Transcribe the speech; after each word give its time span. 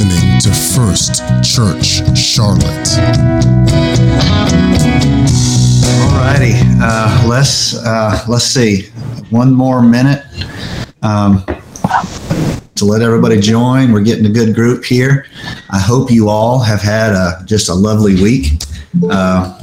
listening 0.00 0.40
to 0.40 0.50
First 0.50 1.16
Church 1.44 2.18
Charlotte. 2.18 2.62
Alrighty, 6.08 6.54
uh, 6.80 7.26
let's 7.28 7.74
uh, 7.84 8.24
let's 8.26 8.44
see, 8.44 8.88
one 9.28 9.52
more 9.52 9.82
minute 9.82 10.24
um, 11.02 11.44
to 12.76 12.84
let 12.86 13.02
everybody 13.02 13.38
join. 13.38 13.92
We're 13.92 14.00
getting 14.02 14.24
a 14.24 14.30
good 14.30 14.54
group 14.54 14.84
here. 14.84 15.26
I 15.68 15.78
hope 15.78 16.10
you 16.10 16.30
all 16.30 16.60
have 16.60 16.80
had 16.80 17.12
a, 17.12 17.42
just 17.44 17.68
a 17.68 17.74
lovely 17.74 18.14
week. 18.22 18.62
Uh, 19.10 19.62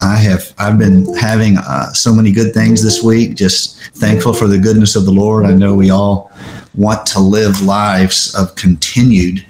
I 0.00 0.16
have 0.16 0.54
I've 0.56 0.78
been 0.78 1.14
having 1.16 1.58
uh, 1.58 1.92
so 1.92 2.14
many 2.14 2.32
good 2.32 2.54
things 2.54 2.82
this 2.82 3.02
week. 3.02 3.34
Just 3.34 3.80
thankful 3.96 4.32
for 4.32 4.48
the 4.48 4.58
goodness 4.58 4.96
of 4.96 5.04
the 5.04 5.12
Lord. 5.12 5.44
I 5.44 5.52
know 5.52 5.74
we 5.74 5.90
all 5.90 6.32
want 6.74 7.06
to 7.06 7.20
live 7.20 7.62
lives 7.62 8.34
of 8.34 8.54
continued 8.56 9.44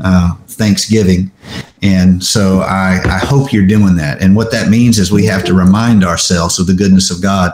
uh, 0.00 0.34
Thanksgiving, 0.46 1.30
and 1.82 2.22
so 2.22 2.60
I, 2.60 3.00
I 3.04 3.18
hope 3.18 3.52
you're 3.52 3.66
doing 3.66 3.96
that. 3.96 4.22
And 4.22 4.36
what 4.36 4.50
that 4.52 4.68
means 4.68 4.98
is 4.98 5.10
we 5.10 5.26
have 5.26 5.44
to 5.44 5.54
remind 5.54 6.04
ourselves 6.04 6.58
of 6.58 6.66
the 6.66 6.74
goodness 6.74 7.10
of 7.10 7.20
God 7.22 7.52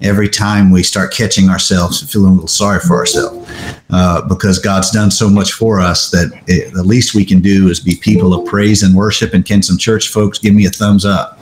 every 0.00 0.28
time 0.28 0.70
we 0.70 0.82
start 0.82 1.12
catching 1.12 1.48
ourselves 1.48 2.00
and 2.00 2.10
feeling 2.10 2.30
a 2.30 2.34
little 2.34 2.48
sorry 2.48 2.80
for 2.80 2.96
ourselves, 2.96 3.50
uh, 3.90 4.22
because 4.28 4.58
God's 4.58 4.90
done 4.90 5.10
so 5.10 5.28
much 5.28 5.52
for 5.52 5.80
us 5.80 6.10
that 6.10 6.32
it, 6.46 6.72
the 6.72 6.82
least 6.82 7.14
we 7.14 7.24
can 7.24 7.40
do 7.40 7.68
is 7.68 7.80
be 7.80 7.96
people 7.96 8.32
of 8.32 8.46
praise 8.46 8.82
and 8.82 8.94
worship. 8.94 9.34
And 9.34 9.44
can 9.44 9.62
some 9.62 9.78
church 9.78 10.08
folks 10.08 10.38
give 10.38 10.54
me 10.54 10.66
a 10.66 10.70
thumbs 10.70 11.04
up? 11.04 11.38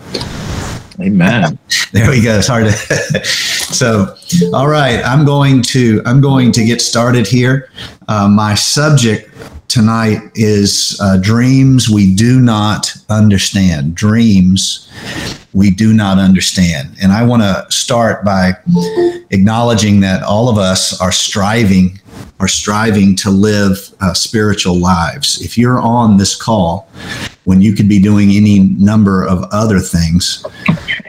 Amen. 1.01 1.59
there 1.93 2.11
we 2.11 2.23
go. 2.23 2.41
To. 2.41 2.73
so, 3.25 4.17
all 4.53 4.69
right, 4.69 5.05
I'm 5.05 5.25
going 5.25 5.63
to 5.63 6.03
I'm 6.07 6.21
going 6.21 6.53
to 6.53 6.65
get 6.65 6.81
started 6.81 7.27
here. 7.27 7.71
Uh, 8.09 8.29
my 8.29 8.55
subject 8.55 9.31
tonight 9.69 10.21
is 10.35 10.99
uh, 11.03 11.17
dreams 11.17 11.91
we 11.91 12.15
do 12.15 12.41
not 12.41 12.95
understand. 13.09 13.95
Dreams 13.95 14.89
we 15.55 15.71
do 15.71 15.95
not 15.95 16.19
understand, 16.19 16.97
and 17.01 17.13
I 17.13 17.25
want 17.25 17.43
to 17.43 17.67
start 17.71 18.25
by 18.25 18.53
acknowledging 19.31 20.01
that 20.01 20.23
all 20.23 20.49
of 20.49 20.59
us 20.59 21.01
are 21.01 21.13
striving 21.13 22.01
are 22.41 22.49
striving 22.49 23.17
to 23.17 23.31
live 23.31 23.95
uh, 24.01 24.13
spiritual 24.13 24.77
lives. 24.77 25.41
If 25.41 25.57
you're 25.57 25.81
on 25.81 26.17
this 26.17 26.35
call 26.35 26.89
when 27.45 27.63
you 27.63 27.75
could 27.75 27.89
be 27.89 28.01
doing 28.01 28.31
any 28.31 28.61
number 28.61 29.25
of 29.25 29.45
other 29.53 29.79
things, 29.79 30.45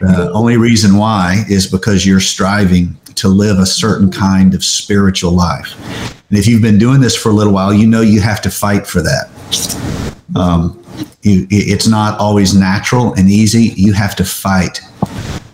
the 0.01 0.31
only 0.33 0.57
reason 0.57 0.97
why 0.97 1.43
is 1.49 1.67
because 1.67 2.05
you're 2.05 2.19
striving 2.19 2.95
to 3.15 3.27
live 3.27 3.59
a 3.59 3.65
certain 3.65 4.11
kind 4.11 4.53
of 4.53 4.63
spiritual 4.63 5.31
life. 5.31 5.75
And 6.29 6.37
if 6.37 6.47
you've 6.47 6.61
been 6.61 6.77
doing 6.77 7.01
this 7.01 7.15
for 7.15 7.29
a 7.29 7.33
little 7.33 7.53
while, 7.53 7.73
you 7.73 7.87
know 7.87 8.01
you 8.01 8.21
have 8.21 8.41
to 8.41 8.51
fight 8.51 8.85
for 8.85 9.01
that. 9.01 9.29
Um, 10.35 10.84
you, 11.21 11.47
it's 11.49 11.87
not 11.87 12.19
always 12.19 12.53
natural 12.53 13.13
and 13.13 13.29
easy. 13.29 13.73
You 13.75 13.93
have 13.93 14.15
to 14.17 14.25
fight 14.25 14.81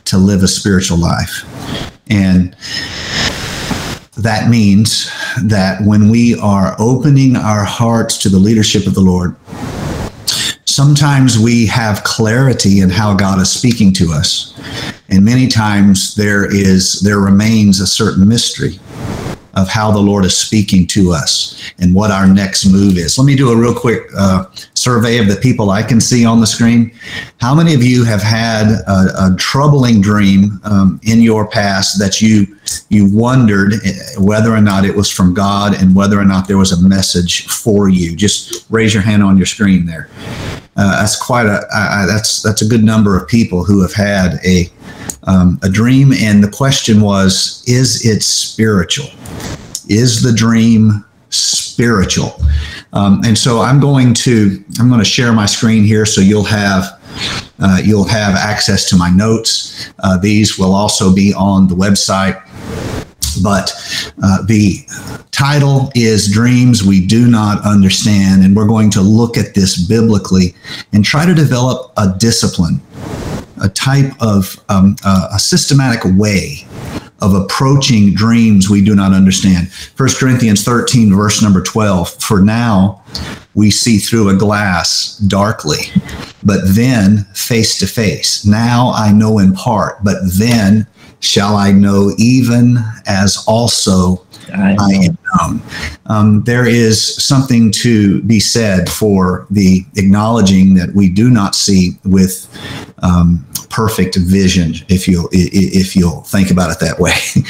to 0.05 0.17
live 0.17 0.43
a 0.43 0.47
spiritual 0.47 0.97
life. 0.97 1.45
And 2.09 2.55
that 4.17 4.49
means 4.49 5.09
that 5.43 5.81
when 5.83 6.09
we 6.09 6.37
are 6.39 6.75
opening 6.79 7.35
our 7.35 7.63
hearts 7.63 8.17
to 8.19 8.29
the 8.29 8.37
leadership 8.37 8.85
of 8.85 8.93
the 8.93 9.01
Lord, 9.01 9.35
sometimes 10.65 11.39
we 11.39 11.65
have 11.67 12.03
clarity 12.03 12.81
in 12.81 12.89
how 12.89 13.13
God 13.13 13.39
is 13.39 13.51
speaking 13.51 13.93
to 13.93 14.11
us. 14.11 14.59
And 15.09 15.23
many 15.23 15.47
times 15.47 16.15
there 16.15 16.45
is 16.45 17.01
there 17.01 17.19
remains 17.19 17.79
a 17.79 17.87
certain 17.87 18.27
mystery 18.27 18.79
of 19.53 19.67
how 19.67 19.91
the 19.91 19.99
Lord 19.99 20.25
is 20.25 20.37
speaking 20.37 20.87
to 20.87 21.11
us 21.11 21.71
and 21.79 21.93
what 21.93 22.11
our 22.11 22.27
next 22.27 22.65
move 22.65 22.97
is. 22.97 23.17
Let 23.17 23.25
me 23.25 23.35
do 23.35 23.51
a 23.51 23.55
real 23.55 23.73
quick 23.73 24.03
uh, 24.17 24.45
survey 24.73 25.17
of 25.17 25.27
the 25.27 25.35
people 25.35 25.71
I 25.71 25.83
can 25.83 25.99
see 25.99 26.25
on 26.25 26.39
the 26.39 26.47
screen. 26.47 26.93
How 27.39 27.53
many 27.53 27.73
of 27.73 27.83
you 27.83 28.03
have 28.03 28.21
had 28.21 28.67
a, 28.87 29.31
a 29.31 29.35
troubling 29.37 30.01
dream 30.01 30.59
um, 30.63 30.99
in 31.03 31.21
your 31.21 31.47
past 31.47 31.99
that 31.99 32.21
you 32.21 32.47
you 32.89 33.05
wondered 33.11 33.73
eh, 33.85 33.93
whether 34.17 34.53
or 34.53 34.61
not 34.61 34.85
it 34.85 34.95
was 34.95 35.11
from 35.11 35.33
God 35.33 35.73
and 35.73 35.95
whether 35.95 36.19
or 36.19 36.25
not 36.25 36.47
there 36.47 36.57
was 36.57 36.71
a 36.71 36.87
message 36.87 37.47
for 37.47 37.89
you? 37.89 38.15
Just 38.15 38.65
raise 38.69 38.93
your 38.93 39.03
hand 39.03 39.23
on 39.23 39.37
your 39.37 39.45
screen 39.45 39.85
there. 39.85 40.09
Uh, 40.77 41.01
that's 41.01 41.21
quite 41.21 41.45
a 41.45 41.67
uh, 41.73 42.05
that's 42.05 42.41
that's 42.41 42.61
a 42.61 42.67
good 42.67 42.83
number 42.83 43.17
of 43.17 43.27
people 43.27 43.63
who 43.63 43.81
have 43.81 43.93
had 43.93 44.39
a 44.45 44.69
um, 45.23 45.59
a 45.63 45.69
dream, 45.69 46.13
and 46.13 46.43
the 46.43 46.49
question 46.49 47.01
was, 47.01 47.63
is 47.67 48.05
it 48.05 48.23
spiritual? 48.23 49.07
Is 49.89 50.21
the 50.21 50.31
dream 50.33 51.05
spiritual? 51.29 52.41
Um, 52.93 53.21
and 53.25 53.37
so 53.37 53.61
I'm 53.61 53.79
going 53.79 54.13
to 54.15 54.63
I'm 54.79 54.87
going 54.87 54.99
to 54.99 55.05
share 55.05 55.33
my 55.33 55.45
screen 55.45 55.83
here, 55.83 56.05
so 56.05 56.21
you'll 56.21 56.43
have 56.43 57.01
uh, 57.59 57.79
you'll 57.83 58.07
have 58.07 58.35
access 58.35 58.89
to 58.89 58.95
my 58.95 59.09
notes. 59.09 59.91
Uh, 59.99 60.17
these 60.17 60.57
will 60.57 60.73
also 60.73 61.13
be 61.13 61.33
on 61.33 61.67
the 61.67 61.75
website. 61.75 62.41
But 63.35 63.71
uh, 64.23 64.43
the 64.43 64.85
title 65.31 65.91
is 65.95 66.31
Dreams 66.31 66.83
We 66.83 67.05
Do 67.05 67.27
Not 67.27 67.65
Understand. 67.65 68.43
And 68.43 68.55
we're 68.55 68.67
going 68.67 68.89
to 68.91 69.01
look 69.01 69.37
at 69.37 69.53
this 69.53 69.77
biblically 69.87 70.55
and 70.93 71.03
try 71.03 71.25
to 71.25 71.33
develop 71.33 71.91
a 71.97 72.13
discipline, 72.17 72.81
a 73.61 73.69
type 73.69 74.13
of 74.21 74.63
um, 74.69 74.95
uh, 75.03 75.29
a 75.33 75.39
systematic 75.39 76.01
way 76.17 76.65
of 77.21 77.35
approaching 77.35 78.13
dreams 78.13 78.69
we 78.69 78.83
do 78.83 78.95
not 78.95 79.13
understand. 79.13 79.71
1 79.95 80.09
Corinthians 80.19 80.63
13, 80.63 81.13
verse 81.13 81.41
number 81.41 81.61
12. 81.61 82.21
For 82.21 82.41
now 82.41 83.03
we 83.53 83.69
see 83.69 83.99
through 83.99 84.29
a 84.29 84.35
glass 84.35 85.17
darkly, 85.27 85.91
but 86.43 86.61
then 86.65 87.25
face 87.35 87.77
to 87.79 87.87
face. 87.87 88.45
Now 88.45 88.91
I 88.95 89.11
know 89.11 89.37
in 89.37 89.53
part, 89.53 90.03
but 90.03 90.17
then 90.33 90.87
shall 91.21 91.55
I 91.55 91.71
know 91.71 92.11
even 92.17 92.77
as 93.05 93.43
also 93.47 94.25
I, 94.53 94.75
I 94.79 94.91
am 94.93 95.17
known. 95.37 95.61
Um, 96.07 96.43
there 96.43 96.67
is 96.67 97.15
something 97.23 97.71
to 97.73 98.21
be 98.23 98.39
said 98.39 98.89
for 98.89 99.47
the 99.49 99.85
acknowledging 99.95 100.73
that 100.75 100.93
we 100.93 101.09
do 101.09 101.29
not 101.29 101.55
see 101.55 101.97
with 102.03 102.47
um, 103.01 103.45
perfect 103.71 104.15
vision, 104.17 104.73
if 104.89 105.07
you 105.07 105.29
if 105.31 105.95
you'll 105.95 106.21
think 106.21 106.51
about 106.51 106.71
it 106.71 106.79
that 106.79 106.99
way. 106.99 107.13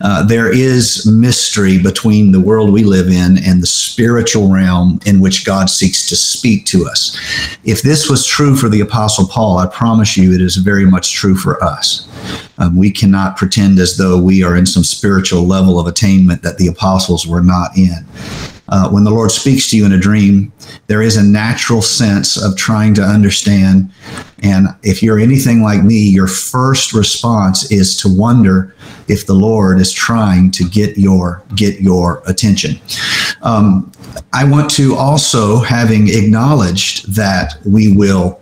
Uh, 0.00 0.22
there 0.24 0.52
is 0.52 1.06
mystery 1.06 1.78
between 1.78 2.32
the 2.32 2.40
world 2.40 2.70
we 2.70 2.82
live 2.82 3.06
in 3.08 3.38
and 3.38 3.62
the 3.62 3.66
spiritual 3.66 4.52
realm 4.52 4.98
in 5.06 5.20
which 5.20 5.46
God 5.46 5.70
seeks 5.70 6.08
to 6.08 6.16
speak 6.16 6.66
to 6.66 6.84
us. 6.86 7.16
If 7.62 7.80
this 7.80 8.10
was 8.10 8.26
true 8.26 8.56
for 8.56 8.68
the 8.68 8.80
Apostle 8.80 9.26
Paul, 9.26 9.56
I 9.58 9.66
promise 9.66 10.16
you, 10.16 10.34
it 10.34 10.40
is 10.40 10.56
very 10.56 10.84
much 10.84 11.14
true 11.14 11.36
for 11.36 11.62
us. 11.62 12.08
Um, 12.58 12.76
we 12.76 12.90
cannot 12.90 13.36
pretend 13.36 13.78
as 13.78 13.96
though 13.96 14.20
we 14.20 14.42
are 14.42 14.56
in 14.56 14.66
some 14.66 14.84
spiritual 14.84 15.46
level 15.46 15.78
of 15.78 15.86
attainment 15.86 16.42
that 16.42 16.58
the 16.58 16.66
apostles 16.66 17.26
were 17.26 17.42
not 17.42 17.76
in. 17.78 18.04
Uh, 18.68 18.88
when 18.88 19.04
the 19.04 19.10
Lord 19.10 19.30
speaks 19.30 19.68
to 19.70 19.76
you 19.76 19.84
in 19.84 19.92
a 19.92 19.98
dream, 19.98 20.52
there 20.86 21.02
is 21.02 21.16
a 21.16 21.22
natural 21.22 21.82
sense 21.82 22.36
of 22.42 22.56
trying 22.56 22.94
to 22.94 23.02
understand. 23.02 23.92
And 24.42 24.68
if 24.82 25.02
you're 25.02 25.18
anything 25.18 25.62
like 25.62 25.82
me, 25.82 25.98
your 25.98 26.26
first 26.28 26.92
response 26.92 27.70
is 27.70 27.96
to 27.98 28.08
wonder 28.08 28.74
if 29.08 29.26
the 29.26 29.34
Lord 29.34 29.80
is 29.80 29.92
trying 29.92 30.50
to 30.52 30.68
get 30.68 30.96
your 30.96 31.42
get 31.54 31.80
your 31.80 32.22
attention. 32.26 32.80
Um, 33.42 33.92
I 34.32 34.44
want 34.44 34.70
to 34.72 34.94
also, 34.94 35.58
having 35.58 36.08
acknowledged 36.08 37.14
that 37.14 37.56
we 37.64 37.92
will 37.92 38.40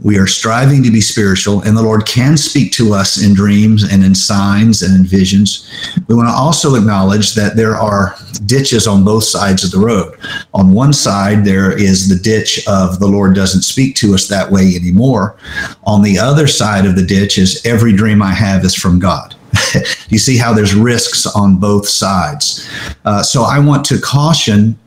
we 0.00 0.16
are 0.16 0.26
striving 0.26 0.82
to 0.84 0.92
be 0.92 1.00
spiritual, 1.00 1.62
and 1.62 1.76
the 1.76 1.82
Lord 1.82 2.06
can 2.06 2.36
speak 2.36 2.72
to 2.72 2.94
us 2.94 3.22
in 3.22 3.34
dreams 3.34 3.82
and 3.82 4.04
in 4.04 4.14
signs 4.14 4.82
and 4.82 4.94
in 4.94 5.04
visions. 5.04 5.68
We 6.06 6.14
want 6.14 6.28
to 6.28 6.34
also 6.34 6.76
acknowledge 6.76 7.34
that 7.34 7.56
there 7.56 7.74
are 7.74 8.14
ditches 8.46 8.86
on 8.86 9.04
both 9.04 9.24
sides 9.24 9.64
of 9.64 9.72
the 9.72 9.78
road. 9.78 10.16
On 10.54 10.72
one 10.72 10.92
side, 10.92 11.44
there 11.44 11.76
is 11.76 12.08
the 12.08 12.22
ditch 12.22 12.66
of 12.68 13.00
the 13.00 13.08
Lord 13.08 13.34
doesn't 13.34 13.62
speak 13.62 13.96
to 13.96 14.14
us 14.14 14.28
that 14.28 14.50
way 14.50 14.74
anymore. 14.76 15.36
On 15.84 16.02
the 16.02 16.18
other 16.18 16.46
side 16.46 16.86
of 16.86 16.94
the 16.94 17.04
ditch 17.04 17.36
is 17.36 17.64
every 17.66 17.92
dream 17.92 18.22
I 18.22 18.32
have 18.32 18.64
is 18.64 18.76
from 18.76 19.00
God. 19.00 19.34
you 20.08 20.18
see 20.18 20.36
how 20.36 20.52
there's 20.52 20.74
risks 20.74 21.26
on 21.26 21.56
both 21.56 21.88
sides. 21.88 22.68
Uh, 23.04 23.22
so 23.22 23.42
I 23.42 23.58
want 23.58 23.84
to 23.86 24.00
caution 24.00 24.78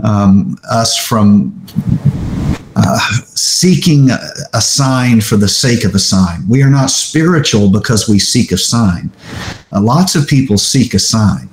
um, 0.00 0.58
us 0.70 0.96
from 0.96 1.64
seeking 3.34 4.10
a, 4.10 4.18
a, 4.54 4.60
sign 4.60 5.20
for 5.20 5.36
the 5.36 5.48
sake 5.48 5.84
of 5.84 5.94
a 5.94 5.98
sign. 5.98 6.48
We 6.48 6.62
are 6.62 6.70
not 6.70 6.90
spiritual 6.90 7.70
because 7.70 8.08
we 8.08 8.18
seek 8.18 8.52
a 8.52 8.58
sign. 8.58 9.10
Uh, 9.72 9.80
lots 9.80 10.14
of 10.14 10.26
people 10.26 10.58
seek 10.58 10.94
a 10.94 10.98
sign. 10.98 11.48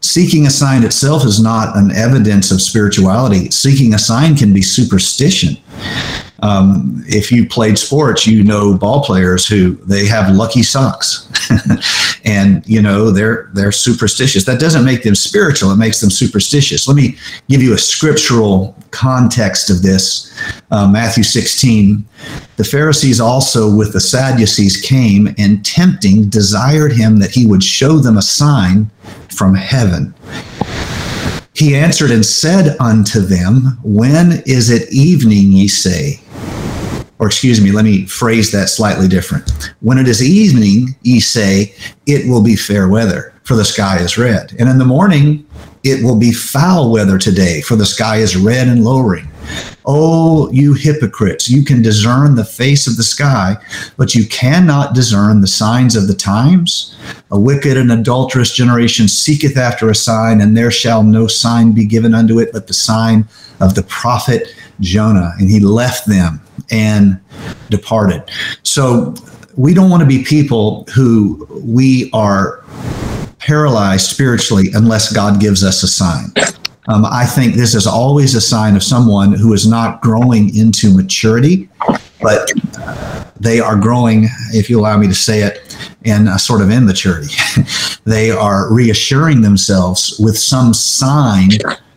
Seeking 0.00 0.46
a 0.46 0.50
sign 0.50 0.84
itself 0.84 1.24
is 1.24 1.42
not 1.42 1.76
an 1.76 1.90
evidence 1.90 2.50
of 2.50 2.60
spirituality. 2.60 3.50
Seeking 3.50 3.94
a 3.94 3.98
sign 3.98 4.36
can 4.36 4.52
be 4.52 4.62
superstition. 4.62 5.56
Um, 6.44 7.02
if 7.08 7.32
you 7.32 7.48
played 7.48 7.78
sports, 7.78 8.26
you 8.26 8.44
know 8.44 8.76
ball 8.76 9.02
players 9.02 9.46
who 9.46 9.76
they 9.76 10.04
have 10.04 10.34
lucky 10.34 10.62
socks, 10.62 11.26
and 12.24 12.62
you 12.66 12.82
know 12.82 13.10
they're 13.10 13.48
they're 13.54 13.72
superstitious. 13.72 14.44
That 14.44 14.60
doesn't 14.60 14.84
make 14.84 15.02
them 15.04 15.14
spiritual; 15.14 15.70
it 15.70 15.76
makes 15.76 16.02
them 16.02 16.10
superstitious. 16.10 16.86
Let 16.86 16.96
me 16.96 17.16
give 17.48 17.62
you 17.62 17.72
a 17.72 17.78
scriptural 17.78 18.76
context 18.90 19.70
of 19.70 19.80
this. 19.80 20.38
Uh, 20.70 20.86
Matthew 20.86 21.24
16. 21.24 22.04
The 22.56 22.64
Pharisees 22.64 23.20
also 23.20 23.74
with 23.74 23.94
the 23.94 24.00
Sadducees 24.00 24.76
came 24.76 25.34
and 25.38 25.64
tempting 25.64 26.28
desired 26.28 26.92
him 26.92 27.20
that 27.20 27.30
he 27.30 27.46
would 27.46 27.64
show 27.64 27.98
them 27.98 28.18
a 28.18 28.22
sign 28.22 28.90
from 29.30 29.54
heaven. 29.54 30.14
He 31.54 31.74
answered 31.76 32.10
and 32.10 32.26
said 32.26 32.76
unto 32.80 33.20
them, 33.20 33.78
When 33.82 34.42
is 34.44 34.70
it 34.70 34.92
evening, 34.92 35.52
ye 35.52 35.68
say? 35.68 36.20
Or 37.18 37.26
excuse 37.26 37.60
me, 37.60 37.70
let 37.70 37.84
me 37.84 38.06
phrase 38.06 38.50
that 38.52 38.68
slightly 38.68 39.08
different. 39.08 39.74
When 39.80 39.98
it 39.98 40.08
is 40.08 40.22
evening, 40.22 40.96
ye 41.02 41.20
say, 41.20 41.74
It 42.06 42.28
will 42.28 42.42
be 42.42 42.56
fair 42.56 42.88
weather, 42.88 43.32
for 43.44 43.54
the 43.54 43.64
sky 43.64 43.98
is 43.98 44.18
red. 44.18 44.54
And 44.58 44.68
in 44.68 44.78
the 44.78 44.84
morning, 44.84 45.46
it 45.84 46.02
will 46.02 46.16
be 46.16 46.32
foul 46.32 46.90
weather 46.90 47.18
today, 47.18 47.60
for 47.60 47.76
the 47.76 47.86
sky 47.86 48.16
is 48.16 48.36
red 48.36 48.68
and 48.68 48.84
lowering. 48.84 49.28
Oh, 49.84 50.50
you 50.50 50.72
hypocrites, 50.72 51.50
you 51.50 51.62
can 51.62 51.82
discern 51.82 52.34
the 52.34 52.44
face 52.44 52.86
of 52.86 52.96
the 52.96 53.02
sky, 53.02 53.58
but 53.98 54.14
you 54.14 54.26
cannot 54.26 54.94
discern 54.94 55.42
the 55.42 55.46
signs 55.46 55.94
of 55.94 56.08
the 56.08 56.14
times. 56.14 56.96
A 57.30 57.38
wicked 57.38 57.76
and 57.76 57.92
adulterous 57.92 58.54
generation 58.54 59.08
seeketh 59.08 59.58
after 59.58 59.90
a 59.90 59.94
sign, 59.94 60.40
and 60.40 60.56
there 60.56 60.70
shall 60.70 61.02
no 61.02 61.26
sign 61.26 61.72
be 61.72 61.84
given 61.84 62.14
unto 62.14 62.40
it 62.40 62.50
but 62.50 62.66
the 62.66 62.74
sign 62.74 63.28
of 63.60 63.74
the 63.74 63.82
prophet 63.82 64.54
Jonah. 64.80 65.32
And 65.38 65.50
he 65.50 65.60
left 65.60 66.06
them 66.06 66.40
and 66.70 67.20
departed. 67.70 68.22
So 68.62 69.14
we 69.56 69.74
don't 69.74 69.90
want 69.90 70.02
to 70.02 70.08
be 70.08 70.24
people 70.24 70.84
who 70.94 71.46
we 71.64 72.10
are 72.12 72.64
paralyzed 73.38 74.10
spiritually 74.10 74.68
unless 74.74 75.12
God 75.12 75.40
gives 75.40 75.62
us 75.62 75.82
a 75.82 75.88
sign. 75.88 76.32
Um, 76.88 77.06
I 77.06 77.24
think 77.24 77.54
this 77.54 77.74
is 77.74 77.86
always 77.86 78.34
a 78.34 78.40
sign 78.40 78.76
of 78.76 78.82
someone 78.82 79.32
who 79.32 79.52
is 79.54 79.66
not 79.66 80.02
growing 80.02 80.54
into 80.54 80.94
maturity, 80.94 81.68
but 82.20 82.50
they 83.40 83.58
are 83.60 83.76
growing, 83.76 84.28
if 84.52 84.68
you 84.68 84.80
allow 84.80 84.96
me 84.98 85.06
to 85.06 85.14
say 85.14 85.40
it, 85.40 85.76
in 86.04 86.28
a 86.28 86.38
sort 86.38 86.60
of 86.60 86.70
immaturity. 86.70 87.34
they 88.04 88.30
are 88.30 88.72
reassuring 88.72 89.40
themselves 89.40 90.18
with 90.18 90.38
some 90.38 90.74
sign 90.74 91.50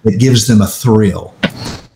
that 0.04 0.20
gives 0.20 0.48
them 0.48 0.62
a 0.62 0.68
thrill. 0.68 1.34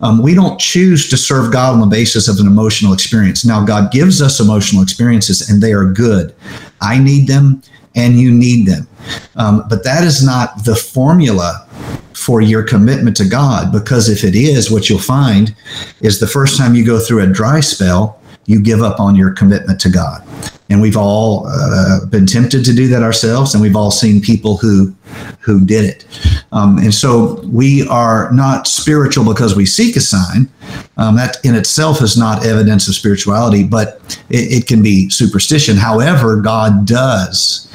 Um, 0.01 0.21
we 0.21 0.33
don't 0.33 0.59
choose 0.59 1.09
to 1.09 1.17
serve 1.17 1.51
God 1.51 1.73
on 1.73 1.79
the 1.79 1.85
basis 1.85 2.27
of 2.27 2.39
an 2.39 2.47
emotional 2.47 2.93
experience. 2.93 3.45
Now, 3.45 3.63
God 3.63 3.91
gives 3.91 4.21
us 4.21 4.39
emotional 4.39 4.81
experiences, 4.81 5.49
and 5.49 5.61
they 5.61 5.73
are 5.73 5.85
good. 5.85 6.33
I 6.81 6.97
need 6.97 7.27
them, 7.27 7.61
and 7.95 8.19
you 8.19 8.31
need 8.31 8.67
them. 8.67 8.87
Um, 9.35 9.63
but 9.69 9.83
that 9.83 10.03
is 10.03 10.23
not 10.25 10.65
the 10.65 10.75
formula 10.75 11.67
for 12.13 12.41
your 12.41 12.63
commitment 12.63 13.17
to 13.17 13.27
God, 13.27 13.71
because 13.71 14.09
if 14.09 14.23
it 14.23 14.35
is, 14.35 14.71
what 14.71 14.89
you'll 14.89 14.99
find 14.99 15.55
is 16.01 16.19
the 16.19 16.27
first 16.27 16.57
time 16.57 16.75
you 16.75 16.85
go 16.85 16.99
through 16.99 17.21
a 17.23 17.27
dry 17.27 17.59
spell, 17.59 18.21
you 18.45 18.61
give 18.61 18.81
up 18.81 18.99
on 18.99 19.15
your 19.15 19.31
commitment 19.31 19.79
to 19.81 19.89
God. 19.89 20.23
And 20.71 20.81
we've 20.81 20.97
all 20.97 21.47
uh, 21.47 22.05
been 22.05 22.25
tempted 22.25 22.63
to 22.65 22.73
do 22.73 22.87
that 22.87 23.03
ourselves, 23.03 23.53
and 23.53 23.61
we've 23.61 23.75
all 23.75 23.91
seen 23.91 24.21
people 24.21 24.57
who 24.57 24.95
who 25.39 25.59
did 25.65 25.83
it. 25.83 26.05
Um, 26.51 26.77
and 26.77 26.93
so 26.93 27.41
we 27.45 27.87
are 27.87 28.31
not 28.31 28.67
spiritual 28.67 29.25
because 29.25 29.55
we 29.55 29.65
seek 29.65 29.95
a 29.95 29.99
sign. 29.99 30.49
Um, 30.97 31.15
that 31.15 31.37
in 31.43 31.55
itself 31.55 32.01
is 32.01 32.17
not 32.17 32.45
evidence 32.45 32.87
of 32.87 32.95
spirituality, 32.95 33.63
but 33.63 34.19
it, 34.29 34.63
it 34.63 34.67
can 34.67 34.81
be 34.81 35.09
superstition. 35.09 35.75
However, 35.75 36.37
God 36.37 36.85
does 36.85 37.67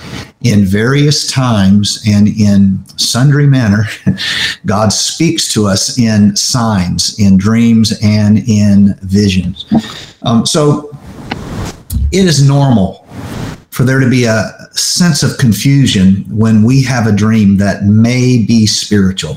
in 0.42 0.64
various 0.64 1.30
times 1.30 2.02
and 2.06 2.28
in 2.28 2.84
sundry 2.96 3.46
manner, 3.46 3.84
God 4.66 4.92
speaks 4.92 5.52
to 5.54 5.66
us 5.66 5.98
in 5.98 6.36
signs, 6.36 7.18
in 7.18 7.36
dreams, 7.36 7.98
and 8.02 8.38
in 8.48 8.94
visions. 9.02 9.66
Um, 10.22 10.46
so 10.46 10.95
it 12.12 12.24
is 12.24 12.46
normal 12.46 13.06
for 13.70 13.84
there 13.84 14.00
to 14.00 14.08
be 14.08 14.24
a 14.24 14.52
sense 14.72 15.22
of 15.22 15.36
confusion 15.36 16.24
when 16.30 16.62
we 16.62 16.82
have 16.82 17.06
a 17.06 17.12
dream 17.12 17.58
that 17.58 17.84
may 17.84 18.42
be 18.42 18.66
spiritual. 18.66 19.36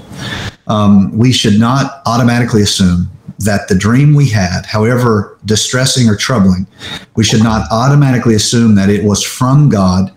Um, 0.68 1.12
we 1.18 1.34
should 1.34 1.60
not 1.60 2.02
automatically 2.06 2.62
assume 2.62 3.10
that 3.40 3.68
the 3.68 3.76
dream 3.76 4.14
we 4.14 4.30
had, 4.30 4.66
however 4.66 5.38
distressing 5.46 6.08
or 6.08 6.16
troubling, 6.16 6.68
we 7.16 7.24
should 7.24 7.44
not 7.44 7.68
automatically 7.72 8.36
assume 8.36 8.76
that 8.76 8.90
it 8.90 9.04
was 9.04 9.24
from 9.24 9.70
God, 9.70 10.14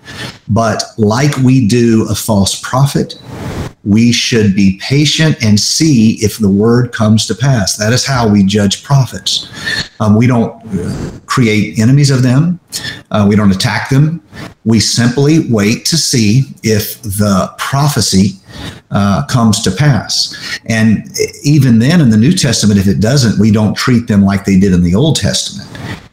but 0.48 0.82
like 0.98 1.36
we 1.38 1.66
do 1.66 2.06
a 2.08 2.14
false 2.14 2.60
prophet, 2.60 3.18
we 3.84 4.12
should 4.12 4.54
be 4.54 4.78
patient 4.80 5.42
and 5.42 5.58
see 5.58 6.12
if 6.22 6.38
the 6.38 6.48
word 6.48 6.92
comes 6.92 7.26
to 7.26 7.34
pass. 7.34 7.76
That 7.76 7.92
is 7.92 8.06
how 8.06 8.28
we 8.28 8.44
judge 8.44 8.84
prophets. 8.84 9.50
Um, 9.98 10.16
we 10.16 10.26
don't 10.26 11.26
create 11.26 11.78
enemies 11.78 12.10
of 12.10 12.22
them, 12.22 12.60
uh, 13.10 13.26
we 13.28 13.36
don't 13.36 13.50
attack 13.50 13.90
them. 13.90 14.22
We 14.64 14.80
simply 14.80 15.50
wait 15.50 15.84
to 15.86 15.96
see 15.96 16.44
if 16.62 17.02
the 17.02 17.52
prophecy 17.58 18.36
uh, 18.90 19.26
comes 19.26 19.62
to 19.62 19.70
pass. 19.70 20.58
And 20.66 21.08
even 21.42 21.78
then, 21.78 22.00
in 22.00 22.10
the 22.10 22.16
New 22.16 22.32
Testament, 22.32 22.78
if 22.78 22.86
it 22.86 23.00
doesn't, 23.00 23.40
we 23.40 23.50
don't 23.50 23.76
treat 23.76 24.06
them 24.06 24.24
like 24.24 24.44
they 24.44 24.58
did 24.58 24.72
in 24.72 24.82
the 24.82 24.94
Old 24.94 25.16
Testament. 25.16 25.68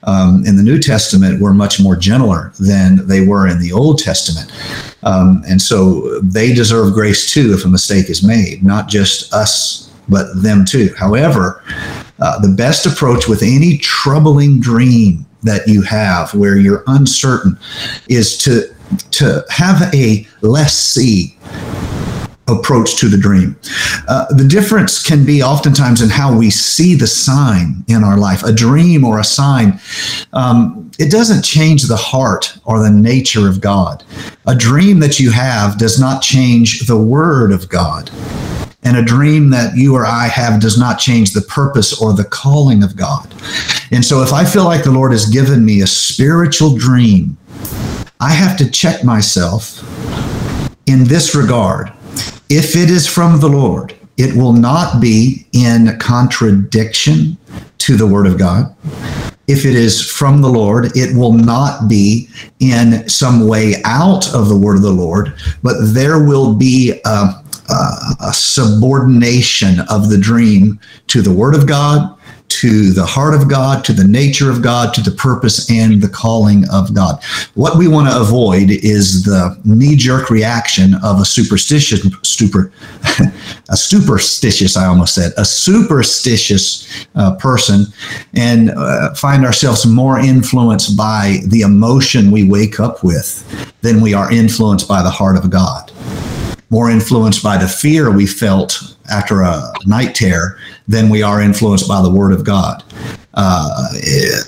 Um, 0.09 0.43
in 0.43 0.55
the 0.55 0.63
New 0.63 0.79
Testament, 0.79 1.39
we're 1.39 1.53
much 1.53 1.79
more 1.79 1.95
gentler 1.95 2.51
than 2.59 3.05
they 3.07 3.21
were 3.21 3.47
in 3.47 3.59
the 3.59 3.71
Old 3.71 3.99
Testament. 3.99 4.51
Um, 5.03 5.43
and 5.47 5.61
so 5.61 6.19
they 6.21 6.51
deserve 6.51 6.93
grace 6.93 7.31
too 7.31 7.53
if 7.53 7.63
a 7.63 7.67
mistake 7.67 8.09
is 8.09 8.23
made, 8.23 8.63
not 8.63 8.87
just 8.87 9.31
us, 9.31 9.93
but 10.09 10.41
them 10.41 10.65
too. 10.65 10.89
However, 10.97 11.63
uh, 12.19 12.39
the 12.39 12.47
best 12.47 12.87
approach 12.87 13.27
with 13.27 13.43
any 13.43 13.77
troubling 13.77 14.59
dream 14.59 15.27
that 15.43 15.67
you 15.67 15.83
have 15.83 16.33
where 16.33 16.57
you're 16.57 16.83
uncertain 16.87 17.59
is 18.07 18.35
to 18.39 18.63
to 19.11 19.45
have 19.49 19.93
a 19.93 20.25
let's 20.41 20.73
see 20.73 21.37
approach 22.49 22.97
to 22.97 23.07
the 23.07 23.17
dream. 23.17 23.55
Uh, 24.07 24.25
the 24.33 24.43
difference 24.43 25.01
can 25.01 25.25
be 25.25 25.41
oftentimes 25.41 26.01
in 26.01 26.09
how 26.09 26.35
we 26.35 26.49
see 26.49 26.95
the 26.95 27.07
sign 27.07 27.83
in 27.87 28.03
our 28.03 28.17
life, 28.17 28.43
a 28.43 28.51
dream 28.51 29.05
or 29.05 29.19
a 29.19 29.23
sign. 29.23 29.79
Um, 30.33 30.91
it 30.99 31.11
doesn't 31.11 31.43
change 31.43 31.83
the 31.83 31.95
heart 31.95 32.57
or 32.65 32.79
the 32.79 32.89
nature 32.89 33.47
of 33.47 33.61
God. 33.61 34.03
A 34.47 34.55
dream 34.55 34.99
that 34.99 35.19
you 35.19 35.31
have 35.31 35.77
does 35.77 35.99
not 35.99 36.21
change 36.21 36.87
the 36.87 36.97
word 36.97 37.51
of 37.51 37.69
God. 37.69 38.11
And 38.83 38.97
a 38.97 39.03
dream 39.03 39.49
that 39.51 39.75
you 39.75 39.95
or 39.95 40.05
I 40.05 40.27
have 40.27 40.61
does 40.61 40.79
not 40.79 40.99
change 40.99 41.33
the 41.33 41.41
purpose 41.41 42.01
or 42.01 42.13
the 42.13 42.23
calling 42.23 42.81
of 42.81 42.95
God. 42.95 43.33
And 43.91 44.03
so, 44.03 44.21
if 44.23 44.31
I 44.31 44.45
feel 44.45 44.63
like 44.63 44.83
the 44.83 44.91
Lord 44.91 45.11
has 45.11 45.25
given 45.25 45.65
me 45.65 45.81
a 45.81 45.87
spiritual 45.87 46.77
dream, 46.77 47.37
I 48.21 48.31
have 48.31 48.57
to 48.57 48.69
check 48.69 49.03
myself 49.03 49.83
in 50.85 51.03
this 51.03 51.35
regard 51.35 51.93
if 52.49 52.75
it 52.75 52.89
is 52.89 53.07
from 53.07 53.39
the 53.39 53.47
Lord, 53.47 53.95
it 54.17 54.35
will 54.35 54.53
not 54.53 54.99
be 54.99 55.45
in 55.53 55.97
contradiction 55.99 57.37
to 57.77 57.95
the 57.95 58.07
Word 58.07 58.27
of 58.27 58.37
God. 58.37 58.75
If 59.47 59.65
it 59.65 59.75
is 59.75 60.03
from 60.03 60.41
the 60.41 60.49
Lord, 60.49 60.97
it 60.97 61.15
will 61.15 61.33
not 61.33 61.87
be 61.87 62.27
in 62.59 63.07
some 63.07 63.47
way 63.47 63.75
out 63.85 64.33
of 64.33 64.49
the 64.49 64.57
Word 64.57 64.77
of 64.77 64.81
the 64.81 64.91
Lord, 64.91 65.33
but 65.63 65.75
there 65.93 66.23
will 66.23 66.53
be 66.53 66.99
a, 67.05 67.09
a, 67.09 68.15
a 68.19 68.33
subordination 68.33 69.79
of 69.89 70.09
the 70.09 70.17
dream 70.17 70.79
to 71.07 71.21
the 71.21 71.33
Word 71.33 71.55
of 71.55 71.67
God 71.67 72.18
to 72.59 72.91
the 72.91 73.05
heart 73.05 73.33
of 73.33 73.47
God, 73.47 73.85
to 73.85 73.93
the 73.93 74.03
nature 74.03 74.51
of 74.51 74.61
God, 74.61 74.93
to 74.93 75.01
the 75.01 75.11
purpose 75.11 75.71
and 75.71 76.01
the 76.01 76.09
calling 76.09 76.67
of 76.69 76.93
God. 76.93 77.23
What 77.53 77.77
we 77.77 77.87
want 77.87 78.09
to 78.09 78.19
avoid 78.19 78.69
is 78.69 79.23
the 79.23 79.57
knee 79.63 79.95
jerk 79.95 80.29
reaction 80.29 80.95
of 80.95 81.21
a 81.21 81.25
superstitious, 81.25 82.05
a 83.69 83.77
superstitious, 83.77 84.75
I 84.75 84.87
almost 84.87 85.15
said, 85.15 85.31
a 85.37 85.45
superstitious 85.45 87.07
uh, 87.15 87.37
person 87.37 87.85
and 88.33 88.71
uh, 88.71 89.13
find 89.13 89.45
ourselves 89.45 89.85
more 89.85 90.19
influenced 90.19 90.97
by 90.97 91.37
the 91.47 91.61
emotion 91.61 92.29
we 92.29 92.49
wake 92.49 92.81
up 92.81 93.05
with 93.05 93.45
than 93.81 94.01
we 94.01 94.13
are 94.13 94.29
influenced 94.33 94.85
by 94.85 95.01
the 95.01 95.09
heart 95.09 95.37
of 95.37 95.49
God 95.49 95.88
more 96.69 96.89
influenced 96.89 97.43
by 97.43 97.57
the 97.57 97.67
fear 97.67 98.11
we 98.11 98.27
felt 98.27 98.95
after 99.11 99.41
a 99.41 99.71
night 99.85 100.13
terror 100.13 100.59
than 100.87 101.09
we 101.09 101.23
are 101.23 101.41
influenced 101.41 101.87
by 101.87 102.01
the 102.01 102.09
word 102.09 102.31
of 102.31 102.43
God 102.43 102.83
uh, 103.33 103.89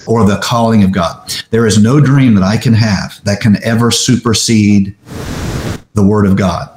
or 0.07 0.25
the 0.25 0.39
calling 0.41 0.83
of 0.83 0.91
God. 0.91 1.33
There 1.49 1.65
is 1.65 1.81
no 1.81 1.99
dream 1.99 2.35
that 2.35 2.43
I 2.43 2.57
can 2.57 2.73
have 2.73 3.19
that 3.23 3.39
can 3.39 3.63
ever 3.63 3.91
supersede 3.91 4.95
the 5.93 6.05
word 6.05 6.25
of 6.25 6.35
God. 6.35 6.69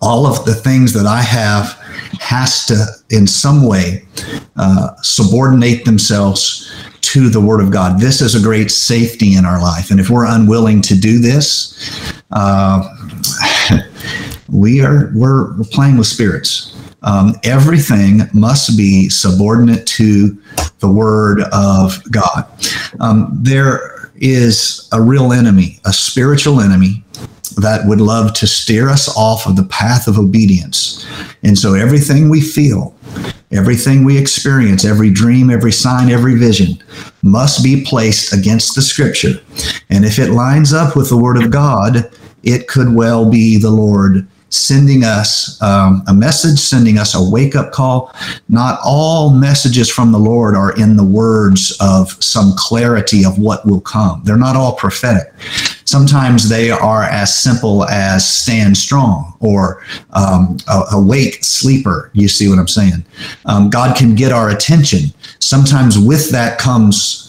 All 0.00 0.26
of 0.26 0.44
the 0.44 0.54
things 0.54 0.92
that 0.92 1.06
I 1.06 1.20
have 1.20 1.78
has 2.20 2.66
to, 2.66 2.86
in 3.10 3.26
some 3.26 3.66
way, 3.66 4.06
uh, 4.56 4.94
subordinate 5.02 5.84
themselves 5.84 6.72
to 7.00 7.28
the 7.28 7.40
Word 7.40 7.60
of 7.60 7.70
God. 7.70 8.00
This 8.00 8.20
is 8.20 8.34
a 8.34 8.40
great 8.40 8.70
safety 8.70 9.34
in 9.34 9.44
our 9.44 9.60
life. 9.60 9.90
And 9.90 9.98
if 9.98 10.10
we're 10.10 10.26
unwilling 10.26 10.82
to 10.82 10.94
do 10.94 11.18
this, 11.18 12.12
uh, 12.30 12.82
we 14.48 14.80
are 14.80 15.10
we're, 15.14 15.56
we're 15.56 15.64
playing 15.64 15.98
with 15.98 16.06
spirits. 16.06 16.74
Um, 17.02 17.34
everything 17.44 18.22
must 18.32 18.76
be 18.76 19.08
subordinate 19.08 19.86
to 19.86 20.36
the 20.80 20.88
Word 20.88 21.42
of 21.52 22.00
God. 22.10 22.46
Um, 23.00 23.28
there 23.32 24.10
is 24.16 24.88
a 24.92 25.00
real 25.00 25.32
enemy, 25.32 25.78
a 25.84 25.92
spiritual 25.92 26.60
enemy 26.60 27.04
that 27.56 27.86
would 27.86 28.00
love 28.00 28.32
to 28.34 28.46
steer 28.46 28.88
us 28.88 29.08
off 29.16 29.46
of 29.46 29.56
the 29.56 29.64
path 29.64 30.06
of 30.08 30.18
obedience. 30.18 31.06
And 31.42 31.58
so 31.58 31.74
everything 31.74 32.28
we 32.28 32.40
feel, 32.40 32.94
everything 33.52 34.04
we 34.04 34.18
experience, 34.18 34.84
every 34.84 35.10
dream, 35.10 35.50
every 35.50 35.72
sign, 35.72 36.10
every 36.10 36.36
vision 36.36 36.82
must 37.22 37.62
be 37.62 37.84
placed 37.84 38.32
against 38.32 38.74
the 38.74 38.82
scripture. 38.82 39.40
And 39.90 40.04
if 40.04 40.18
it 40.18 40.32
lines 40.32 40.72
up 40.72 40.96
with 40.96 41.08
the 41.08 41.16
word 41.16 41.42
of 41.42 41.50
God, 41.50 42.10
it 42.42 42.68
could 42.68 42.94
well 42.94 43.30
be 43.30 43.58
the 43.58 43.70
Lord 43.70 44.26
sending 44.50 45.04
us 45.04 45.60
um, 45.60 46.02
a 46.08 46.14
message, 46.14 46.58
sending 46.58 46.98
us 46.98 47.14
a 47.14 47.30
wake 47.30 47.54
up 47.54 47.72
call. 47.72 48.14
Not 48.48 48.78
all 48.84 49.30
messages 49.30 49.90
from 49.90 50.12
the 50.12 50.18
Lord 50.18 50.54
are 50.54 50.72
in 50.76 50.96
the 50.96 51.04
words 51.04 51.76
of 51.80 52.22
some 52.22 52.54
clarity 52.56 53.24
of 53.24 53.38
what 53.38 53.66
will 53.66 53.80
come. 53.80 54.22
They're 54.24 54.36
not 54.36 54.56
all 54.56 54.74
prophetic. 54.74 55.32
Sometimes 55.88 56.50
they 56.50 56.70
are 56.70 57.04
as 57.04 57.34
simple 57.34 57.86
as 57.86 58.28
stand 58.28 58.76
strong 58.76 59.32
or 59.40 59.82
um, 60.12 60.58
awake 60.92 61.42
sleeper. 61.42 62.10
You 62.12 62.28
see 62.28 62.46
what 62.46 62.58
I'm 62.58 62.68
saying? 62.68 63.06
Um, 63.46 63.70
God 63.70 63.96
can 63.96 64.14
get 64.14 64.30
our 64.30 64.50
attention. 64.50 65.14
Sometimes 65.38 65.98
with 65.98 66.30
that 66.30 66.58
comes 66.58 67.24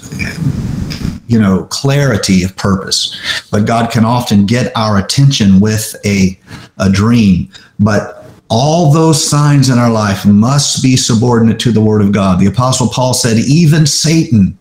you 1.28 1.40
know 1.40 1.64
clarity 1.66 2.42
of 2.44 2.56
purpose 2.56 3.16
but 3.52 3.68
god 3.68 3.92
can 3.92 4.04
often 4.04 4.48
get 4.48 4.76
our 4.76 4.98
attention 4.98 5.60
with 5.60 5.96
a, 6.04 6.40
a 6.80 6.90
dream 6.90 7.48
but 7.80 8.19
all 8.50 8.92
those 8.92 9.24
signs 9.24 9.70
in 9.70 9.78
our 9.78 9.92
life 9.92 10.26
must 10.26 10.82
be 10.82 10.96
subordinate 10.98 11.60
to 11.60 11.72
the 11.72 11.82
word 11.82 12.02
of 12.02 12.12
god 12.12 12.40
the 12.40 12.48
apostle 12.48 12.88
paul 12.90 13.14
said 13.14 13.38
even 13.38 13.86
satan 13.86 14.58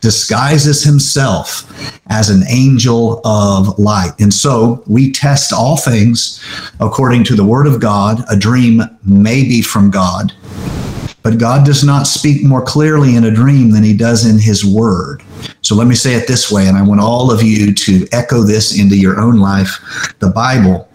disguises 0.00 0.82
himself 0.82 1.68
as 2.08 2.30
an 2.30 2.42
angel 2.48 3.20
of 3.24 3.78
light 3.78 4.12
and 4.20 4.32
so 4.32 4.82
we 4.86 5.10
test 5.10 5.52
all 5.52 5.76
things 5.76 6.44
according 6.80 7.24
to 7.24 7.34
the 7.34 7.44
word 7.44 7.66
of 7.66 7.80
god 7.80 8.24
a 8.30 8.36
dream 8.36 8.82
may 9.04 9.42
be 9.42 9.60
from 9.60 9.90
god 9.90 10.32
but 11.22 11.38
God 11.38 11.64
does 11.64 11.84
not 11.84 12.08
speak 12.08 12.44
more 12.44 12.62
clearly 12.62 13.14
in 13.14 13.24
a 13.24 13.30
dream 13.30 13.70
than 13.70 13.84
he 13.84 13.96
does 13.96 14.26
in 14.26 14.38
his 14.38 14.64
word. 14.64 15.22
So 15.60 15.76
let 15.76 15.86
me 15.86 15.94
say 15.94 16.14
it 16.14 16.26
this 16.26 16.50
way, 16.50 16.66
and 16.66 16.76
I 16.76 16.82
want 16.82 17.00
all 17.00 17.30
of 17.30 17.42
you 17.42 17.72
to 17.72 18.08
echo 18.10 18.42
this 18.42 18.76
into 18.78 18.96
your 18.96 19.20
own 19.20 19.38
life. 19.38 20.14
The 20.18 20.30
Bible 20.30 20.88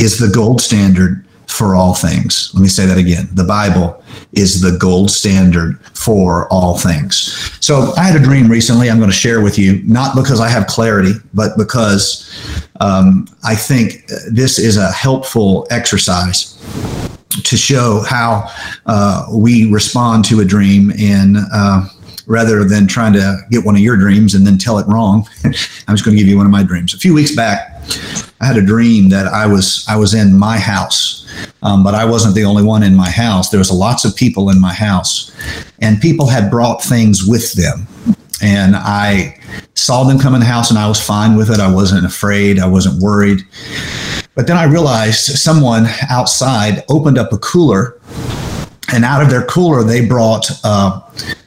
is 0.00 0.18
the 0.18 0.28
gold 0.28 0.60
standard 0.60 1.24
for 1.50 1.74
all 1.74 1.94
things. 1.94 2.50
Let 2.54 2.62
me 2.62 2.68
say 2.68 2.86
that 2.86 2.96
again. 2.96 3.28
The 3.32 3.44
Bible 3.44 4.02
is 4.32 4.60
the 4.60 4.78
gold 4.78 5.10
standard 5.10 5.78
for 5.96 6.48
all 6.52 6.78
things. 6.78 7.50
So 7.60 7.92
I 7.96 8.04
had 8.04 8.20
a 8.20 8.24
dream 8.24 8.48
recently 8.48 8.88
I'm 8.88 8.98
going 8.98 9.10
to 9.10 9.16
share 9.16 9.40
with 9.40 9.58
you, 9.58 9.82
not 9.84 10.14
because 10.14 10.40
I 10.40 10.48
have 10.48 10.66
clarity, 10.66 11.14
but 11.34 11.58
because 11.58 12.30
um, 12.80 13.26
I 13.44 13.54
think 13.54 14.06
this 14.30 14.58
is 14.58 14.76
a 14.76 14.90
helpful 14.92 15.66
exercise 15.70 16.56
to 17.44 17.56
show 17.56 18.02
how 18.08 18.48
uh, 18.86 19.26
we 19.32 19.70
respond 19.72 20.24
to 20.26 20.40
a 20.40 20.44
dream 20.44 20.92
and 20.98 21.36
uh, 21.52 21.84
rather 22.26 22.64
than 22.64 22.86
trying 22.86 23.12
to 23.12 23.38
get 23.50 23.64
one 23.64 23.74
of 23.74 23.80
your 23.80 23.96
dreams 23.96 24.34
and 24.34 24.46
then 24.46 24.56
tell 24.56 24.78
it 24.78 24.86
wrong 24.86 25.26
i'm 25.44 25.52
just 25.94 26.04
going 26.04 26.16
to 26.16 26.20
give 26.20 26.28
you 26.28 26.36
one 26.36 26.46
of 26.46 26.52
my 26.52 26.62
dreams 26.62 26.94
a 26.94 26.98
few 26.98 27.14
weeks 27.14 27.34
back 27.34 27.80
i 28.40 28.46
had 28.46 28.56
a 28.56 28.62
dream 28.64 29.08
that 29.08 29.26
i 29.26 29.46
was 29.46 29.84
i 29.88 29.96
was 29.96 30.14
in 30.14 30.36
my 30.38 30.58
house 30.58 31.09
um, 31.62 31.82
but 31.82 31.94
i 31.94 32.04
wasn't 32.04 32.34
the 32.34 32.44
only 32.44 32.62
one 32.62 32.82
in 32.82 32.94
my 32.94 33.10
house. 33.10 33.50
There 33.50 33.58
was 33.58 33.70
lots 33.70 34.04
of 34.04 34.16
people 34.16 34.50
in 34.50 34.60
my 34.60 34.72
house 34.72 35.30
and 35.80 36.00
people 36.00 36.26
had 36.26 36.50
brought 36.50 36.82
things 36.82 37.26
with 37.26 37.52
them. 37.54 37.86
And 38.42 38.74
i 38.76 39.38
saw 39.74 40.04
them 40.04 40.18
come 40.18 40.34
in 40.34 40.40
the 40.40 40.46
house 40.46 40.70
and 40.70 40.78
i 40.78 40.88
was 40.88 41.00
fine 41.00 41.36
with 41.36 41.50
it. 41.50 41.60
I 41.60 41.72
wasn't 41.72 42.06
afraid. 42.06 42.58
I 42.58 42.66
wasn't 42.66 43.02
worried. 43.02 43.42
But 44.34 44.46
then 44.46 44.56
I 44.56 44.64
realized 44.64 45.38
someone 45.38 45.86
outside 46.08 46.84
opened 46.88 47.18
up 47.18 47.32
a 47.32 47.38
cooler, 47.38 48.00
and 48.92 49.04
out 49.04 49.22
of 49.22 49.28
their 49.28 49.44
cooler 49.44 49.82
they 49.82 50.06
brought 50.06 50.50
uh, 50.64 51.00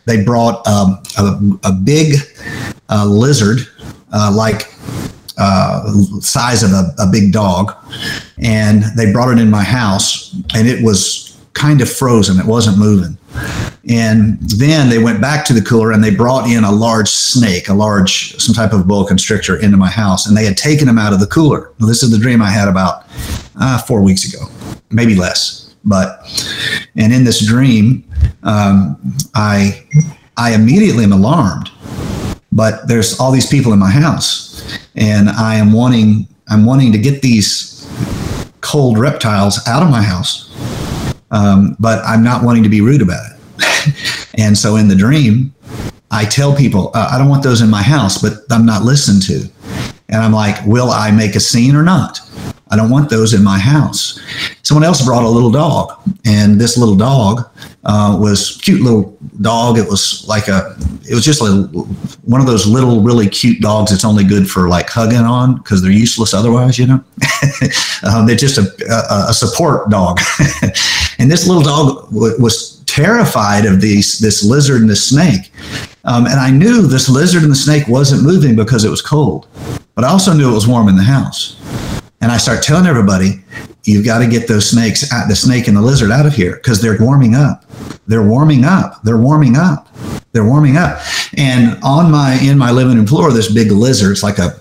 they 0.05 0.23
brought 0.23 0.65
um, 0.67 1.01
a, 1.17 1.69
a, 1.69 1.71
big 1.71 2.17
uh, 2.89 3.05
lizard, 3.05 3.59
uh, 4.11 4.31
like 4.35 4.71
uh, 5.37 5.91
size 6.21 6.63
of 6.63 6.71
a, 6.71 6.93
a 6.99 7.07
big 7.11 7.31
dog, 7.31 7.75
and 8.37 8.83
they 8.95 9.11
brought 9.11 9.31
it 9.31 9.39
in 9.39 9.49
my 9.49 9.63
house, 9.63 10.33
and 10.55 10.67
it 10.67 10.83
was 10.83 11.33
kind 11.53 11.81
of 11.81 11.91
frozen. 11.91 12.39
It 12.39 12.45
wasn't 12.45 12.77
moving. 12.77 13.17
And 13.89 14.39
then 14.41 14.89
they 14.89 14.97
went 14.97 15.21
back 15.21 15.45
to 15.45 15.53
the 15.53 15.61
cooler 15.61 15.91
and 15.91 16.03
they 16.03 16.13
brought 16.13 16.49
in 16.49 16.63
a 16.63 16.71
large 16.71 17.09
snake, 17.09 17.69
a 17.69 17.73
large, 17.73 18.35
some 18.39 18.55
type 18.55 18.73
of 18.73 18.87
boa 18.87 19.07
constrictor 19.07 19.57
into 19.57 19.77
my 19.77 19.89
house. 19.89 20.27
And 20.27 20.37
they 20.37 20.45
had 20.45 20.57
taken 20.57 20.87
him 20.87 20.97
out 20.97 21.13
of 21.13 21.19
the 21.19 21.27
cooler. 21.27 21.71
This 21.79 22.03
is 22.03 22.11
the 22.11 22.17
dream 22.17 22.41
I 22.41 22.49
had 22.49 22.67
about 22.67 23.05
uh, 23.59 23.79
four 23.79 24.01
weeks 24.01 24.31
ago, 24.31 24.45
maybe 24.89 25.15
less. 25.15 25.75
But, 25.85 26.19
and 26.95 27.11
in 27.11 27.23
this 27.23 27.45
dream, 27.45 28.05
um, 28.43 28.97
I, 29.35 29.85
I 30.37 30.53
immediately 30.53 31.03
am 31.03 31.11
alarmed. 31.11 31.69
But 32.55 32.87
there's 32.87 33.19
all 33.19 33.31
these 33.31 33.47
people 33.47 33.73
in 33.73 33.79
my 33.79 33.89
house, 33.89 34.77
and 34.95 35.29
I 35.29 35.55
am 35.55 35.73
wanting, 35.73 36.27
I'm 36.47 36.65
wanting 36.65 36.91
to 36.91 36.99
get 36.99 37.21
these 37.21 37.89
cold 38.61 38.97
reptiles 38.97 39.67
out 39.67 39.81
of 39.81 39.89
my 39.89 40.01
house. 40.01 40.49
Um, 41.31 41.75
but 41.79 42.03
I'm 42.05 42.23
not 42.23 42.43
wanting 42.43 42.61
to 42.61 42.69
be 42.69 42.79
rude 42.79 43.01
about 43.01 43.25
it. 43.25 44.29
and 44.37 44.55
so 44.55 44.75
in 44.75 44.87
the 44.87 44.95
dream, 44.95 45.53
I 46.11 46.25
tell 46.25 46.55
people, 46.55 46.91
uh, 46.93 47.09
I 47.11 47.17
don't 47.17 47.27
want 47.27 47.41
those 47.41 47.61
in 47.61 47.71
my 47.71 47.81
house, 47.81 48.21
but 48.21 48.33
I'm 48.51 48.67
not 48.67 48.83
listened 48.83 49.23
to. 49.23 49.49
And 50.09 50.21
I'm 50.21 50.31
like, 50.31 50.63
will 50.67 50.91
I 50.91 51.09
make 51.09 51.35
a 51.35 51.39
scene 51.39 51.75
or 51.75 51.81
not? 51.81 52.19
I 52.73 52.75
don't 52.75 52.89
want 52.89 53.07
those 53.07 53.35
in 53.35 53.43
my 53.43 53.59
house. 53.59 54.19
Someone 54.63 54.83
else 54.83 55.05
brought 55.05 55.23
a 55.23 55.29
little 55.29 55.51
dog, 55.51 56.01
and 56.25 56.59
this 56.59 56.75
little 56.75 56.95
dog 56.95 57.47
uh, 57.83 58.17
was 58.19 58.57
cute 58.63 58.81
little 58.81 59.15
dog. 59.41 59.77
It 59.77 59.87
was 59.87 60.25
like 60.27 60.47
a, 60.47 60.75
it 61.07 61.13
was 61.13 61.23
just 61.23 61.43
a, 61.43 61.67
one 62.23 62.41
of 62.41 62.47
those 62.47 62.65
little 62.65 63.01
really 63.01 63.29
cute 63.29 63.61
dogs 63.61 63.91
that's 63.91 64.03
only 64.03 64.23
good 64.23 64.49
for 64.49 64.69
like 64.69 64.89
hugging 64.89 65.19
on 65.19 65.57
because 65.57 65.83
they're 65.83 65.91
useless 65.91 66.33
otherwise, 66.33 66.79
you 66.79 66.87
know. 66.87 67.03
um, 68.09 68.25
they're 68.25 68.35
just 68.35 68.57
a, 68.57 68.65
a, 68.89 69.29
a 69.29 69.33
support 69.33 69.91
dog, 69.91 70.19
and 71.19 71.29
this 71.29 71.47
little 71.47 71.61
dog 71.61 72.09
w- 72.11 72.41
was 72.41 72.81
terrified 72.87 73.65
of 73.65 73.81
these 73.81 74.17
this 74.17 74.43
lizard 74.43 74.81
and 74.81 74.89
this 74.89 75.09
snake. 75.09 75.51
Um, 76.05 76.25
and 76.25 76.39
I 76.39 76.49
knew 76.49 76.87
this 76.87 77.07
lizard 77.07 77.43
and 77.43 77.51
the 77.51 77.55
snake 77.55 77.87
wasn't 77.87 78.23
moving 78.23 78.55
because 78.55 78.83
it 78.83 78.89
was 78.89 79.03
cold, 79.03 79.45
but 79.93 80.03
I 80.03 80.09
also 80.09 80.33
knew 80.33 80.49
it 80.49 80.55
was 80.55 80.67
warm 80.67 80.89
in 80.89 80.95
the 80.95 81.03
house. 81.03 81.55
And 82.23 82.31
I 82.31 82.37
start 82.37 82.63
telling 82.63 82.87
everybody, 82.87 83.43
you've 83.83 84.05
got 84.05 84.19
to 84.19 84.27
get 84.27 84.47
those 84.47 84.69
snakes, 84.69 85.11
out, 85.11 85.27
the 85.27 85.35
snake 85.35 85.67
and 85.67 85.75
the 85.75 85.81
lizard 85.81 86.09
out 86.09 86.25
of 86.25 86.33
here 86.33 86.55
because 86.55 86.81
they're 86.81 86.97
warming 86.97 87.35
up. 87.35 87.65
They're 88.07 88.23
warming 88.23 88.63
up. 88.63 89.03
They're 89.03 89.17
warming 89.17 89.57
up. 89.57 89.93
They're 90.31 90.45
warming 90.45 90.77
up. 90.77 91.01
And 91.35 91.77
on 91.83 92.09
my 92.09 92.35
in 92.41 92.57
my 92.57 92.71
living 92.71 92.95
room 92.95 93.07
floor, 93.07 93.33
this 93.33 93.51
big 93.51 93.71
lizard, 93.71 94.13
it's 94.13 94.23
like 94.23 94.37
a 94.37 94.51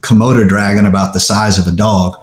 Komodo 0.00 0.48
dragon 0.48 0.86
about 0.86 1.12
the 1.12 1.18
size 1.18 1.58
of 1.58 1.66
a 1.66 1.74
dog. 1.74 2.20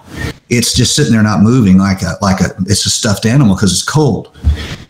It's 0.49 0.73
just 0.73 0.95
sitting 0.95 1.11
there 1.11 1.23
not 1.23 1.41
moving 1.41 1.77
like 1.77 2.01
a 2.01 2.15
like 2.21 2.39
a 2.39 2.55
it's 2.61 2.85
a 2.85 2.89
stuffed 2.89 3.25
animal 3.25 3.55
because 3.55 3.73
it's 3.73 3.83
cold 3.83 4.33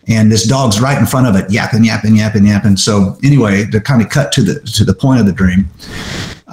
and 0.08 0.32
this 0.32 0.44
dog's 0.44 0.82
right 0.82 0.98
in 0.98 1.06
front 1.06 1.28
of 1.28 1.36
it, 1.36 1.50
yapping, 1.50 1.84
yapping, 1.84 2.16
yapping, 2.16 2.46
yapping. 2.46 2.78
So 2.78 3.18
anyway, 3.24 3.66
to 3.72 3.80
kind 3.80 4.02
of 4.02 4.10
cut 4.10 4.32
to 4.34 4.44
the 4.44 4.60
to 4.60 4.84
the 4.86 4.94
point 4.94 5.20
of 5.20 5.26
the 5.26 5.32
dream, 5.32 5.70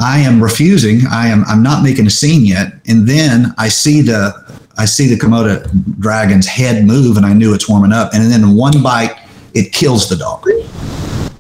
I 0.01 0.19
am 0.21 0.43
refusing. 0.43 1.01
I 1.11 1.29
am 1.29 1.45
I'm 1.47 1.63
not 1.63 1.83
making 1.83 2.07
a 2.07 2.11
scene 2.11 2.45
yet, 2.45 2.73
and 2.89 3.07
then 3.07 3.55
I 3.59 3.69
see 3.69 4.01
the 4.01 4.33
I 4.79 4.87
see 4.87 5.07
the 5.07 5.17
Komodo 5.17 5.69
dragon's 6.01 6.47
head 6.47 6.87
move, 6.87 7.17
and 7.17 7.27
I 7.27 7.35
knew 7.35 7.55
it's 7.55 7.69
warming 7.69 7.93
up, 7.93 8.15
and 8.15 8.31
then 8.33 8.57
one 8.57 8.83
bite, 8.83 9.15
it 9.55 9.73
kills 9.73 10.09
the 10.09 10.17
dog. 10.17 10.49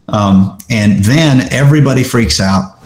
Um, 0.08 0.58
and 0.68 1.04
then 1.04 1.52
everybody 1.52 2.02
freaks 2.02 2.40
out 2.40 2.80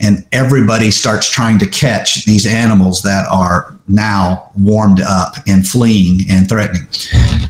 and 0.00 0.26
everybody 0.32 0.90
starts 0.90 1.30
trying 1.30 1.58
to 1.58 1.66
catch 1.66 2.24
these 2.24 2.46
animals 2.46 3.02
that 3.02 3.26
are 3.30 3.78
now 3.88 4.50
warmed 4.58 5.00
up 5.00 5.34
and 5.46 5.66
fleeing 5.66 6.20
and 6.28 6.48
threatening. 6.48 6.88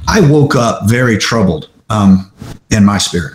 I 0.06 0.20
woke 0.20 0.54
up 0.54 0.88
very 0.88 1.16
troubled 1.16 1.70
um, 1.88 2.30
in 2.70 2.84
my 2.84 2.98
spirit. 2.98 3.34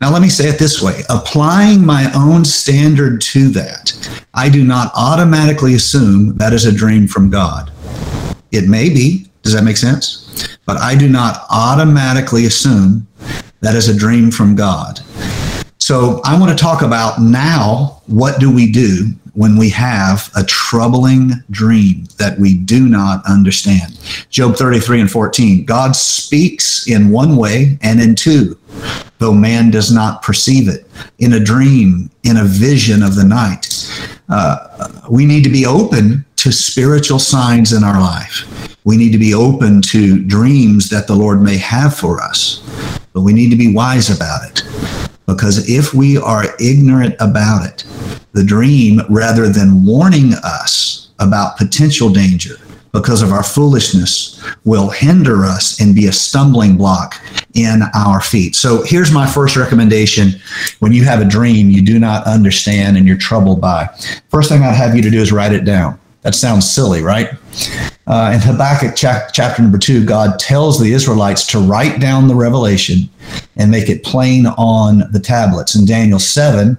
Now, 0.00 0.12
let 0.12 0.22
me 0.22 0.28
say 0.28 0.48
it 0.48 0.58
this 0.58 0.82
way 0.82 1.02
applying 1.08 1.84
my 1.84 2.12
own 2.14 2.44
standard 2.44 3.20
to 3.22 3.48
that, 3.50 3.92
I 4.34 4.48
do 4.48 4.64
not 4.64 4.92
automatically 4.94 5.74
assume 5.74 6.36
that 6.36 6.52
is 6.52 6.66
a 6.66 6.72
dream 6.72 7.08
from 7.08 7.30
God. 7.30 7.72
It 8.52 8.68
may 8.68 8.88
be. 8.90 9.26
Does 9.42 9.52
that 9.52 9.64
make 9.64 9.76
sense? 9.76 10.24
but 10.66 10.78
I 10.78 10.94
do 10.94 11.08
not 11.08 11.44
automatically 11.50 12.46
assume 12.46 13.06
that 13.60 13.74
is 13.74 13.88
a 13.88 13.96
dream 13.96 14.30
from 14.30 14.54
God. 14.54 15.00
So 15.78 16.20
I 16.24 16.38
want 16.38 16.56
to 16.56 16.62
talk 16.62 16.82
about 16.82 17.20
now 17.20 18.02
what 18.06 18.40
do 18.40 18.52
we 18.52 18.70
do 18.70 19.10
when 19.34 19.56
we 19.56 19.68
have 19.68 20.30
a 20.36 20.44
troubling 20.44 21.32
dream 21.50 22.06
that 22.18 22.38
we 22.38 22.54
do 22.54 22.88
not 22.88 23.24
understand. 23.26 23.98
Job 24.30 24.56
33 24.56 25.02
and 25.02 25.10
14 25.10 25.64
God 25.64 25.96
speaks 25.96 26.88
in 26.88 27.10
one 27.10 27.36
way 27.36 27.78
and 27.82 28.00
in 28.00 28.14
two, 28.14 28.58
though 29.18 29.34
man 29.34 29.70
does 29.70 29.92
not 29.92 30.22
perceive 30.22 30.68
it. 30.68 30.86
In 31.18 31.34
a 31.34 31.40
dream, 31.40 32.10
in 32.22 32.36
a 32.38 32.44
vision 32.44 33.02
of 33.02 33.16
the 33.16 33.24
night. 33.24 33.70
Uh, 34.28 34.88
we 35.10 35.26
need 35.26 35.44
to 35.44 35.50
be 35.50 35.66
open 35.66 36.24
to 36.36 36.52
spiritual 36.52 37.18
signs 37.18 37.72
in 37.72 37.84
our 37.84 38.00
life. 38.00 38.76
We 38.84 38.96
need 38.96 39.12
to 39.12 39.18
be 39.18 39.34
open 39.34 39.80
to 39.82 40.22
dreams 40.24 40.90
that 40.90 41.06
the 41.06 41.14
Lord 41.14 41.40
may 41.40 41.56
have 41.56 41.96
for 41.96 42.20
us, 42.20 42.62
but 43.12 43.22
we 43.22 43.32
need 43.32 43.50
to 43.50 43.56
be 43.56 43.74
wise 43.74 44.10
about 44.10 44.44
it. 44.48 44.62
Because 45.26 45.68
if 45.70 45.94
we 45.94 46.18
are 46.18 46.44
ignorant 46.60 47.14
about 47.18 47.64
it, 47.64 47.84
the 48.34 48.44
dream, 48.44 49.00
rather 49.08 49.48
than 49.48 49.84
warning 49.84 50.34
us 50.42 51.08
about 51.18 51.56
potential 51.56 52.10
danger 52.10 52.56
because 52.92 53.22
of 53.22 53.32
our 53.32 53.42
foolishness, 53.42 54.40
will 54.64 54.90
hinder 54.90 55.44
us 55.44 55.80
and 55.80 55.94
be 55.94 56.06
a 56.06 56.12
stumbling 56.12 56.76
block 56.76 57.20
in 57.54 57.82
our 57.94 58.20
feet. 58.20 58.54
So 58.54 58.82
here's 58.82 59.10
my 59.10 59.26
first 59.26 59.56
recommendation 59.56 60.40
when 60.78 60.92
you 60.92 61.04
have 61.04 61.20
a 61.20 61.24
dream 61.24 61.70
you 61.70 61.82
do 61.82 61.98
not 61.98 62.24
understand 62.26 62.96
and 62.96 63.06
you're 63.06 63.16
troubled 63.16 63.60
by. 63.60 63.88
First 64.28 64.48
thing 64.48 64.62
I'd 64.62 64.74
have 64.74 64.94
you 64.94 65.02
to 65.02 65.10
do 65.10 65.20
is 65.20 65.32
write 65.32 65.52
it 65.52 65.64
down. 65.64 65.98
That 66.24 66.34
sounds 66.34 66.70
silly, 66.70 67.02
right? 67.02 67.28
Uh, 68.06 68.32
in 68.34 68.40
Habakkuk 68.40 68.96
cha- 68.96 69.28
chapter 69.32 69.60
number 69.60 69.76
two, 69.76 70.06
God 70.06 70.38
tells 70.38 70.80
the 70.80 70.92
Israelites 70.92 71.46
to 71.48 71.58
write 71.58 72.00
down 72.00 72.28
the 72.28 72.34
revelation 72.34 73.10
and 73.56 73.70
make 73.70 73.90
it 73.90 74.04
plain 74.04 74.46
on 74.46 75.04
the 75.12 75.20
tablets. 75.20 75.74
In 75.74 75.84
Daniel 75.84 76.18
7, 76.18 76.78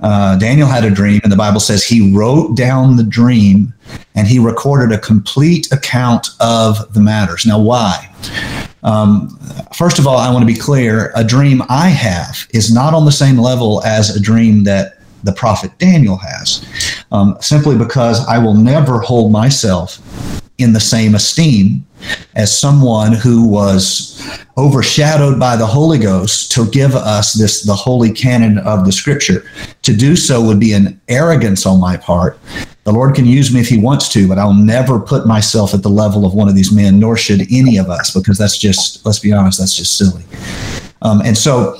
uh, 0.00 0.36
Daniel 0.36 0.68
had 0.68 0.84
a 0.84 0.90
dream, 0.90 1.22
and 1.22 1.32
the 1.32 1.36
Bible 1.36 1.58
says 1.58 1.84
he 1.84 2.14
wrote 2.14 2.54
down 2.54 2.96
the 2.96 3.02
dream 3.02 3.72
and 4.14 4.28
he 4.28 4.38
recorded 4.38 4.94
a 4.94 5.00
complete 5.00 5.72
account 5.72 6.28
of 6.40 6.92
the 6.92 7.00
matters. 7.00 7.46
Now, 7.46 7.60
why? 7.60 8.10
Um, 8.82 9.38
first 9.74 9.98
of 9.98 10.06
all, 10.06 10.18
I 10.18 10.30
want 10.30 10.42
to 10.42 10.52
be 10.52 10.58
clear 10.58 11.12
a 11.14 11.24
dream 11.24 11.62
I 11.70 11.88
have 11.88 12.46
is 12.52 12.72
not 12.72 12.92
on 12.92 13.06
the 13.06 13.12
same 13.12 13.38
level 13.38 13.82
as 13.84 14.14
a 14.14 14.20
dream 14.20 14.64
that 14.64 14.98
the 15.22 15.32
prophet 15.32 15.76
Daniel 15.78 16.16
has, 16.16 16.66
um, 17.12 17.36
simply 17.40 17.76
because 17.76 18.26
I 18.26 18.38
will 18.38 18.54
never 18.54 19.00
hold 19.00 19.32
myself 19.32 20.00
in 20.58 20.72
the 20.72 20.80
same 20.80 21.14
esteem 21.14 21.84
as 22.34 22.56
someone 22.56 23.12
who 23.12 23.46
was 23.46 24.20
overshadowed 24.56 25.38
by 25.38 25.56
the 25.56 25.66
Holy 25.66 25.98
Ghost 25.98 26.52
to 26.52 26.68
give 26.70 26.94
us 26.94 27.32
this 27.32 27.62
the 27.62 27.74
holy 27.74 28.12
canon 28.12 28.58
of 28.58 28.84
the 28.84 28.92
Scripture. 28.92 29.44
To 29.82 29.96
do 29.96 30.16
so 30.16 30.42
would 30.42 30.60
be 30.60 30.72
an 30.72 31.00
arrogance 31.08 31.66
on 31.66 31.80
my 31.80 31.96
part. 31.96 32.38
The 32.84 32.92
Lord 32.92 33.14
can 33.14 33.26
use 33.26 33.54
me 33.54 33.60
if 33.60 33.68
He 33.68 33.78
wants 33.78 34.08
to, 34.10 34.26
but 34.26 34.38
I'll 34.38 34.54
never 34.54 34.98
put 34.98 35.26
myself 35.26 35.74
at 35.74 35.82
the 35.82 35.88
level 35.88 36.26
of 36.26 36.34
one 36.34 36.48
of 36.48 36.54
these 36.54 36.72
men, 36.72 36.98
nor 36.98 37.16
should 37.16 37.42
any 37.50 37.76
of 37.76 37.88
us, 37.88 38.12
because 38.12 38.38
that's 38.38 38.58
just 38.58 39.04
let's 39.06 39.20
be 39.20 39.32
honest, 39.32 39.58
that's 39.58 39.76
just 39.76 39.96
silly. 39.96 40.24
Um, 41.02 41.20
and 41.22 41.36
so 41.36 41.78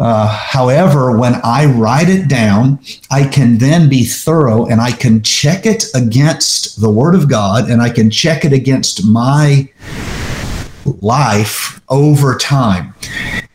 uh, 0.00 0.26
however, 0.26 1.14
when 1.14 1.34
I 1.44 1.66
write 1.66 2.08
it 2.08 2.26
down, 2.26 2.80
I 3.10 3.28
can 3.28 3.58
then 3.58 3.90
be 3.90 4.04
thorough 4.04 4.64
and 4.64 4.80
I 4.80 4.92
can 4.92 5.22
check 5.22 5.66
it 5.66 5.84
against 5.94 6.80
the 6.80 6.88
Word 6.88 7.14
of 7.14 7.28
God 7.28 7.68
and 7.68 7.82
I 7.82 7.90
can 7.90 8.08
check 8.08 8.46
it 8.46 8.54
against 8.54 9.04
my 9.04 9.68
life 11.02 11.82
over 11.90 12.38
time. 12.38 12.94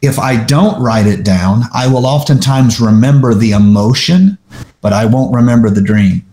If 0.03 0.19
I 0.19 0.43
don't 0.43 0.79
write 0.79 1.07
it 1.07 1.23
down, 1.23 1.63
I 1.73 1.87
will 1.87 2.05
oftentimes 2.05 2.79
remember 2.79 3.33
the 3.33 3.53
emotion, 3.53 4.37
but 4.81 4.93
I 4.93 5.07
won't 5.07 5.33
remember 5.33 5.71
the 5.71 5.81
dream. 5.81 6.23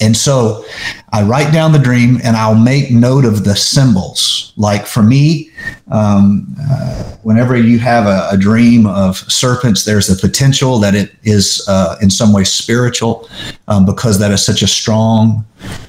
And 0.00 0.16
so 0.16 0.64
I 1.12 1.22
write 1.22 1.52
down 1.52 1.72
the 1.72 1.78
dream 1.78 2.20
and 2.24 2.36
I'll 2.36 2.54
make 2.54 2.90
note 2.90 3.24
of 3.24 3.44
the 3.44 3.54
symbols. 3.54 4.52
Like 4.56 4.86
for 4.86 5.02
me, 5.02 5.50
um, 5.90 6.54
uh, 6.70 7.16
whenever 7.22 7.56
you 7.56 7.78
have 7.80 8.06
a, 8.06 8.28
a, 8.30 8.36
dream 8.36 8.86
of 8.86 9.16
serpents, 9.16 9.84
there's 9.84 10.06
the 10.06 10.16
potential 10.16 10.78
that 10.78 10.94
it 10.94 11.14
is 11.22 11.64
uh, 11.68 11.96
in 12.00 12.10
some 12.10 12.32
way 12.32 12.44
spiritual 12.44 13.28
um, 13.68 13.84
because 13.84 14.18
that 14.18 14.30
is 14.30 14.44
such 14.44 14.62
a 14.62 14.66
strong 14.66 15.44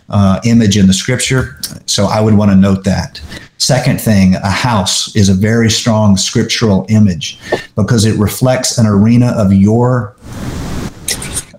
uh, 0.10 0.40
image 0.44 0.78
in 0.78 0.88
the 0.88 0.94
scripture. 0.94 1.60
So 1.86 2.06
I 2.06 2.20
would 2.20 2.34
want 2.34 2.52
to 2.52 2.58
note 2.58 2.84
that. 2.84 3.22
Second 3.58 4.02
thing, 4.02 4.36
a 4.36 4.50
house 4.50 5.16
is 5.16 5.30
a 5.30 5.34
very 5.34 5.70
strong 5.70 6.18
scriptural 6.18 6.86
image 6.90 7.40
because 7.76 8.06
it 8.06 8.18
reflects 8.18 8.78
an 8.78 8.88
arena 8.88 9.34
of 9.38 9.54
your 9.54 10.16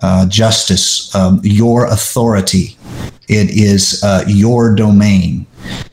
uh, 0.03 0.27
justice, 0.27 1.15
um, 1.15 1.41
your 1.43 1.87
authority. 1.87 2.77
It 3.29 3.51
is 3.51 4.03
uh, 4.03 4.25
your 4.27 4.75
domain. 4.75 5.47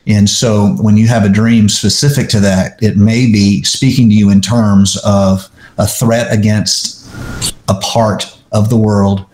And 0.06 0.28
so 0.28 0.74
when 0.80 0.96
you 0.96 1.06
have 1.08 1.24
a 1.24 1.28
dream 1.28 1.68
specific 1.68 2.28
to 2.30 2.40
that, 2.40 2.82
it 2.82 2.96
may 2.96 3.30
be 3.30 3.62
speaking 3.62 4.08
to 4.08 4.14
you 4.14 4.30
in 4.30 4.40
terms 4.40 4.98
of 5.04 5.48
a 5.78 5.86
threat 5.86 6.32
against 6.32 7.08
a 7.68 7.74
part 7.74 8.36
of 8.52 8.68
the 8.68 8.76
world 8.76 9.26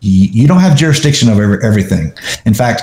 you 0.00 0.48
don't 0.48 0.60
have 0.60 0.76
jurisdiction 0.76 1.28
over 1.28 1.62
everything. 1.62 2.12
In 2.46 2.54
fact, 2.54 2.82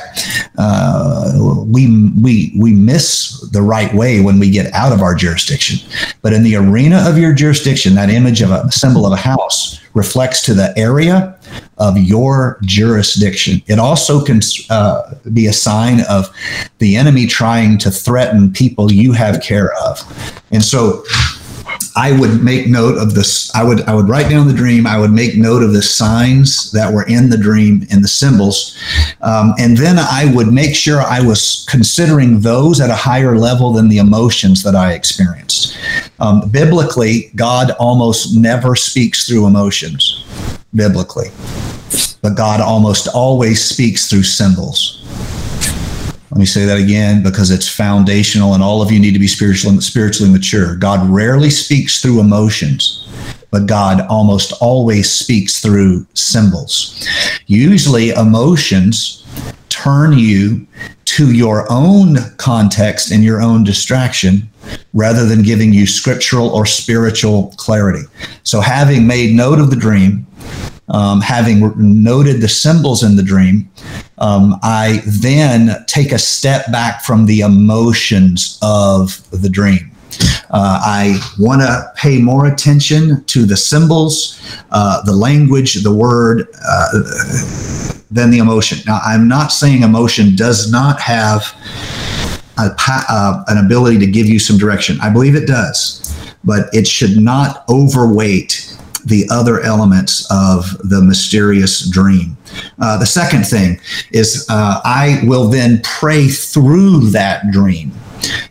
uh, 0.58 1.34
we 1.66 2.12
we 2.22 2.54
we 2.58 2.74
miss 2.74 3.42
the 3.52 3.62
right 3.62 3.94
way 3.94 4.22
when 4.22 4.40
we 4.40 4.52
get 4.52 4.72
out 4.74 4.92
of 4.92 5.02
our 5.02 5.16
jurisdiction. 5.16 5.80
But 6.22 6.34
in 6.34 6.44
the 6.44 6.56
arena 6.56 7.04
of 7.10 7.18
your 7.18 7.34
jurisdiction, 7.34 7.96
that 7.96 8.10
image 8.10 8.42
of 8.42 8.52
a 8.52 8.72
symbol 8.72 9.06
of 9.06 9.14
a 9.14 9.18
house 9.18 9.80
reflects 9.98 10.42
to 10.44 10.54
the 10.54 10.78
area 10.78 11.38
of 11.78 11.98
your 11.98 12.60
jurisdiction. 12.62 13.62
It 13.68 13.80
also 13.80 14.24
can 14.24 14.40
uh, 14.70 15.16
be 15.34 15.48
a 15.48 15.54
sign 15.54 16.02
of 16.10 16.30
the 16.78 16.96
enemy 16.96 17.26
trying 17.26 17.78
to 17.80 17.92
threaten 17.92 18.54
people 18.54 18.92
you 18.92 19.12
have 19.14 19.42
care 19.42 19.74
of. 19.74 20.00
And 20.52 20.64
so 20.64 21.04
I 21.98 22.18
would 22.20 22.44
make 22.44 22.68
note 22.68 23.00
of 23.00 23.16
this. 23.16 23.54
I 23.56 23.64
would 23.64 23.82
I 23.82 23.96
would 23.96 24.08
write 24.08 24.30
down 24.30 24.48
the 24.48 24.54
dream. 24.54 24.86
I 24.86 25.00
would 25.00 25.12
make 25.12 25.36
note 25.36 25.64
of 25.64 25.74
the 25.74 25.82
signs 25.82 26.72
that 26.72 26.94
were 26.94 27.08
in 27.08 27.32
the 27.32 27.38
dream 27.40 27.88
and 27.90 28.04
the 28.04 28.08
symbols, 28.08 28.78
um, 29.22 29.56
and 29.58 29.76
then 29.76 29.98
I 29.98 30.32
would 30.36 30.54
make 30.54 30.76
sure 30.76 31.02
I 31.02 31.22
was 31.22 31.66
considering 31.68 32.42
those 32.42 32.80
at 32.80 32.92
a 32.92 32.96
higher 32.96 33.36
level 33.36 33.74
than 33.74 33.90
the 33.90 33.98
emotions 33.98 34.62
that 34.62 34.76
I 34.76 34.94
experienced. 34.94 35.76
Um, 36.20 36.48
biblically, 36.50 37.32
God 37.36 37.72
almost 37.80 38.38
never 38.38 38.76
speaks 38.76 39.28
through 39.28 39.48
emotions. 39.48 40.24
Biblically, 40.76 41.30
but 42.22 42.36
God 42.36 42.62
almost 42.62 43.08
always 43.08 43.64
speaks 43.64 44.08
through 44.08 44.24
symbols. 44.24 45.04
Let 46.32 46.40
me 46.40 46.46
say 46.46 46.66
that 46.66 46.78
again 46.78 47.24
because 47.24 47.52
it's 47.52 47.70
foundational 47.70 48.54
and 48.54 48.62
all 48.62 48.82
of 48.82 48.92
you 48.92 49.00
need 49.00 49.14
to 49.14 49.20
be 49.20 49.28
spiritually, 49.28 49.80
spiritually 49.80 50.32
mature. 50.32 50.76
God 50.76 51.10
rarely 51.10 51.50
speaks 51.50 52.02
through 52.02 52.20
emotions, 52.20 53.08
but 53.50 53.66
God 53.66 54.06
almost 54.10 54.52
always 54.62 55.10
speaks 55.10 55.62
through 55.62 56.06
symbols. 56.14 57.08
Usually, 57.46 58.10
emotions 58.10 59.24
turn 59.70 60.18
you 60.18 60.68
to 61.06 61.32
your 61.32 61.66
own 61.72 62.18
context 62.36 63.12
and 63.12 63.24
your 63.24 63.42
own 63.42 63.64
distraction 63.64 64.50
rather 64.94 65.26
than 65.26 65.44
giving 65.44 65.72
you 65.72 65.88
scriptural 65.88 66.50
or 66.50 66.66
spiritual 66.66 67.54
clarity. 67.56 68.04
So, 68.44 68.60
having 68.60 69.08
made 69.08 69.34
note 69.34 69.60
of 69.60 69.70
the 69.70 69.78
dream, 69.78 70.28
um, 70.90 71.22
having 71.22 71.72
noted 71.78 72.42
the 72.42 72.50
symbols 72.50 73.04
in 73.04 73.16
the 73.16 73.24
dream, 73.24 73.70
um, 74.18 74.56
I 74.64 75.02
then 75.06 75.86
take 75.88 76.12
a 76.12 76.20
step 76.20 76.72
back 76.72 77.04
from 77.04 77.26
the 77.26 77.42
emotions 77.42 78.58
of 78.62 79.22
the 79.32 79.50
dream. 79.50 79.92
Uh, 80.50 80.80
I 80.82 81.20
want 81.38 81.62
to 81.62 81.92
pay 81.96 82.20
more 82.20 82.48
attention 82.48 83.24
to 83.26 83.46
the 83.46 83.58
symbols, 83.58 84.42
uh, 84.72 85.04
the 85.04 85.12
language, 85.12 85.76
the 85.84 85.94
word, 85.94 86.48
uh, 86.68 86.90
than 88.10 88.32
the 88.32 88.40
emotion. 88.40 88.80
Now, 88.88 89.00
I'm 89.04 89.28
not 89.28 89.52
saying 89.52 89.84
emotion 89.84 90.36
does 90.36 90.72
not 90.72 91.00
have 91.02 91.54
a, 92.58 92.74
uh, 92.88 93.44
an 93.48 93.64
ability 93.64 94.00
to 94.00 94.08
give 94.08 94.28
you 94.28 94.40
some 94.40 94.58
direction. 94.58 94.98
I 95.02 95.10
believe 95.10 95.36
it 95.36 95.46
does, 95.46 96.16
but 96.44 96.70
it 96.74 96.88
should 96.88 97.18
not 97.18 97.66
overweight 97.70 98.76
the 99.06 99.28
other 99.30 99.62
elements 99.62 100.28
of 100.32 100.78
the 100.90 101.02
mysterious 101.02 101.90
dream. 101.90 102.37
Uh, 102.80 102.98
the 102.98 103.06
second 103.06 103.44
thing 103.44 103.80
is 104.12 104.46
uh, 104.50 104.82
I 104.84 105.22
will 105.24 105.50
then 105.50 105.82
pray 105.84 106.28
through 106.28 107.10
that 107.12 107.52
dream. 107.52 107.92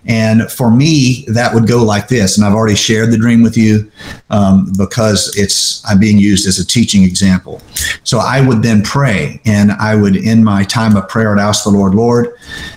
And 0.07 0.51
for 0.51 0.71
me, 0.71 1.25
that 1.29 1.53
would 1.53 1.67
go 1.67 1.83
like 1.83 2.09
this. 2.09 2.37
And 2.37 2.47
I've 2.47 2.55
already 2.55 2.77
shared 2.77 3.11
the 3.11 3.19
dream 3.19 3.43
with 3.43 3.57
you 3.57 3.91
um, 4.31 4.73
because 4.79 5.37
it's 5.37 5.85
I'm 5.85 5.99
being 5.99 6.19
used 6.19 6.47
as 6.47 6.59
a 6.59 6.67
teaching 6.67 7.03
example. 7.03 7.61
So 8.05 8.19
I 8.19 8.47
would 8.47 8.63
then 8.63 8.83
pray, 8.83 9.41
and 9.45 9.73
I 9.73 9.97
would, 9.97 10.17
in 10.17 10.45
my 10.45 10.65
time 10.65 10.97
of 10.97 11.09
prayer, 11.09 11.37
I'd 11.37 11.43
ask 11.43 11.65
the 11.65 11.71
Lord, 11.71 11.95
Lord, 11.95 12.37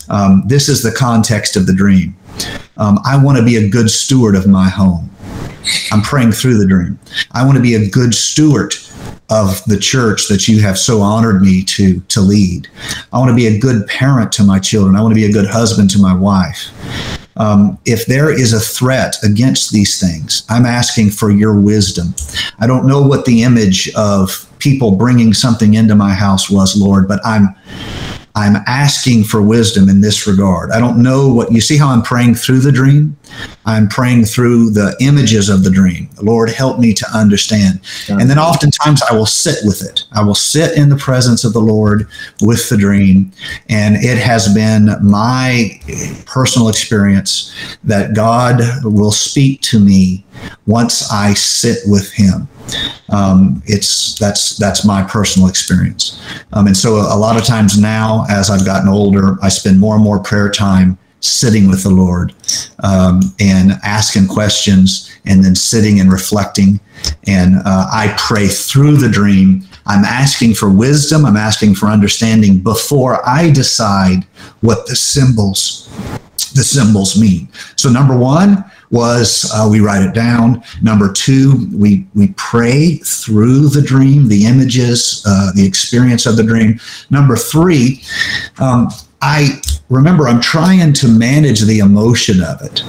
um, 0.10 0.44
this 0.48 0.70
is 0.70 0.82
the 0.82 0.92
context 0.92 1.56
of 1.56 1.68
the 1.68 1.74
dream. 1.74 2.16
Um, 2.78 3.00
I 3.06 3.22
want 3.22 3.38
to 3.38 3.44
be 3.44 3.58
a 3.58 3.70
good 3.70 3.90
steward 3.90 4.36
of 4.36 4.48
my 4.48 4.70
home. 4.70 5.10
I'm 5.92 6.02
praying 6.02 6.32
through 6.32 6.58
the 6.58 6.66
dream. 6.66 6.98
I 7.32 7.46
want 7.46 7.58
to 7.58 7.62
be 7.62 7.76
a 7.76 7.90
good 7.90 8.16
steward 8.16 8.74
of 9.30 9.64
the 9.66 9.78
church 9.78 10.28
that 10.28 10.48
you 10.48 10.62
have 10.62 10.78
so 10.78 11.02
honored 11.02 11.42
me 11.42 11.64
to 11.64 12.00
to 12.02 12.22
lead. 12.22 12.68
I 13.14 13.20
want 13.20 13.30
to 13.30 13.36
be 13.36 13.48
a 13.48 13.60
good 13.60 13.86
parent 13.88 14.32
to 14.34 14.44
my 14.44 14.60
children. 14.60 14.96
I 14.96 15.02
want 15.02 15.12
to 15.12 15.20
be 15.20 15.26
a 15.26 15.32
good 15.32 15.48
husband 15.48 15.90
to 15.92 16.00
my 16.00 16.14
wife. 16.14 16.70
Um, 17.38 17.80
if 17.86 18.06
there 18.06 18.32
is 18.32 18.52
a 18.52 18.60
threat 18.60 19.16
against 19.24 19.72
these 19.72 20.00
things, 20.00 20.44
I'm 20.50 20.66
asking 20.66 21.12
for 21.12 21.32
your 21.32 21.58
wisdom. 21.58 22.14
I 22.60 22.68
don't 22.68 22.86
know 22.86 23.02
what 23.02 23.26
the 23.26 23.44
image 23.44 23.90
of 23.96 24.46
people 24.60 24.92
bringing 24.96 25.34
something 25.34 25.76
into 25.76 25.96
my 25.96 26.14
house 26.14 26.50
was, 26.50 26.76
Lord, 26.76 27.08
but 27.08 27.26
I'm 27.26 27.56
I'm 28.36 28.58
asking 28.68 29.24
for 29.24 29.42
wisdom 29.42 29.90
in 29.90 30.02
this 30.02 30.28
regard. 30.28 30.72
I 30.72 30.80
don't 30.80 31.02
know 31.02 31.28
what 31.34 31.52
you 31.52 31.62
see 31.62 31.78
how 31.78 31.90
I'm 31.90 32.02
praying 32.02 32.36
through 32.36 32.60
the 32.60 32.72
dream. 32.72 33.18
I'm 33.66 33.88
praying 33.88 34.26
through 34.26 34.72
the 34.72 34.96
images 35.00 35.50
of 35.50 35.64
the 35.64 35.70
dream. 35.70 36.10
Lord, 36.22 36.50
help 36.50 36.80
me 36.80 36.94
to 36.94 37.06
understand. 37.14 37.82
And 38.08 38.30
then 38.30 38.40
oftentimes 38.40 39.02
I 39.04 39.14
will 39.14 39.26
sit 39.26 39.58
with 39.64 39.82
it. 39.82 40.06
I 40.12 40.24
will 40.24 40.36
sit 40.36 40.78
in 40.78 40.90
the 40.90 40.96
presence 40.98 41.44
of 41.44 41.54
the 41.54 41.60
Lord 41.60 42.08
with 42.42 42.70
the 42.70 42.78
dream. 42.78 43.32
And 43.70 43.96
it 43.98 44.18
has 44.18 44.54
been 44.54 44.96
my 45.02 45.80
personal 46.26 46.70
experience 46.70 47.54
that 47.84 48.16
God 48.16 48.62
will 48.84 49.12
speak 49.12 49.62
to 49.62 49.80
me 49.80 50.26
once 50.66 51.12
I 51.12 51.34
sit 51.34 51.80
with 51.86 52.12
Him. 52.12 52.48
Um, 53.10 53.64
it's 53.66 54.18
that's 54.20 54.56
that's 54.58 54.86
my 54.86 55.04
personal 55.04 55.48
experience, 55.48 56.22
um, 56.54 56.68
and 56.68 56.78
so 56.78 56.98
a, 56.98 57.16
a 57.16 57.18
lot 57.18 57.36
of 57.36 57.44
times 57.44 57.80
now, 57.80 58.26
as 58.30 58.52
I've 58.52 58.66
gotten 58.66 58.88
older, 58.88 59.38
I 59.42 59.50
spend 59.50 59.80
more 59.80 59.96
and 59.96 60.04
more 60.04 60.20
prayer 60.20 60.52
time 60.52 60.98
sitting 61.22 61.68
with 61.68 61.84
the 61.84 61.90
Lord 61.90 62.34
um, 62.84 63.22
and 63.40 63.74
asking 63.84 64.28
questions, 64.28 65.12
and 65.26 65.44
then 65.44 65.56
sitting 65.56 66.00
and 66.00 66.12
reflecting. 66.12 66.80
And 67.28 67.58
uh, 67.66 67.88
I 67.92 68.16
pray 68.18 68.48
through 68.48 68.98
the 68.98 69.10
dream. 69.10 69.68
I'm 69.86 70.06
asking 70.06 70.56
for 70.56 70.70
wisdom. 70.70 71.26
I'm 71.26 71.38
asking 71.38 71.76
for 71.76 71.88
understanding 71.88 72.60
before 72.60 73.28
I 73.28 73.52
decide 73.52 74.26
what 74.62 74.88
the 74.88 74.96
symbols 74.96 75.90
the 76.56 76.64
symbols 76.64 77.20
mean. 77.20 77.48
So 77.76 77.90
number 77.90 78.18
one, 78.18 78.66
was 78.92 79.50
uh, 79.54 79.68
we 79.70 79.80
write 79.80 80.02
it 80.02 80.14
down. 80.14 80.64
Number 80.82 81.12
two, 81.12 81.68
we 81.74 82.08
we 82.16 82.34
pray 82.38 82.98
through 82.98 83.70
the 83.70 83.82
dream, 83.82 84.28
the 84.28 84.46
images, 84.46 85.24
uh, 85.28 85.52
the 85.54 85.66
experience 85.66 86.26
of 86.26 86.38
the 86.38 86.44
dream. 86.44 86.80
Number 87.10 87.36
three, 87.36 88.04
um, 88.60 88.90
I 89.22 89.62
remember 89.90 90.28
I'm 90.28 90.42
trying 90.42 90.94
to 90.94 91.08
manage 91.08 91.62
the 91.62 91.80
emotion 91.80 92.42
of 92.44 92.62
it. 92.62 92.84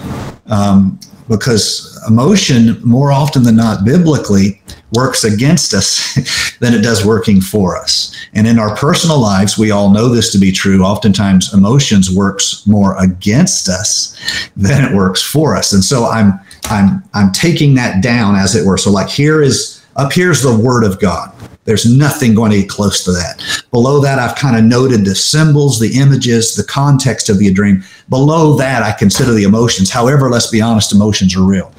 Um, 0.47 0.99
because 1.29 2.03
emotion, 2.09 2.77
more 2.83 3.13
often 3.13 3.45
than 3.45 3.55
not, 3.55 3.85
biblically, 3.85 4.61
works 4.93 5.23
against 5.23 5.73
us 5.73 6.57
than 6.59 6.75
it 6.75 6.83
does 6.83 7.07
working 7.07 7.41
for 7.41 7.77
us. 7.77 8.15
And 8.35 8.49
in 8.49 8.59
our 8.59 8.75
personal 8.75 9.21
lives, 9.21 9.57
we 9.57 9.71
all 9.71 9.91
know 9.91 10.09
this 10.09 10.33
to 10.33 10.39
be 10.39 10.51
true. 10.51 10.83
Oftentimes, 10.83 11.55
emotions 11.55 12.11
works 12.11 12.67
more 12.67 13.01
against 13.01 13.69
us 13.69 14.19
than 14.57 14.85
it 14.85 14.95
works 14.95 15.23
for 15.23 15.57
us. 15.57 15.73
And 15.73 15.85
so 15.85 16.07
I'm 16.07 16.39
I'm 16.65 17.03
I'm 17.15 17.31
taking 17.31 17.75
that 17.75 18.03
down, 18.03 18.35
as 18.35 18.57
it 18.57 18.67
were. 18.67 18.77
So 18.77 18.91
like 18.91 19.09
here 19.09 19.41
is 19.41 19.80
up 20.01 20.13
here's 20.13 20.43
the 20.43 20.57
word 20.57 20.85
of 20.85 20.99
God. 20.99 21.33
There's 21.65 21.85
nothing 21.85 22.35
going 22.35 22.51
to 22.53 22.61
get 22.61 22.71
close 22.71 23.05
to 23.05 23.13
that. 23.13 23.43
Below 23.71 24.01
that, 24.01 24.19
I've 24.19 24.35
kind 24.35 24.57
of 24.57 24.65
noted 24.65 25.05
the 25.05 25.15
symbols, 25.15 25.79
the 25.79 26.01
images, 26.01 26.57
the 26.57 26.65
context 26.65 27.29
of 27.29 27.39
the 27.39 27.53
dream. 27.53 27.85
Below 28.09 28.57
that, 28.57 28.83
I 28.83 28.93
consider 28.93 29.33
the 29.33 29.45
emotions. 29.45 29.91
However, 29.91 30.31
let's 30.31 30.49
be 30.49 30.63
honest, 30.63 30.93
emotions 30.93 31.37
are 31.37 31.45
real. 31.45 31.71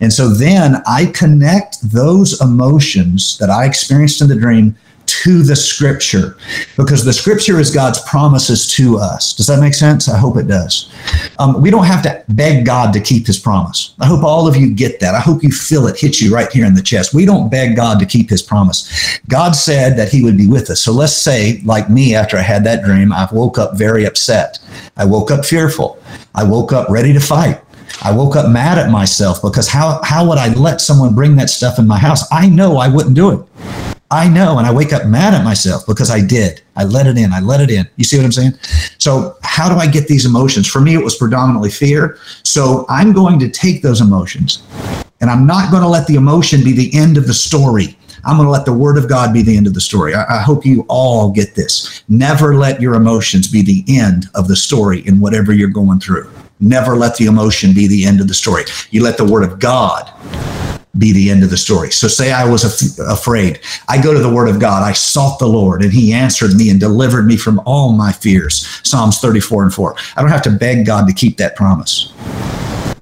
And 0.00 0.12
so 0.12 0.28
then 0.28 0.76
I 0.86 1.06
connect 1.06 1.78
those 1.82 2.40
emotions 2.40 3.36
that 3.38 3.50
I 3.50 3.66
experienced 3.66 4.22
in 4.22 4.28
the 4.28 4.36
dream 4.36 4.76
to 5.22 5.42
the 5.42 5.56
scripture 5.56 6.36
because 6.76 7.04
the 7.04 7.12
scripture 7.12 7.58
is 7.58 7.74
God's 7.74 8.00
promises 8.02 8.66
to 8.74 8.98
us. 8.98 9.32
Does 9.32 9.48
that 9.48 9.60
make 9.60 9.74
sense? 9.74 10.08
I 10.08 10.16
hope 10.16 10.36
it 10.36 10.46
does. 10.46 10.92
Um, 11.40 11.60
we 11.60 11.70
don't 11.70 11.86
have 11.86 12.02
to 12.04 12.24
beg 12.28 12.64
God 12.64 12.92
to 12.92 13.00
keep 13.00 13.26
his 13.26 13.38
promise. 13.38 13.94
I 13.98 14.06
hope 14.06 14.22
all 14.22 14.46
of 14.46 14.56
you 14.56 14.72
get 14.72 15.00
that. 15.00 15.16
I 15.16 15.20
hope 15.20 15.42
you 15.42 15.50
feel 15.50 15.88
it 15.88 15.98
hit 15.98 16.20
you 16.20 16.32
right 16.32 16.50
here 16.52 16.66
in 16.66 16.74
the 16.74 16.82
chest. 16.82 17.14
We 17.14 17.24
don't 17.24 17.50
beg 17.50 17.74
God 17.74 17.98
to 17.98 18.06
keep 18.06 18.30
his 18.30 18.42
promise. 18.42 19.18
God 19.28 19.52
said 19.52 19.96
that 19.98 20.08
he 20.08 20.22
would 20.22 20.36
be 20.36 20.46
with 20.46 20.70
us. 20.70 20.80
So 20.80 20.92
let's 20.92 21.16
say, 21.16 21.60
like 21.64 21.90
me, 21.90 22.14
after 22.14 22.36
I 22.36 22.42
had 22.42 22.62
that 22.64 22.84
dream, 22.84 23.12
I 23.12 23.28
woke 23.32 23.58
up 23.58 23.76
very 23.76 24.04
upset. 24.04 24.60
I 24.96 25.04
woke 25.04 25.32
up 25.32 25.44
fearful. 25.44 26.00
I 26.34 26.44
woke 26.44 26.72
up 26.72 26.88
ready 26.90 27.12
to 27.12 27.20
fight. 27.20 27.60
I 28.02 28.12
woke 28.12 28.36
up 28.36 28.50
mad 28.50 28.78
at 28.78 28.90
myself 28.90 29.42
because 29.42 29.66
how, 29.66 30.00
how 30.04 30.28
would 30.28 30.38
I 30.38 30.52
let 30.54 30.80
someone 30.80 31.14
bring 31.14 31.34
that 31.36 31.50
stuff 31.50 31.80
in 31.80 31.86
my 31.88 31.98
house? 31.98 32.24
I 32.30 32.48
know 32.48 32.76
I 32.76 32.86
wouldn't 32.86 33.16
do 33.16 33.30
it. 33.32 33.87
I 34.10 34.26
know, 34.26 34.56
and 34.56 34.66
I 34.66 34.72
wake 34.72 34.94
up 34.94 35.06
mad 35.06 35.34
at 35.34 35.44
myself 35.44 35.84
because 35.86 36.10
I 36.10 36.24
did. 36.24 36.62
I 36.76 36.84
let 36.84 37.06
it 37.06 37.18
in. 37.18 37.32
I 37.32 37.40
let 37.40 37.60
it 37.60 37.70
in. 37.70 37.86
You 37.96 38.04
see 38.04 38.16
what 38.16 38.24
I'm 38.24 38.32
saying? 38.32 38.52
So, 38.96 39.36
how 39.42 39.68
do 39.68 39.74
I 39.74 39.86
get 39.86 40.08
these 40.08 40.24
emotions? 40.24 40.66
For 40.66 40.80
me, 40.80 40.94
it 40.94 41.04
was 41.04 41.16
predominantly 41.16 41.70
fear. 41.70 42.18
So, 42.42 42.86
I'm 42.88 43.12
going 43.12 43.38
to 43.40 43.50
take 43.50 43.82
those 43.82 44.00
emotions 44.00 44.62
and 45.20 45.30
I'm 45.30 45.46
not 45.46 45.70
going 45.70 45.82
to 45.82 45.88
let 45.88 46.06
the 46.06 46.14
emotion 46.14 46.64
be 46.64 46.72
the 46.72 46.96
end 46.96 47.18
of 47.18 47.26
the 47.26 47.34
story. 47.34 47.98
I'm 48.24 48.36
going 48.36 48.46
to 48.46 48.50
let 48.50 48.64
the 48.64 48.72
word 48.72 48.96
of 48.98 49.08
God 49.08 49.32
be 49.32 49.42
the 49.42 49.56
end 49.56 49.66
of 49.66 49.74
the 49.74 49.80
story. 49.80 50.14
I, 50.14 50.38
I, 50.38 50.42
hope 50.42 50.66
you 50.66 50.84
all 50.88 51.30
get 51.30 51.54
this. 51.54 52.02
Never 52.08 52.56
let 52.56 52.80
your 52.80 52.94
emotions 52.94 53.46
be 53.46 53.62
the 53.62 53.84
end 53.88 54.26
of 54.34 54.48
the 54.48 54.56
story 54.56 55.06
in 55.06 55.20
whatever 55.20 55.52
you're 55.52 55.68
going 55.68 56.00
through. 56.00 56.30
Never 56.60 56.96
let 56.96 57.16
the 57.16 57.26
emotion 57.26 57.72
be 57.72 57.86
the 57.86 58.04
end 58.04 58.20
of 58.20 58.26
the 58.26 58.34
story. 58.34 58.64
You 58.90 59.04
let 59.04 59.16
the 59.16 59.24
word 59.24 59.44
of 59.44 59.60
God 59.60 60.12
be 60.98 61.12
the 61.12 61.30
end 61.30 61.42
of 61.42 61.50
the 61.50 61.56
story. 61.56 61.90
So 61.90 62.08
say 62.08 62.32
I 62.32 62.48
was 62.48 62.64
af- 62.64 62.98
afraid. 63.08 63.60
I 63.88 64.00
go 64.00 64.12
to 64.12 64.20
the 64.20 64.32
word 64.32 64.48
of 64.48 64.60
God. 64.60 64.82
I 64.82 64.92
sought 64.92 65.38
the 65.38 65.46
Lord 65.46 65.82
and 65.82 65.92
he 65.92 66.12
answered 66.12 66.54
me 66.54 66.70
and 66.70 66.80
delivered 66.80 67.26
me 67.26 67.36
from 67.36 67.60
all 67.64 67.92
my 67.92 68.12
fears. 68.12 68.66
Psalms 68.82 69.18
34 69.18 69.64
and 69.64 69.74
4. 69.74 69.96
I 70.16 70.20
don't 70.20 70.30
have 70.30 70.42
to 70.42 70.50
beg 70.50 70.86
God 70.86 71.06
to 71.06 71.14
keep 71.14 71.36
that 71.38 71.56
promise 71.56 72.12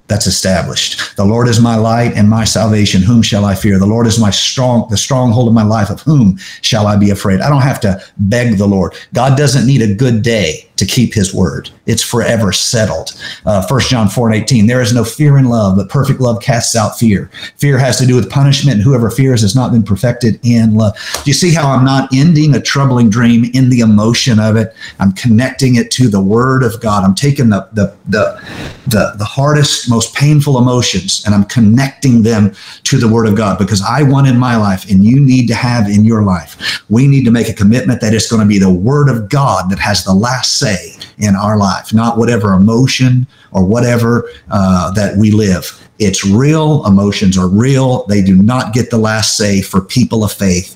that's 0.07 0.27
established. 0.27 1.15
The 1.17 1.25
Lord 1.25 1.47
is 1.47 1.59
my 1.59 1.75
light 1.75 2.13
and 2.15 2.29
my 2.29 2.45
salvation. 2.45 3.01
Whom 3.01 3.21
shall 3.21 3.45
I 3.45 3.55
fear? 3.55 3.77
The 3.77 3.85
Lord 3.85 4.07
is 4.07 4.19
my 4.19 4.29
strong, 4.29 4.87
the 4.89 4.97
stronghold 4.97 5.47
of 5.47 5.53
my 5.53 5.63
life. 5.63 5.89
Of 5.89 6.01
whom 6.01 6.37
shall 6.61 6.87
I 6.87 6.95
be 6.95 7.09
afraid? 7.09 7.41
I 7.41 7.49
don't 7.49 7.61
have 7.61 7.81
to 7.81 8.01
beg 8.17 8.57
the 8.57 8.67
Lord. 8.67 8.95
God 9.13 9.37
doesn't 9.37 9.67
need 9.67 9.81
a 9.81 9.93
good 9.93 10.21
day 10.21 10.66
to 10.77 10.85
keep 10.85 11.13
his 11.13 11.33
word. 11.33 11.69
It's 11.85 12.03
forever 12.03 12.51
settled. 12.51 13.11
Uh, 13.45 13.65
1 13.67 13.79
John 13.81 14.09
4 14.09 14.29
and 14.29 14.43
18, 14.43 14.67
there 14.67 14.81
is 14.81 14.93
no 14.93 15.03
fear 15.03 15.37
in 15.37 15.45
love, 15.45 15.77
but 15.77 15.89
perfect 15.89 16.19
love 16.19 16.41
casts 16.41 16.75
out 16.75 16.97
fear. 16.97 17.29
Fear 17.57 17.77
has 17.77 17.97
to 17.97 18.05
do 18.05 18.15
with 18.15 18.29
punishment, 18.29 18.75
and 18.75 18.83
whoever 18.83 19.09
fears 19.09 19.41
has 19.41 19.55
not 19.55 19.71
been 19.71 19.83
perfected 19.83 20.39
in 20.43 20.75
love. 20.75 20.95
Do 21.23 21.29
you 21.29 21.33
see 21.33 21.53
how 21.53 21.69
I'm 21.69 21.85
not 21.85 22.09
ending 22.13 22.55
a 22.55 22.61
troubling 22.61 23.09
dream 23.09 23.45
in 23.53 23.69
the 23.69 23.79
emotion 23.79 24.39
of 24.39 24.55
it? 24.55 24.75
I'm 24.99 25.13
connecting 25.13 25.75
it 25.75 25.91
to 25.91 26.07
the 26.07 26.21
word 26.21 26.63
of 26.63 26.79
God. 26.81 27.03
I'm 27.03 27.15
taking 27.15 27.49
the, 27.49 27.67
the, 27.73 27.95
the, 28.07 28.39
the, 28.87 29.13
the 29.17 29.25
hardest, 29.25 29.89
most 29.89 30.13
painful 30.13 30.57
emotions, 30.57 31.23
and 31.25 31.33
I'm 31.33 31.45
connecting 31.45 32.23
them 32.23 32.53
to 32.89 32.97
the 32.97 33.07
word 33.07 33.27
of 33.27 33.35
God 33.35 33.57
because 33.57 33.81
I 33.81 34.03
want 34.03 34.27
in 34.27 34.37
my 34.37 34.55
life, 34.55 34.89
and 34.89 35.03
you 35.03 35.19
need 35.19 35.47
to 35.47 35.55
have 35.55 35.87
in 35.87 36.05
your 36.05 36.23
life, 36.23 36.81
we 36.89 37.07
need 37.07 37.25
to 37.25 37.31
make 37.31 37.49
a 37.49 37.53
commitment 37.53 38.01
that 38.01 38.13
it's 38.13 38.29
going 38.29 38.41
to 38.41 38.47
be 38.47 38.59
the 38.59 38.71
word 38.71 39.09
of 39.09 39.29
God 39.29 39.69
that 39.69 39.79
has 39.79 40.03
the 40.03 40.13
last 40.13 40.57
say 40.57 40.95
in 41.17 41.35
our 41.35 41.57
life, 41.57 41.93
not 41.93 42.17
whatever 42.17 42.53
emotion 42.53 43.27
or 43.51 43.65
whatever 43.65 44.29
uh, 44.51 44.91
that 44.91 45.17
we 45.17 45.31
live. 45.31 45.83
It's 45.99 46.25
real. 46.25 46.85
Emotions 46.85 47.37
are 47.37 47.47
real. 47.47 48.05
They 48.05 48.21
do 48.21 48.35
not 48.35 48.73
get 48.73 48.91
the 48.91 48.97
last 48.97 49.35
say 49.35 49.61
for 49.61 49.81
people 49.81 50.23
of 50.23 50.31
faith. 50.31 50.75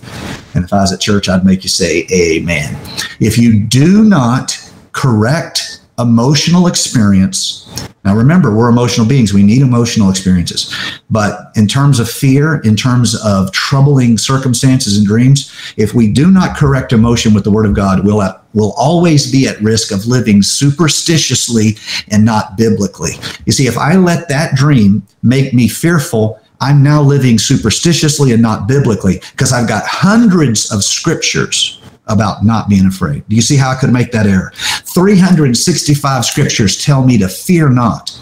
And 0.55 0.63
if 0.65 0.73
I 0.73 0.77
was 0.77 0.91
at 0.91 0.99
church, 0.99 1.29
I'd 1.29 1.45
make 1.45 1.63
you 1.63 1.69
say, 1.69 2.07
Amen. 2.11 2.75
If 3.19 3.37
you 3.37 3.59
do 3.59 4.03
not 4.03 4.57
correct 4.93 5.70
emotional 6.01 6.67
experience. 6.67 7.67
Now, 8.03 8.15
remember, 8.15 8.55
we're 8.55 8.69
emotional 8.69 9.07
beings. 9.07 9.33
We 9.33 9.43
need 9.43 9.61
emotional 9.61 10.09
experiences. 10.09 10.75
But 11.09 11.51
in 11.55 11.67
terms 11.67 11.99
of 11.99 12.09
fear, 12.09 12.59
in 12.61 12.75
terms 12.75 13.15
of 13.23 13.51
troubling 13.51 14.17
circumstances 14.17 14.97
and 14.97 15.05
dreams, 15.05 15.53
if 15.77 15.93
we 15.93 16.11
do 16.11 16.31
not 16.31 16.57
correct 16.57 16.93
emotion 16.93 17.33
with 17.33 17.43
the 17.43 17.51
Word 17.51 17.67
of 17.67 17.75
God, 17.75 18.03
we'll, 18.03 18.21
uh, 18.21 18.37
we'll 18.53 18.73
always 18.73 19.31
be 19.31 19.47
at 19.47 19.61
risk 19.61 19.91
of 19.91 20.07
living 20.07 20.41
superstitiously 20.41 21.77
and 22.07 22.25
not 22.25 22.57
biblically. 22.57 23.13
You 23.45 23.51
see, 23.51 23.67
if 23.67 23.77
I 23.77 23.95
let 23.95 24.27
that 24.29 24.55
dream 24.55 25.05
make 25.21 25.53
me 25.53 25.67
fearful, 25.67 26.41
I'm 26.59 26.83
now 26.83 27.01
living 27.01 27.37
superstitiously 27.37 28.33
and 28.33 28.41
not 28.41 28.67
biblically 28.67 29.21
because 29.31 29.51
I've 29.51 29.67
got 29.67 29.83
hundreds 29.85 30.71
of 30.71 30.83
scriptures 30.83 31.80
about 32.07 32.43
not 32.43 32.69
being 32.69 32.85
afraid. 32.85 33.27
Do 33.27 33.35
you 33.35 33.41
see 33.41 33.57
how 33.57 33.69
I 33.69 33.75
could 33.75 33.91
make 33.91 34.11
that 34.11 34.27
error? 34.27 34.51
365 34.55 36.25
scriptures 36.25 36.83
tell 36.83 37.05
me 37.05 37.17
to 37.17 37.27
fear 37.27 37.69
not. 37.69 38.17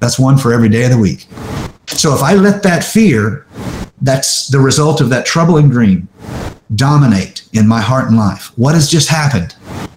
That's 0.00 0.18
one 0.18 0.36
for 0.36 0.52
every 0.52 0.68
day 0.68 0.84
of 0.84 0.90
the 0.90 0.98
week. 0.98 1.26
So 1.86 2.14
if 2.14 2.22
I 2.22 2.34
let 2.34 2.62
that 2.62 2.82
fear, 2.82 3.46
that's 4.02 4.48
the 4.48 4.58
result 4.58 5.00
of 5.00 5.08
that 5.10 5.26
troubling 5.26 5.68
dream, 5.68 6.08
dominate 6.74 7.48
in 7.52 7.66
my 7.66 7.80
heart 7.80 8.08
and 8.08 8.16
life. 8.16 8.52
What 8.56 8.74
has 8.74 8.90
just 8.90 9.08
happened? 9.08 9.54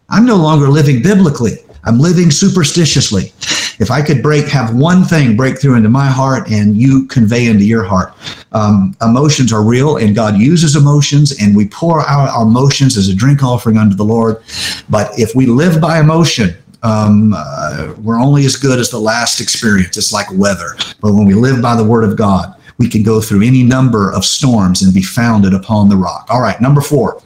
I'm 0.09 0.25
no 0.25 0.37
longer 0.37 0.67
living 0.67 1.01
biblically. 1.01 1.57
I'm 1.83 1.99
living 1.99 2.31
superstitiously. 2.31 3.33
If 3.79 3.91
I 3.91 4.01
could 4.01 4.23
break, 4.23 4.47
have 4.47 4.75
one 4.75 5.03
thing 5.03 5.35
break 5.35 5.59
through 5.59 5.75
into 5.75 5.89
my 5.89 6.07
heart 6.07 6.49
and 6.49 6.75
you 6.75 7.05
convey 7.07 7.47
into 7.47 7.63
your 7.63 7.83
heart. 7.83 8.13
Um, 8.51 8.95
emotions 9.01 9.53
are 9.53 9.63
real 9.63 9.97
and 9.97 10.15
God 10.15 10.37
uses 10.37 10.75
emotions 10.75 11.39
and 11.41 11.55
we 11.55 11.67
pour 11.67 12.01
out 12.07 12.29
our 12.29 12.43
emotions 12.43 12.97
as 12.97 13.07
a 13.09 13.15
drink 13.15 13.43
offering 13.43 13.77
unto 13.77 13.95
the 13.95 14.03
Lord. 14.03 14.41
But 14.89 15.11
if 15.19 15.35
we 15.35 15.45
live 15.45 15.79
by 15.79 15.99
emotion, 15.99 16.57
um, 16.83 17.33
uh, 17.35 17.93
we're 18.01 18.19
only 18.19 18.45
as 18.45 18.55
good 18.55 18.79
as 18.79 18.89
the 18.89 18.99
last 18.99 19.41
experience. 19.41 19.97
It's 19.97 20.13
like 20.13 20.27
weather. 20.31 20.75
But 21.01 21.13
when 21.13 21.25
we 21.25 21.33
live 21.33 21.61
by 21.61 21.75
the 21.75 21.83
word 21.83 22.03
of 22.03 22.15
God, 22.15 22.55
we 22.77 22.87
can 22.87 23.03
go 23.03 23.19
through 23.19 23.43
any 23.43 23.63
number 23.63 24.11
of 24.11 24.23
storms 24.23 24.83
and 24.83 24.93
be 24.93 25.01
founded 25.01 25.53
upon 25.53 25.89
the 25.89 25.95
rock. 25.95 26.27
All 26.29 26.41
right, 26.41 26.59
number 26.61 26.81
four. 26.81 27.21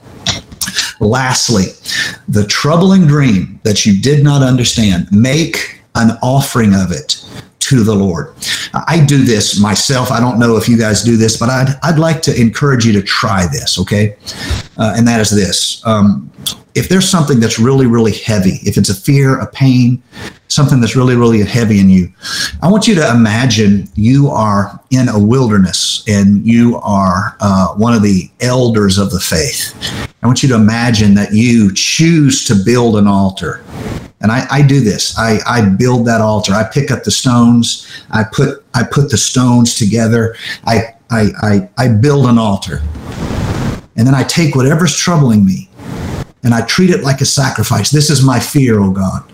Lastly, 0.99 1.65
the 2.29 2.45
troubling 2.45 3.07
dream 3.07 3.59
that 3.63 3.85
you 3.85 3.99
did 3.99 4.23
not 4.23 4.43
understand, 4.43 5.07
make 5.11 5.80
an 5.95 6.11
offering 6.21 6.73
of 6.73 6.91
it 6.91 7.25
to 7.59 7.83
the 7.83 7.95
Lord. 7.95 8.33
I 8.73 9.03
do 9.05 9.23
this 9.23 9.59
myself. 9.59 10.11
I 10.11 10.19
don't 10.19 10.39
know 10.39 10.57
if 10.57 10.67
you 10.67 10.77
guys 10.77 11.03
do 11.03 11.15
this, 11.15 11.37
but 11.37 11.49
I'd, 11.49 11.75
I'd 11.83 11.99
like 11.99 12.21
to 12.23 12.39
encourage 12.39 12.85
you 12.85 12.93
to 12.93 13.01
try 13.01 13.47
this, 13.47 13.79
okay? 13.79 14.17
Uh, 14.77 14.93
and 14.97 15.07
that 15.07 15.21
is 15.21 15.29
this. 15.29 15.85
Um, 15.85 16.31
if 16.73 16.89
there's 16.89 17.07
something 17.07 17.39
that's 17.39 17.59
really, 17.59 17.85
really 17.85 18.13
heavy, 18.13 18.59
if 18.63 18.77
it's 18.77 18.89
a 18.89 18.95
fear, 18.95 19.39
a 19.39 19.47
pain, 19.47 20.01
something 20.51 20.81
that's 20.81 20.95
really, 20.95 21.15
really 21.15 21.41
heavy 21.43 21.79
in 21.79 21.89
you, 21.89 22.11
I 22.61 22.69
want 22.69 22.87
you 22.87 22.95
to 22.95 23.09
imagine 23.09 23.87
you 23.95 24.27
are 24.27 24.79
in 24.91 25.07
a 25.07 25.17
wilderness 25.17 26.03
and 26.07 26.45
you 26.45 26.77
are 26.77 27.37
uh, 27.39 27.69
one 27.75 27.93
of 27.93 28.03
the 28.03 28.29
elders 28.41 28.97
of 28.97 29.11
the 29.11 29.19
faith. 29.19 29.73
I 30.21 30.27
want 30.27 30.43
you 30.43 30.49
to 30.49 30.55
imagine 30.55 31.13
that 31.15 31.33
you 31.33 31.73
choose 31.73 32.45
to 32.45 32.55
build 32.55 32.97
an 32.97 33.07
altar. 33.07 33.63
And 34.19 34.31
I, 34.31 34.45
I 34.51 34.61
do 34.61 34.81
this. 34.81 35.17
I, 35.17 35.39
I 35.47 35.61
build 35.67 36.05
that 36.07 36.21
altar. 36.21 36.53
I 36.53 36.63
pick 36.63 36.91
up 36.91 37.03
the 37.03 37.11
stones. 37.11 37.87
I 38.11 38.23
put 38.23 38.63
I 38.75 38.83
put 38.83 39.09
the 39.09 39.17
stones 39.17 39.75
together. 39.75 40.35
I 40.65 40.95
I, 41.09 41.29
I, 41.41 41.69
I 41.77 41.87
build 41.87 42.27
an 42.27 42.37
altar. 42.37 42.81
And 43.97 44.07
then 44.07 44.15
I 44.15 44.23
take 44.23 44.55
whatever's 44.55 44.95
troubling 44.95 45.45
me 45.45 45.69
and 46.43 46.53
I 46.53 46.65
treat 46.65 46.89
it 46.89 47.03
like 47.03 47.21
a 47.21 47.25
sacrifice. 47.25 47.89
This 47.91 48.09
is 48.09 48.23
my 48.23 48.39
fear, 48.39 48.79
oh 48.79 48.91
God. 48.91 49.29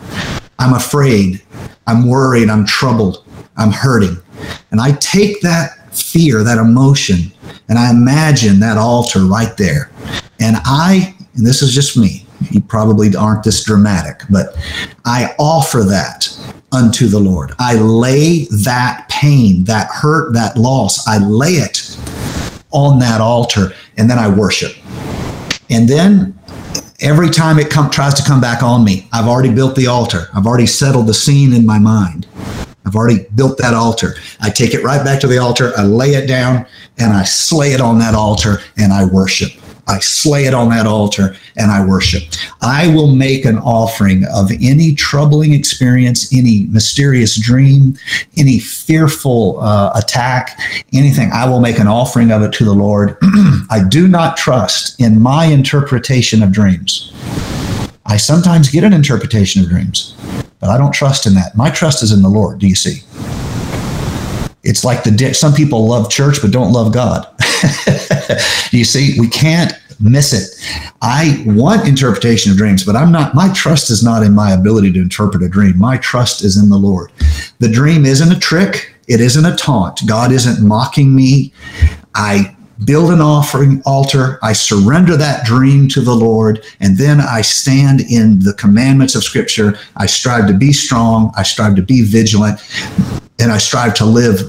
I'm 0.60 0.74
afraid. 0.74 1.42
I'm 1.86 2.08
worried. 2.08 2.50
I'm 2.50 2.66
troubled. 2.66 3.26
I'm 3.56 3.72
hurting. 3.72 4.18
And 4.72 4.80
I 4.82 4.94
take 4.94 5.42
that 5.42 5.96
fear, 5.96 6.44
that 6.44 6.58
emotion, 6.58 7.32
and 7.70 7.80
I 7.80 7.90
imagine 7.90 8.60
that 8.60 8.78
altar 8.78 9.26
right 9.26 9.56
there. 9.58 9.92
And 10.40 10.58
I, 10.66 11.16
and 11.36 11.46
this 11.46 11.62
is 11.62 11.74
just 11.74 11.98
me, 11.98 12.26
you 12.52 12.62
probably 12.62 13.16
aren't 13.16 13.44
this 13.44 13.64
dramatic, 13.64 14.22
but 14.30 14.56
I 15.06 15.36
offer 15.40 15.80
that 15.84 16.30
unto 16.72 17.08
the 17.08 17.20
Lord. 17.20 17.54
I 17.58 17.76
lay 17.76 18.46
that 18.64 19.08
pain, 19.10 19.64
that 19.64 19.90
hurt, 19.90 20.34
that 20.34 20.58
loss, 20.58 21.08
I 21.08 21.18
lay 21.18 21.54
it 21.54 21.98
on 22.72 23.00
that 23.00 23.22
altar, 23.22 23.72
and 23.98 24.10
then 24.10 24.20
I 24.20 24.28
worship. 24.28 24.74
And 25.70 25.90
then 25.90 26.37
every 27.00 27.30
time 27.30 27.60
it 27.60 27.70
come, 27.70 27.90
tries 27.90 28.14
to 28.16 28.24
come 28.24 28.42
back 28.42 28.64
on 28.64 28.84
me, 28.84 29.08
I've 29.12 29.28
already 29.28 29.54
built 29.54 29.76
the 29.76 29.88
altar. 29.88 30.28
I've 30.34 30.48
already 30.48 30.66
settled 30.66 31.08
the 31.08 31.14
scene 31.14 31.54
in 31.54 31.66
my 31.66 31.80
mind. 31.80 32.28
I've 32.86 32.96
already 32.96 33.26
built 33.36 33.58
that 33.60 33.74
altar. 33.74 34.16
I 34.40 34.50
take 34.50 34.74
it 34.74 34.84
right 34.84 35.04
back 35.04 35.20
to 35.22 35.28
the 35.28 35.38
altar, 35.38 35.74
I 35.78 35.84
lay 35.84 36.16
it 36.16 36.28
down, 36.28 36.66
and 36.98 37.14
I 37.14 37.24
slay 37.24 37.74
it 37.74 37.82
on 37.82 38.00
that 38.00 38.16
altar, 38.16 38.60
and 38.78 38.94
I 38.94 39.06
worship. 39.06 39.52
I 39.88 40.00
slay 40.00 40.46
it 40.46 40.54
on 40.54 40.70
that 40.70 40.86
altar 40.86 41.36
and 41.56 41.72
I 41.72 41.86
worship. 41.86 42.24
I 42.62 42.88
will 42.88 43.14
make 43.16 43.46
an 43.46 43.58
offering 43.60 44.26
of 44.34 44.52
any 44.62 44.94
troubling 44.94 45.54
experience, 45.54 46.34
any 46.34 46.66
mysterious 46.70 47.40
dream, 47.40 47.98
any 48.36 48.60
fearful 48.60 49.60
uh, 49.62 49.92
attack, 49.96 50.60
anything. 50.94 51.32
I 51.32 51.48
will 51.48 51.60
make 51.60 51.80
an 51.80 51.88
offering 51.88 52.32
of 52.32 52.42
it 52.42 52.52
to 52.54 52.66
the 52.66 52.74
Lord. 52.74 53.18
I 53.70 53.84
do 53.88 54.08
not 54.08 54.38
trust 54.38 55.00
in 55.00 55.22
my 55.22 55.46
interpretation 55.46 56.44
of 56.44 56.52
dreams. 56.52 57.14
I 58.06 58.18
sometimes 58.18 58.70
get 58.70 58.84
an 58.84 58.94
interpretation 58.94 59.62
of 59.62 59.70
dreams, 59.70 60.16
but 60.60 60.70
I 60.70 60.78
don't 60.78 60.94
trust 60.94 61.26
in 61.26 61.34
that. 61.36 61.56
My 61.56 61.70
trust 61.70 62.04
is 62.04 62.12
in 62.12 62.22
the 62.22 62.30
Lord. 62.30 62.60
Do 62.60 62.68
you 62.68 62.76
see? 62.76 63.04
It's 64.64 64.84
like 64.84 65.04
the 65.04 65.34
some 65.34 65.54
people 65.54 65.88
love 65.88 66.10
church 66.10 66.42
but 66.42 66.52
don't 66.52 66.74
love 66.74 66.94
God. 66.94 67.26
you 68.72 68.84
see, 68.84 69.20
we 69.20 69.28
can't 69.28 69.74
miss 70.00 70.34
it. 70.34 70.94
I 71.02 71.44
want 71.46 71.88
interpretation 71.88 72.52
of 72.52 72.58
dreams, 72.58 72.84
but 72.84 72.96
I'm 72.96 73.12
not, 73.12 73.36
my 73.36 73.52
trust 73.54 73.90
is 73.90 74.04
not 74.04 74.24
in 74.24 74.34
my 74.34 74.52
ability 74.52 74.94
to 74.94 75.02
interpret 75.02 75.44
a 75.44 75.50
dream. 75.50 75.78
My 75.78 75.98
trust 75.98 76.44
is 76.44 76.58
in 76.62 76.70
the 76.70 76.78
Lord. 76.78 77.12
The 77.60 77.70
dream 77.70 78.06
isn't 78.06 78.32
a 78.32 78.40
trick, 78.40 78.94
it 79.08 79.22
isn't 79.22 79.46
a 79.46 79.56
taunt. 79.56 80.06
God 80.06 80.32
isn't 80.32 80.66
mocking 80.66 81.16
me. 81.16 81.54
I 82.14 82.56
build 82.86 83.12
an 83.12 83.22
offering 83.22 83.82
altar. 83.86 84.38
I 84.44 84.54
surrender 84.54 85.18
that 85.18 85.46
dream 85.46 85.88
to 85.90 86.02
the 86.02 86.14
Lord, 86.14 86.64
and 86.80 86.98
then 86.98 87.20
I 87.22 87.42
stand 87.42 88.02
in 88.02 88.40
the 88.40 88.54
commandments 88.54 89.16
of 89.16 89.24
Scripture. 89.24 89.80
I 89.96 90.06
strive 90.06 90.48
to 90.48 90.54
be 90.54 90.74
strong. 90.74 91.32
I 91.36 91.44
strive 91.44 91.76
to 91.78 91.82
be 91.82 92.04
vigilant, 92.04 92.60
and 93.40 93.52
I 93.52 93.58
strive 93.58 93.94
to 93.96 94.06
live 94.06 94.42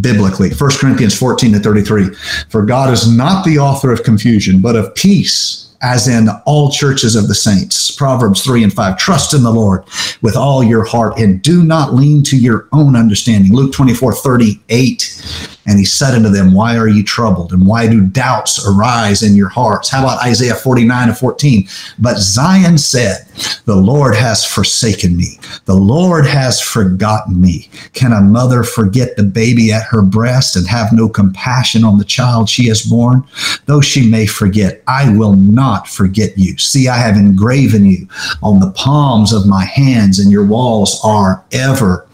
biblically. 0.00 0.50
1 0.50 0.70
Corinthians 0.78 1.18
14 1.18 1.52
to 1.52 1.58
33. 1.58 2.14
For 2.48 2.64
God 2.64 2.92
is 2.92 3.10
not 3.10 3.44
the 3.44 3.58
author 3.58 3.92
of 3.92 4.02
confusion, 4.02 4.60
but 4.60 4.76
of 4.76 4.94
peace, 4.94 5.74
as 5.82 6.08
in 6.08 6.28
all 6.46 6.70
churches 6.70 7.16
of 7.16 7.28
the 7.28 7.34
saints. 7.34 7.90
Proverbs 7.90 8.42
3 8.42 8.64
and 8.64 8.72
5. 8.72 8.98
Trust 8.98 9.34
in 9.34 9.42
the 9.42 9.52
Lord 9.52 9.84
with 10.22 10.36
all 10.36 10.62
your 10.62 10.84
heart 10.84 11.18
and 11.18 11.42
do 11.42 11.64
not 11.64 11.94
lean 11.94 12.22
to 12.24 12.36
your 12.36 12.68
own 12.72 12.96
understanding. 12.96 13.54
Luke 13.54 13.72
24 13.72 14.14
38. 14.14 15.57
And 15.68 15.78
he 15.78 15.84
said 15.84 16.14
unto 16.14 16.30
them, 16.30 16.54
Why 16.54 16.78
are 16.78 16.88
you 16.88 17.04
troubled? 17.04 17.52
And 17.52 17.66
why 17.66 17.86
do 17.88 18.00
doubts 18.00 18.66
arise 18.66 19.22
in 19.22 19.36
your 19.36 19.50
hearts? 19.50 19.90
How 19.90 20.02
about 20.02 20.24
Isaiah 20.26 20.54
49 20.54 21.10
and 21.10 21.18
14? 21.18 21.68
But 21.98 22.16
Zion 22.16 22.78
said, 22.78 23.26
The 23.66 23.76
Lord 23.76 24.16
has 24.16 24.46
forsaken 24.46 25.14
me. 25.14 25.38
The 25.66 25.74
Lord 25.74 26.26
has 26.26 26.58
forgotten 26.58 27.38
me. 27.38 27.68
Can 27.92 28.14
a 28.14 28.22
mother 28.22 28.64
forget 28.64 29.16
the 29.16 29.24
baby 29.24 29.70
at 29.70 29.84
her 29.84 30.00
breast 30.00 30.56
and 30.56 30.66
have 30.66 30.90
no 30.90 31.06
compassion 31.06 31.84
on 31.84 31.98
the 31.98 32.04
child 32.04 32.48
she 32.48 32.68
has 32.68 32.80
born? 32.80 33.22
Though 33.66 33.82
she 33.82 34.08
may 34.08 34.24
forget, 34.24 34.82
I 34.88 35.14
will 35.14 35.34
not 35.34 35.86
forget 35.86 36.38
you. 36.38 36.56
See, 36.56 36.88
I 36.88 36.96
have 36.96 37.16
engraven 37.16 37.84
you 37.84 38.08
on 38.42 38.60
the 38.60 38.70
palms 38.70 39.34
of 39.34 39.46
my 39.46 39.66
hands, 39.66 40.18
and 40.18 40.32
your 40.32 40.46
walls 40.46 40.98
are 41.04 41.44
ever 41.52 42.08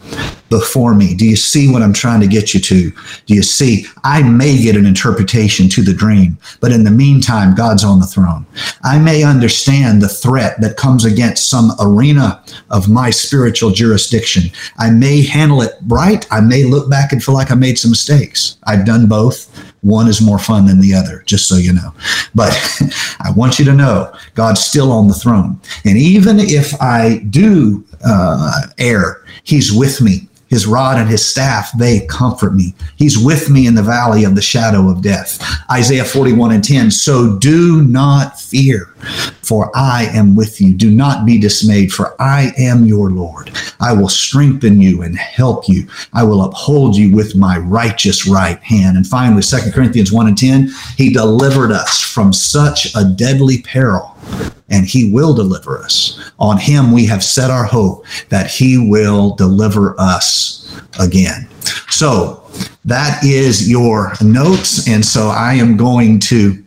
before 0.49 0.93
me. 0.93 1.15
Do 1.15 1.25
you 1.25 1.35
see 1.35 1.71
what 1.71 1.81
I'm 1.81 1.93
trying 1.93 2.21
to 2.21 2.27
get 2.27 2.53
you 2.53 2.59
to? 2.59 2.91
Do 3.25 3.33
you 3.33 3.43
see? 3.43 3.85
I 4.03 4.21
may 4.23 4.61
get 4.61 4.75
an 4.75 4.85
interpretation 4.85 5.69
to 5.69 5.81
the 5.81 5.93
dream, 5.93 6.37
but 6.61 6.71
in 6.71 6.83
the 6.83 6.91
meantime, 6.91 7.55
God's 7.55 7.83
on 7.83 7.99
the 7.99 8.05
throne. 8.05 8.45
I 8.83 8.99
may 8.99 9.23
understand 9.23 10.01
the 10.01 10.09
threat 10.09 10.59
that 10.61 10.77
comes 10.77 11.05
against 11.05 11.49
some 11.49 11.71
arena 11.79 12.43
of 12.69 12.89
my 12.89 13.09
spiritual 13.09 13.71
jurisdiction. 13.71 14.51
I 14.77 14.91
may 14.91 15.23
handle 15.23 15.61
it 15.61 15.73
right. 15.87 16.25
I 16.31 16.41
may 16.41 16.63
look 16.63 16.89
back 16.89 17.11
and 17.11 17.23
feel 17.23 17.35
like 17.35 17.51
I 17.51 17.55
made 17.55 17.79
some 17.79 17.91
mistakes. 17.91 18.57
I've 18.65 18.85
done 18.85 19.07
both. 19.07 19.51
One 19.81 20.07
is 20.07 20.19
more 20.19 20.39
fun 20.39 20.65
than 20.65 20.79
the 20.79 20.95
other, 20.95 21.21
just 21.27 21.47
so 21.47 21.57
you 21.57 21.71
know. 21.73 21.93
But 22.33 22.53
I 23.19 23.31
want 23.31 23.59
you 23.59 23.65
to 23.65 23.73
know 23.73 24.11
God's 24.33 24.61
still 24.61 24.91
on 24.91 25.07
the 25.07 25.13
throne. 25.13 25.59
And 25.83 25.97
even 25.97 26.39
if 26.39 26.73
I 26.81 27.19
do 27.29 27.85
uh, 28.03 28.67
err, 28.79 29.23
He's 29.43 29.71
with 29.71 30.01
me 30.01 30.27
his 30.55 30.65
rod 30.65 30.97
and 30.97 31.09
his 31.09 31.25
staff, 31.25 31.69
they 31.77 32.05
comfort 32.05 32.55
me. 32.55 32.73
He's 32.95 33.17
with 33.17 33.49
me 33.49 33.67
in 33.67 33.75
the 33.75 33.83
valley 33.83 34.23
of 34.23 34.35
the 34.35 34.41
shadow 34.41 34.89
of 34.89 35.01
death. 35.01 35.37
Isaiah 35.69 36.05
41 36.05 36.53
and 36.53 36.63
10. 36.63 36.91
So 36.91 37.37
do 37.37 37.83
not 37.83 38.39
fear, 38.39 38.85
for 39.41 39.69
I 39.75 40.05
am 40.13 40.33
with 40.33 40.61
you. 40.61 40.73
Do 40.73 40.89
not 40.89 41.25
be 41.25 41.37
dismayed, 41.37 41.91
for 41.91 42.15
I 42.21 42.53
am 42.57 42.85
your 42.85 43.09
Lord. 43.09 43.51
I 43.81 43.91
will 43.91 44.07
strengthen 44.07 44.79
you 44.79 45.01
and 45.01 45.17
help 45.17 45.67
you. 45.67 45.89
I 46.13 46.23
will 46.23 46.43
uphold 46.43 46.95
you 46.95 47.13
with 47.13 47.35
my 47.35 47.57
righteous 47.57 48.25
right 48.25 48.63
hand. 48.63 48.95
And 48.95 49.05
finally, 49.05 49.41
2 49.41 49.71
Corinthians 49.73 50.13
1 50.13 50.27
and 50.27 50.37
10. 50.37 50.69
He 50.95 51.11
delivered 51.11 51.73
us 51.73 51.99
from 51.99 52.31
such 52.31 52.95
a 52.95 53.03
deadly 53.03 53.61
peril 53.61 54.14
and 54.69 54.85
he 54.85 55.11
will 55.11 55.33
deliver 55.33 55.79
us. 55.79 56.31
On 56.39 56.57
him 56.57 56.91
we 56.91 57.05
have 57.05 57.23
set 57.23 57.51
our 57.51 57.65
hope 57.65 58.05
that 58.29 58.49
he 58.49 58.77
will 58.77 59.35
deliver 59.35 59.99
us 59.99 60.81
again. 60.99 61.47
So 61.89 62.49
that 62.85 63.23
is 63.23 63.69
your 63.69 64.13
notes. 64.21 64.87
And 64.87 65.05
so 65.05 65.29
I 65.29 65.53
am 65.53 65.77
going 65.77 66.19
to 66.21 66.63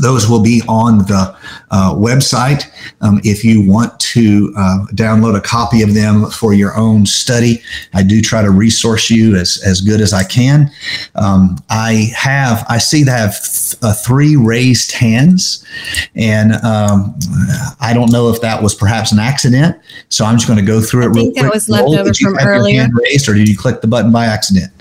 those 0.00 0.28
will 0.28 0.42
be 0.42 0.62
on 0.68 0.98
the 0.98 1.36
uh, 1.70 1.94
website 1.94 2.64
um, 3.00 3.20
if 3.24 3.44
you 3.44 3.68
want 3.68 3.98
to 4.00 4.52
uh, 4.56 4.86
download 4.92 5.36
a 5.36 5.40
copy 5.40 5.82
of 5.82 5.94
them 5.94 6.30
for 6.30 6.54
your 6.54 6.76
own 6.76 7.04
study. 7.06 7.62
I 7.94 8.02
do 8.02 8.20
try 8.20 8.42
to 8.42 8.50
resource 8.50 9.10
you 9.10 9.36
as, 9.36 9.62
as 9.64 9.80
good 9.80 10.00
as 10.00 10.12
I 10.12 10.24
can. 10.24 10.70
Um, 11.14 11.62
I 11.70 12.10
have, 12.16 12.64
I 12.68 12.78
see 12.78 13.02
that 13.04 13.14
I 13.14 13.18
have 13.18 13.42
th- 13.42 13.82
uh, 13.82 13.94
three 13.94 14.36
raised 14.36 14.92
hands, 14.92 15.64
and 16.14 16.52
um, 16.64 17.18
I 17.80 17.92
don't 17.94 18.12
know 18.12 18.30
if 18.30 18.40
that 18.40 18.62
was 18.62 18.74
perhaps 18.74 19.12
an 19.12 19.18
accident. 19.18 19.76
So 20.08 20.24
I'm 20.24 20.36
just 20.36 20.46
going 20.46 20.58
to 20.58 20.64
go 20.64 20.80
through 20.80 21.06
it 21.06 21.10
I 21.10 21.12
think 21.12 21.36
that 21.36 21.52
was 21.52 21.68
left 21.68 21.88
over 21.88 22.04
did 22.04 22.20
you 22.20 22.30
from 22.30 22.38
earlier. 22.38 22.88
raised, 22.92 23.28
or 23.28 23.34
did 23.34 23.48
you 23.48 23.56
click 23.56 23.80
the 23.80 23.86
button 23.86 24.12
by 24.12 24.26
accident? 24.26 24.72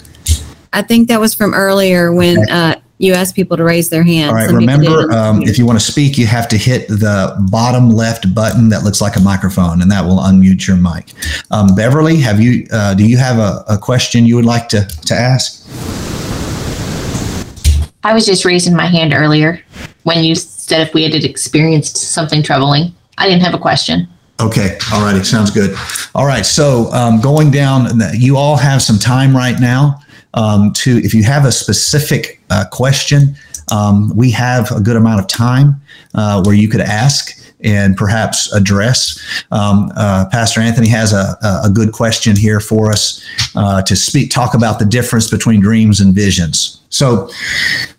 I 0.73 0.81
think 0.81 1.09
that 1.09 1.19
was 1.19 1.33
from 1.33 1.53
earlier 1.53 2.13
when 2.13 2.49
uh, 2.49 2.80
you 3.01 3.13
asked 3.13 3.35
people 3.35 3.57
to 3.57 3.63
raise 3.63 3.89
their 3.89 4.03
hands. 4.03 4.29
All 4.29 4.35
right. 4.35 4.45
Some 4.45 4.57
Remember, 4.57 5.11
um, 5.11 5.41
if 5.41 5.57
you 5.57 5.65
want 5.65 5.79
to 5.79 5.83
speak, 5.83 6.19
you 6.19 6.27
have 6.27 6.47
to 6.49 6.57
hit 6.57 6.87
the 6.87 7.35
bottom 7.49 7.89
left 7.89 8.33
button 8.35 8.69
that 8.69 8.83
looks 8.83 9.01
like 9.01 9.15
a 9.15 9.19
microphone, 9.19 9.81
and 9.81 9.89
that 9.91 10.05
will 10.05 10.19
unmute 10.19 10.67
your 10.67 10.77
mic. 10.77 11.13
Um, 11.49 11.73
Beverly, 11.73 12.17
have 12.17 12.39
you? 12.39 12.67
Uh, 12.71 12.93
do 12.93 13.03
you 13.03 13.17
have 13.17 13.39
a, 13.39 13.63
a 13.67 13.77
question 13.77 14.27
you 14.27 14.35
would 14.35 14.45
like 14.45 14.69
to 14.69 14.85
to 14.85 15.15
ask? 15.15 15.67
I 18.03 18.13
was 18.13 18.25
just 18.25 18.45
raising 18.45 18.75
my 18.75 18.85
hand 18.85 19.13
earlier 19.13 19.63
when 20.03 20.23
you 20.23 20.35
said 20.35 20.87
if 20.87 20.93
we 20.93 21.03
had 21.03 21.15
experienced 21.15 21.97
something 21.97 22.43
troubling. 22.43 22.93
I 23.17 23.27
didn't 23.27 23.41
have 23.41 23.55
a 23.55 23.59
question. 23.59 24.07
Okay. 24.39 24.77
All 24.93 25.03
righty. 25.03 25.23
Sounds 25.23 25.49
good. 25.49 25.75
All 26.15 26.25
right. 26.25 26.45
So 26.45 26.91
um, 26.93 27.19
going 27.19 27.51
down, 27.51 27.99
you 28.13 28.37
all 28.37 28.57
have 28.57 28.81
some 28.81 28.97
time 28.97 29.35
right 29.35 29.59
now 29.59 30.01
um, 30.33 30.71
to, 30.73 30.97
if 30.97 31.13
you 31.13 31.23
have 31.23 31.45
a 31.45 31.51
specific 31.51 32.39
uh, 32.49 32.65
question, 32.71 33.35
um, 33.71 34.15
we 34.15 34.31
have 34.31 34.71
a 34.71 34.79
good 34.79 34.95
amount 34.95 35.19
of 35.19 35.27
time 35.27 35.81
uh, 36.13 36.43
where 36.43 36.55
you 36.55 36.67
could 36.67 36.81
ask 36.81 37.37
and 37.63 37.95
perhaps 37.95 38.51
address. 38.53 39.19
Um, 39.51 39.91
uh, 39.95 40.25
Pastor 40.31 40.61
Anthony 40.61 40.87
has 40.89 41.13
a, 41.13 41.37
a 41.63 41.69
good 41.71 41.91
question 41.91 42.35
here 42.35 42.59
for 42.59 42.91
us 42.91 43.23
uh, 43.55 43.81
to 43.83 43.95
speak, 43.95 44.31
talk 44.31 44.53
about 44.53 44.79
the 44.79 44.85
difference 44.85 45.29
between 45.29 45.61
dreams 45.61 46.01
and 46.01 46.13
visions. 46.13 46.81
So, 46.89 47.29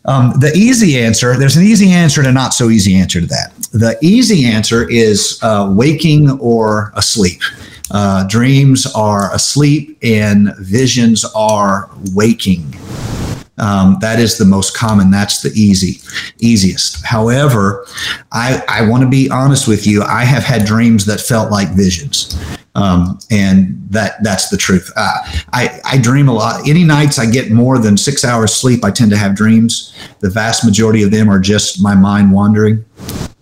um, 0.05 0.39
the 0.39 0.53
easy 0.55 0.99
answer, 0.99 1.37
there's 1.37 1.57
an 1.57 1.63
easy 1.63 1.91
answer 1.91 2.21
and 2.21 2.29
a 2.29 2.33
not 2.33 2.53
so 2.53 2.69
easy 2.69 2.95
answer 2.95 3.21
to 3.21 3.27
that. 3.27 3.53
The 3.73 3.97
easy 4.03 4.45
answer 4.45 4.89
is 4.91 5.39
uh, 5.43 5.73
waking 5.75 6.31
or 6.41 6.93
asleep. 6.95 7.41
Uh, 7.93 8.27
dreams 8.27 8.87
are 8.95 9.33
asleep 9.35 9.99
and 10.03 10.55
visions 10.59 11.25
are 11.37 11.91
waking. 12.15 12.75
Um, 13.59 13.99
that 14.01 14.19
is 14.19 14.39
the 14.39 14.47
most 14.47 14.75
common. 14.75 15.11
That's 15.11 15.43
the 15.43 15.51
easy, 15.51 16.01
easiest. 16.39 17.05
However, 17.05 17.87
I, 18.33 18.63
I 18.67 18.89
want 18.89 19.05
to 19.05 19.09
be 19.09 19.31
honest 19.31 19.69
with 19.69 19.87
you. 19.87 20.03
I 20.03 20.25
have 20.25 20.43
had 20.43 20.65
dreams 20.65 21.05
that 21.07 21.21
felt 21.21 21.51
like 21.51 21.69
visions. 21.69 22.37
Um, 22.75 23.19
and 23.31 23.79
that 23.91 24.23
that's 24.23 24.49
the 24.49 24.57
truth. 24.57 24.91
Uh, 24.97 25.19
I, 25.53 25.79
I 25.85 25.99
dream 25.99 26.29
a 26.29 26.33
lot. 26.33 26.67
Any 26.67 26.85
nights 26.85 27.19
I 27.19 27.31
get 27.31 27.51
more 27.51 27.79
than 27.79 27.99
six 27.99 28.25
hours 28.25 28.55
sleep, 28.55 28.83
I 28.83 28.91
tend 28.91 29.11
to 29.11 29.19
have 29.19 29.35
dreams. 29.35 29.95
The 30.21 30.31
vast 30.31 30.65
majority 30.65 31.03
of 31.03 31.11
them 31.11 31.29
are 31.29 31.39
just 31.39 31.83
my 31.83 31.95
mind 31.95 32.33
wandering, 32.33 32.83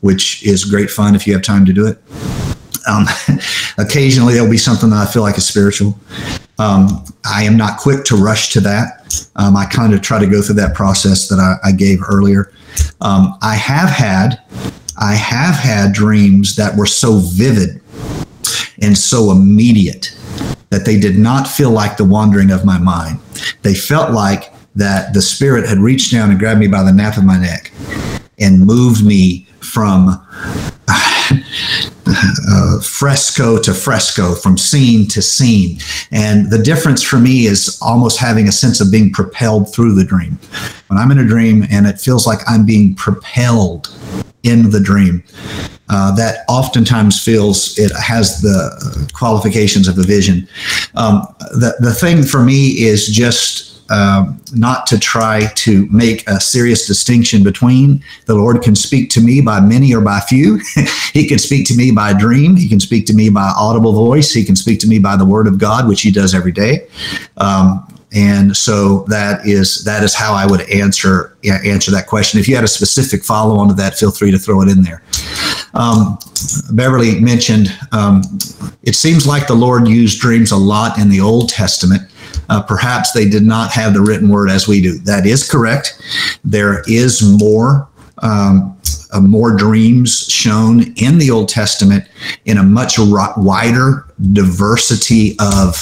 which 0.01 0.45
is 0.45 0.65
great 0.65 0.91
fun 0.91 1.15
if 1.15 1.29
you 1.29 1.33
have 1.33 1.43
time 1.43 1.65
to 1.67 1.73
do 1.73 1.87
it. 1.87 2.03
Um, 2.87 3.07
occasionally 3.79 4.35
there'll 4.35 4.51
be 4.51 4.59
something 4.59 4.91
that 4.91 5.07
I 5.07 5.11
feel 5.11 5.23
like 5.23 5.39
is 5.39 5.47
spiritual. 5.47 5.99
Um, 6.59 7.05
I 7.25 7.45
am 7.45 7.57
not 7.57 7.79
quick 7.79 8.05
to 8.07 8.17
rush 8.17 8.51
to 8.51 8.61
that. 8.61 9.27
Um, 9.37 9.57
I 9.57 9.65
kind 9.67 9.95
of 9.95 10.03
try 10.03 10.19
to 10.19 10.27
go 10.27 10.43
through 10.43 10.57
that 10.57 10.75
process 10.75 11.29
that 11.29 11.39
I, 11.39 11.69
I 11.69 11.73
gave 11.73 12.01
earlier. 12.07 12.53
Um, 13.01 13.39
I 13.43 13.55
have 13.55 13.89
had, 13.89 14.41
I 14.99 15.15
have 15.15 15.55
had 15.55 15.93
dreams 15.93 16.57
that 16.57 16.77
were 16.77 16.87
so 16.87 17.19
vivid 17.19 17.81
and 18.83 18.97
so 18.97 19.31
immediate 19.31 20.17
that 20.71 20.85
they 20.85 20.99
did 20.99 21.19
not 21.19 21.49
feel 21.49 21.71
like 21.71 21.97
the 21.97 22.05
wandering 22.05 22.51
of 22.51 22.65
my 22.65 22.79
mind. 22.79 23.19
They 23.63 23.75
felt 23.75 24.13
like 24.13 24.53
that 24.75 25.15
the 25.15 25.23
spirit 25.23 25.69
had 25.69 25.79
reached 25.79 26.13
down 26.13 26.31
and 26.31 26.39
grabbed 26.39 26.61
me 26.61 26.69
by 26.69 26.83
the 26.83 26.93
nape 26.93 27.17
of 27.17 27.25
my 27.25 27.39
neck 27.39 27.73
and 28.39 28.65
moved 28.65 29.05
me 29.05 29.47
from 29.61 30.27
uh, 32.51 32.81
fresco 32.81 33.59
to 33.59 33.75
fresco, 33.75 34.35
from 34.35 34.57
scene 34.59 35.07
to 35.09 35.23
scene. 35.23 35.79
And 36.11 36.51
the 36.51 36.59
difference 36.59 37.03
for 37.03 37.19
me 37.19 37.47
is 37.47 37.79
almost 37.83 38.19
having 38.19 38.49
a 38.49 38.53
sense 38.53 38.81
of 38.81 38.91
being 38.91 39.13
propelled 39.13 39.73
through 39.75 39.95
the 39.95 40.05
dream. 40.05 40.39
When 40.89 40.99
I'm 40.99 41.11
in 41.11 41.19
a 41.19 41.27
dream 41.27 41.67
and 41.71 41.87
it 41.87 42.01
feels 42.01 42.27
like 42.27 42.41
I'm 42.49 42.67
being 42.67 42.95
propelled 42.95 43.95
in 44.43 44.71
the 44.71 44.81
dream, 44.81 45.23
uh, 45.89 46.15
that 46.15 46.45
oftentimes 46.49 47.23
feels 47.23 47.79
it 47.79 47.93
has 47.93 48.41
the 48.41 49.11
qualifications 49.13 49.89
of 49.89 49.99
a 49.99 50.03
vision. 50.03 50.49
Um, 50.95 51.27
the, 51.53 51.75
the 51.81 51.93
thing 51.93 52.23
for 52.23 52.43
me 52.45 52.81
is 52.81 53.09
just 53.09 53.70
um, 53.91 54.41
not 54.53 54.87
to 54.87 54.99
try 54.99 55.47
to 55.57 55.87
make 55.91 56.27
a 56.29 56.41
serious 56.41 56.87
distinction 56.87 57.43
between 57.43 58.03
the 58.27 58.35
Lord 58.35 58.63
can 58.63 58.77
speak 58.77 59.11
to 59.11 59.21
me 59.21 59.41
by 59.41 59.61
many 59.61 59.95
or 59.95 60.01
by 60.01 60.21
few. 60.21 60.61
he 61.13 61.27
can 61.27 61.39
speak 61.39 61.67
to 61.69 61.77
me 61.77 61.91
by 61.91 62.13
dream. 62.13 62.57
He 62.57 62.69
can 62.69 62.81
speak 62.81 63.07
to 63.07 63.15
me 63.15 63.31
by 63.31 63.53
audible 63.57 63.93
voice. 63.93 64.33
He 64.33 64.45
can 64.45 64.57
speak 64.57 64.79
to 64.81 64.87
me 64.87 64.99
by 64.99 65.17
the 65.17 65.25
word 65.25 65.47
of 65.47 65.59
God, 65.59 65.89
which 65.89 66.03
he 66.03 66.11
does 66.11 66.35
every 66.35 66.53
day. 66.53 66.87
Um, 67.37 67.87
and 68.13 68.57
so 68.57 69.05
that 69.09 69.47
is 69.47 69.85
that 69.85 70.03
is 70.03 70.15
how 70.15 70.35
I 70.35 70.45
would 70.45 70.69
answer 70.69 71.37
answer 71.45 71.91
that 71.93 72.07
question. 72.09 72.41
If 72.41 72.49
you 72.49 72.57
had 72.57 72.65
a 72.65 72.69
specific 72.69 73.25
follow 73.25 73.57
on 73.57 73.69
to 73.69 73.75
that, 73.75 73.95
feel 73.95 74.11
free 74.11 74.33
to 74.33 74.39
throw 74.39 74.63
it 74.63 74.69
in 74.69 74.83
there. 74.83 75.03
Um, 75.75 76.19
Beverly 76.73 77.21
mentioned 77.21 77.69
um, 77.93 78.23
it 78.83 78.97
seems 78.97 79.27
like 79.27 79.47
the 79.47 79.55
Lord 79.55 79.87
used 79.87 80.21
dreams 80.21 80.51
a 80.51 80.57
lot 80.57 80.99
in 80.99 81.09
the 81.09 81.21
Old 81.21 81.51
Testament. 81.51 82.00
Uh, 82.51 82.61
perhaps 82.63 83.13
they 83.13 83.29
did 83.29 83.45
not 83.45 83.71
have 83.71 83.95
the 83.95 84.01
written 84.01 84.29
word 84.29 84.51
as 84.51 84.69
we 84.69 84.83
do. 84.83 84.99
That 84.99 85.25
is 85.25 85.49
correct. 85.49 86.03
There 86.45 86.83
is 86.87 87.23
more. 87.23 87.89
Um, 88.19 88.77
uh, 89.13 89.21
more 89.21 89.57
dreams 89.57 90.27
shown 90.31 90.93
in 90.97 91.19
the 91.19 91.31
Old 91.31 91.49
Testament 91.49 92.05
in 92.45 92.59
a 92.59 92.63
much 92.63 92.99
ri- 92.99 93.35
wider 93.37 94.07
diversity 94.33 95.37
of, 95.41 95.75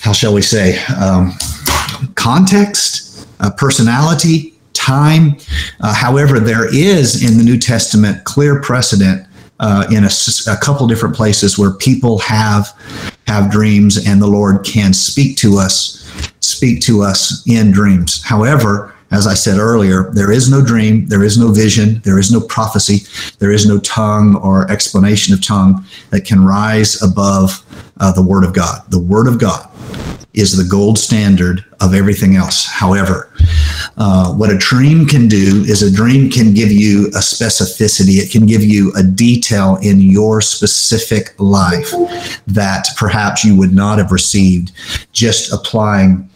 how 0.00 0.12
shall 0.12 0.34
we 0.34 0.42
say, 0.42 0.78
um, 1.00 1.32
context, 2.14 3.26
uh, 3.40 3.50
personality, 3.56 4.54
time. 4.74 5.36
Uh, 5.80 5.94
however, 5.94 6.38
there 6.38 6.72
is 6.72 7.28
in 7.28 7.38
the 7.38 7.44
New 7.44 7.58
Testament 7.58 8.24
clear 8.24 8.60
precedent 8.60 9.26
uh, 9.60 9.86
in 9.90 10.04
a 10.04 10.56
couple 10.60 10.86
different 10.86 11.16
places 11.16 11.58
where 11.58 11.72
people 11.72 12.18
have 12.18 12.72
have 13.26 13.50
dreams 13.50 14.06
and 14.06 14.20
the 14.20 14.26
Lord 14.26 14.64
can 14.64 14.92
speak 14.92 15.36
to 15.38 15.58
us, 15.58 16.04
speak 16.40 16.80
to 16.82 17.02
us 17.02 17.42
in 17.46 17.70
dreams. 17.70 18.22
However, 18.22 18.94
as 19.10 19.26
I 19.26 19.34
said 19.34 19.58
earlier, 19.58 20.10
there 20.12 20.32
is 20.32 20.50
no 20.50 20.64
dream, 20.64 21.06
there 21.06 21.22
is 21.22 21.38
no 21.38 21.52
vision, 21.52 22.00
there 22.04 22.18
is 22.18 22.32
no 22.32 22.40
prophecy, 22.40 23.06
there 23.38 23.52
is 23.52 23.66
no 23.66 23.78
tongue 23.78 24.34
or 24.36 24.70
explanation 24.70 25.32
of 25.32 25.44
tongue 25.44 25.84
that 26.10 26.24
can 26.24 26.44
rise 26.44 27.00
above 27.02 27.64
uh, 28.00 28.10
the 28.12 28.22
Word 28.22 28.44
of 28.44 28.52
God. 28.52 28.82
The 28.90 28.98
Word 28.98 29.28
of 29.28 29.38
God 29.38 29.70
is 30.34 30.56
the 30.56 30.64
gold 30.64 30.98
standard 30.98 31.64
of 31.80 31.94
everything 31.94 32.36
else. 32.36 32.66
However, 32.66 33.32
uh, 33.96 34.32
what 34.34 34.50
a 34.50 34.58
dream 34.58 35.06
can 35.06 35.28
do 35.28 35.64
is 35.66 35.82
a 35.82 35.94
dream 35.94 36.30
can 36.30 36.52
give 36.52 36.72
you 36.72 37.06
a 37.08 37.20
specificity, 37.20 38.18
it 38.18 38.32
can 38.32 38.46
give 38.46 38.64
you 38.64 38.92
a 38.96 39.02
detail 39.02 39.76
in 39.82 40.00
your 40.00 40.40
specific 40.40 41.34
life 41.38 41.92
that 42.46 42.88
perhaps 42.96 43.44
you 43.44 43.56
would 43.56 43.72
not 43.72 43.98
have 43.98 44.10
received 44.10 44.72
just 45.12 45.52
applying 45.52 46.28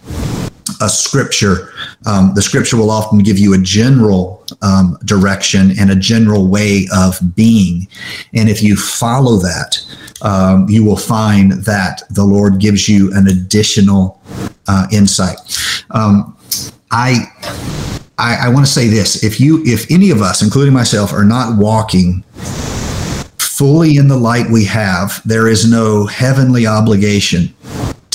a 0.80 0.88
scripture. 0.88 1.72
Um, 2.06 2.32
the 2.34 2.42
scripture 2.42 2.76
will 2.76 2.90
often 2.90 3.20
give 3.20 3.38
you 3.38 3.54
a 3.54 3.58
general 3.58 4.44
um, 4.62 4.98
direction 5.04 5.72
and 5.78 5.90
a 5.90 5.96
general 5.96 6.48
way 6.48 6.86
of 6.94 7.18
being. 7.34 7.88
And 8.34 8.48
if 8.48 8.62
you 8.62 8.76
follow 8.76 9.36
that, 9.36 9.84
um, 10.22 10.68
you 10.68 10.84
will 10.84 10.96
find 10.96 11.52
that 11.64 12.02
the 12.10 12.24
Lord 12.24 12.58
gives 12.58 12.88
you 12.88 13.12
an 13.14 13.28
additional 13.28 14.20
uh, 14.66 14.86
insight. 14.92 15.38
Um, 15.90 16.36
I, 16.90 17.26
I, 18.18 18.46
I 18.46 18.48
want 18.48 18.66
to 18.66 18.72
say 18.72 18.88
this: 18.88 19.22
if 19.22 19.40
you, 19.40 19.62
if 19.64 19.90
any 19.90 20.10
of 20.10 20.22
us, 20.22 20.42
including 20.42 20.74
myself, 20.74 21.12
are 21.12 21.24
not 21.24 21.56
walking 21.56 22.24
fully 23.38 23.96
in 23.96 24.08
the 24.08 24.16
light 24.16 24.48
we 24.50 24.64
have, 24.64 25.20
there 25.24 25.48
is 25.48 25.68
no 25.70 26.06
heavenly 26.06 26.66
obligation 26.66 27.54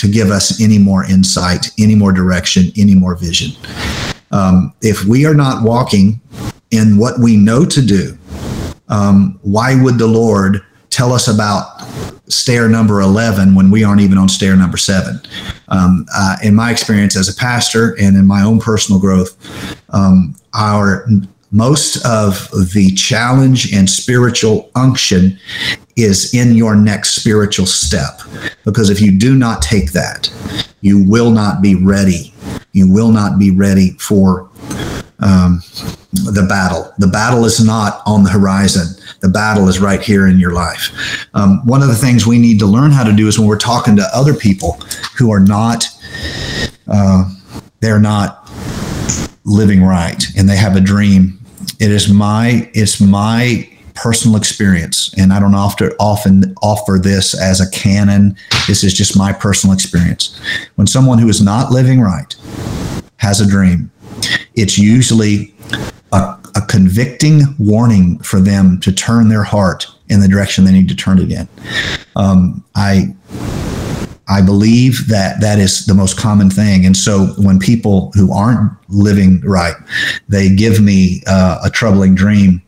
to 0.04 0.12
give 0.12 0.32
us 0.32 0.60
any 0.60 0.78
more 0.78 1.06
insight, 1.06 1.72
any 1.80 1.96
more 1.96 2.12
direction, 2.12 2.74
any 2.78 2.94
more 2.94 3.16
vision. 3.16 3.56
Um, 4.32 4.74
if 4.82 5.06
we 5.06 5.26
are 5.26 5.34
not 5.34 5.63
walking 5.63 6.20
in 6.72 6.98
what 6.98 7.19
we 7.19 7.38
know 7.38 7.63
to 7.63 7.82
do, 7.82 8.17
um, 8.90 9.40
why 9.44 9.82
would 9.82 9.98
the 9.98 10.08
Lord 10.08 10.62
tell 10.90 11.13
us 11.13 11.30
about 11.30 11.88
stair 12.27 12.67
number 12.67 13.00
11 13.00 13.56
when 13.56 13.71
we 13.71 13.86
aren't 13.86 14.02
even 14.02 14.17
on 14.17 14.27
stair 14.27 14.58
number 14.58 14.75
seven? 14.75 15.21
Um, 15.69 16.06
uh, 16.13 16.36
in 16.44 16.54
my 16.54 16.69
experience 16.69 17.15
as 17.15 17.30
a 17.30 17.36
pastor 17.36 17.96
and 17.98 18.17
in 18.17 18.27
my 18.27 18.44
own 18.44 18.60
personal 18.60 19.00
growth, 19.00 19.38
um, 19.92 20.36
our 20.54 21.08
most 21.54 22.04
of 22.04 22.49
the 22.73 22.91
challenge 22.95 23.71
and 23.73 23.87
spiritual 23.87 24.71
unction 24.75 25.39
is 25.95 26.33
in 26.33 26.56
your 26.56 26.75
next 26.75 27.12
spiritual 27.12 27.67
step. 27.67 28.21
Because 28.65 28.89
if 28.89 28.99
you 28.99 29.17
do 29.17 29.35
not 29.35 29.62
take 29.62 29.91
that, 29.91 30.33
you 30.81 31.08
will 31.08 31.29
not 31.29 31.62
be 31.62 31.75
ready. 31.75 32.33
You 32.71 32.91
will 32.91 33.12
not 33.12 33.37
be 33.37 33.51
ready 33.51 33.91
for 33.99 34.49
um, 35.19 35.62
the 36.12 36.45
battle. 36.49 36.91
The 36.97 37.08
battle 37.08 37.45
is 37.45 37.63
not 37.63 38.01
on 38.08 38.23
the 38.23 38.31
horizon. 38.31 38.99
The 39.21 39.29
battle 39.29 39.69
is 39.69 39.79
right 39.79 40.01
here 40.01 40.27
in 40.27 40.39
your 40.39 40.54
life. 40.54 41.27
Um, 41.35 41.65
one 41.67 41.83
of 41.83 41.87
the 41.87 41.95
things 41.95 42.25
we 42.25 42.39
need 42.39 42.58
to 42.60 42.65
learn 42.65 42.91
how 42.91 43.04
to 43.04 43.13
do 43.13 43.27
is 43.27 43.37
when 43.37 43.47
we're 43.47 43.58
talking 43.58 43.95
to 43.97 44.10
other 44.12 44.33
people 44.33 44.79
who 45.17 45.31
are 45.31 45.39
not, 45.39 45.85
uh, 46.87 47.31
they're 47.79 47.99
not 47.99 48.49
living 49.45 49.83
right 49.83 50.23
and 50.35 50.49
they 50.49 50.58
have 50.58 50.75
a 50.75 50.81
dream. 50.81 51.39
It 51.84 51.92
is 51.92 52.08
my, 52.08 52.71
it's 52.73 53.02
my 53.02 53.69
personal 53.94 54.38
experience, 54.38 55.13
and 55.17 55.34
I 55.34 55.40
don't 55.42 55.54
often 55.54 55.92
often 56.00 56.56
offer 56.62 56.98
this 56.98 57.38
as 57.38 57.60
a 57.60 57.69
canon. 57.71 58.38
This 58.67 58.86
is 58.86 58.94
just 58.94 59.17
my 59.17 59.34
personal 59.34 59.73
experience. 59.73 60.40
When 60.75 60.88
someone 60.88 61.17
who 61.17 61.27
is 61.27 61.42
not 61.42 61.73
living 61.73 62.00
right 62.00 62.34
has 63.17 63.42
a 63.42 63.46
dream, 63.46 63.92
it's 64.56 64.77
usually 64.77 65.54
a, 66.13 66.38
a 66.56 66.62
convicting 66.69 67.54
warning 67.60 68.17
for 68.19 68.40
them 68.40 68.79
to 68.79 68.94
turn 68.94 69.27
their 69.27 69.44
heart 69.44 69.86
in 70.08 70.21
the 70.21 70.27
direction 70.29 70.63
they 70.63 70.71
need 70.71 70.88
to 70.88 70.96
turn 70.96 71.19
it 71.19 71.29
in. 71.34 71.50
Um, 72.15 72.63
I 72.75 73.13
I 74.28 74.42
believe 74.42 75.08
that 75.08 75.42
that 75.42 75.60
is 75.60 75.86
the 75.86 75.94
most 75.94 76.17
common 76.17 76.50
thing. 76.50 76.86
And 76.86 76.96
so 76.96 77.28
when 77.38 77.60
people 77.60 78.12
who 78.13 78.32
aren't 78.32 78.71
living 78.88 79.42
right, 79.42 79.76
they 80.30 80.54
give 80.56 80.82
me 80.82 81.21
uh, 81.28 81.60
a 81.63 81.69
troubling 81.69 82.15
dream, 82.15 82.62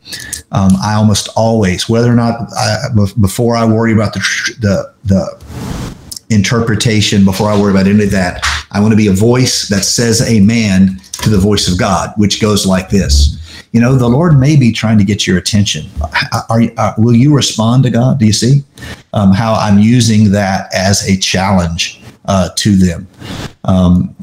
um, 0.52 0.72
I 0.84 0.94
almost 0.94 1.28
always, 1.34 1.88
whether 1.88 2.12
or 2.12 2.14
not 2.14 2.52
I, 2.52 2.88
before 3.20 3.56
I 3.56 3.64
worry 3.64 3.92
about 3.92 4.12
the, 4.12 4.20
the, 4.60 4.94
the 5.04 6.34
interpretation, 6.34 7.24
before 7.24 7.48
I 7.50 7.58
worry 7.58 7.72
about 7.72 7.86
any 7.86 8.04
of 8.04 8.10
that, 8.10 8.44
I 8.70 8.80
want 8.80 8.92
to 8.92 8.96
be 8.96 9.06
a 9.06 9.12
voice 9.12 9.68
that 9.68 9.84
says 9.84 10.20
amen 10.28 11.00
to 11.22 11.30
the 11.30 11.38
voice 11.38 11.68
of 11.68 11.78
God, 11.78 12.12
which 12.16 12.40
goes 12.40 12.66
like 12.66 12.90
this. 12.90 13.38
You 13.76 13.82
know, 13.82 13.94
the 13.94 14.08
Lord 14.08 14.40
may 14.40 14.56
be 14.56 14.72
trying 14.72 14.96
to 14.96 15.04
get 15.04 15.26
your 15.26 15.36
attention. 15.36 15.84
Are, 16.48 16.62
are 16.78 16.94
will 16.96 17.14
you 17.14 17.34
respond 17.34 17.82
to 17.82 17.90
God? 17.90 18.18
Do 18.18 18.24
you 18.24 18.32
see 18.32 18.62
um, 19.12 19.32
how 19.32 19.52
I'm 19.52 19.78
using 19.78 20.32
that 20.32 20.74
as 20.74 21.06
a 21.06 21.18
challenge 21.18 22.00
uh, 22.24 22.48
to 22.56 22.74
them? 22.74 23.06
Um, 23.64 24.16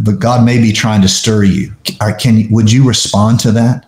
but 0.00 0.20
God 0.20 0.42
may 0.42 0.58
be 0.58 0.72
trying 0.72 1.02
to 1.02 1.08
stir 1.08 1.42
you. 1.42 1.74
Can 2.18 2.50
would 2.50 2.72
you 2.72 2.88
respond 2.88 3.40
to 3.40 3.52
that? 3.52 3.84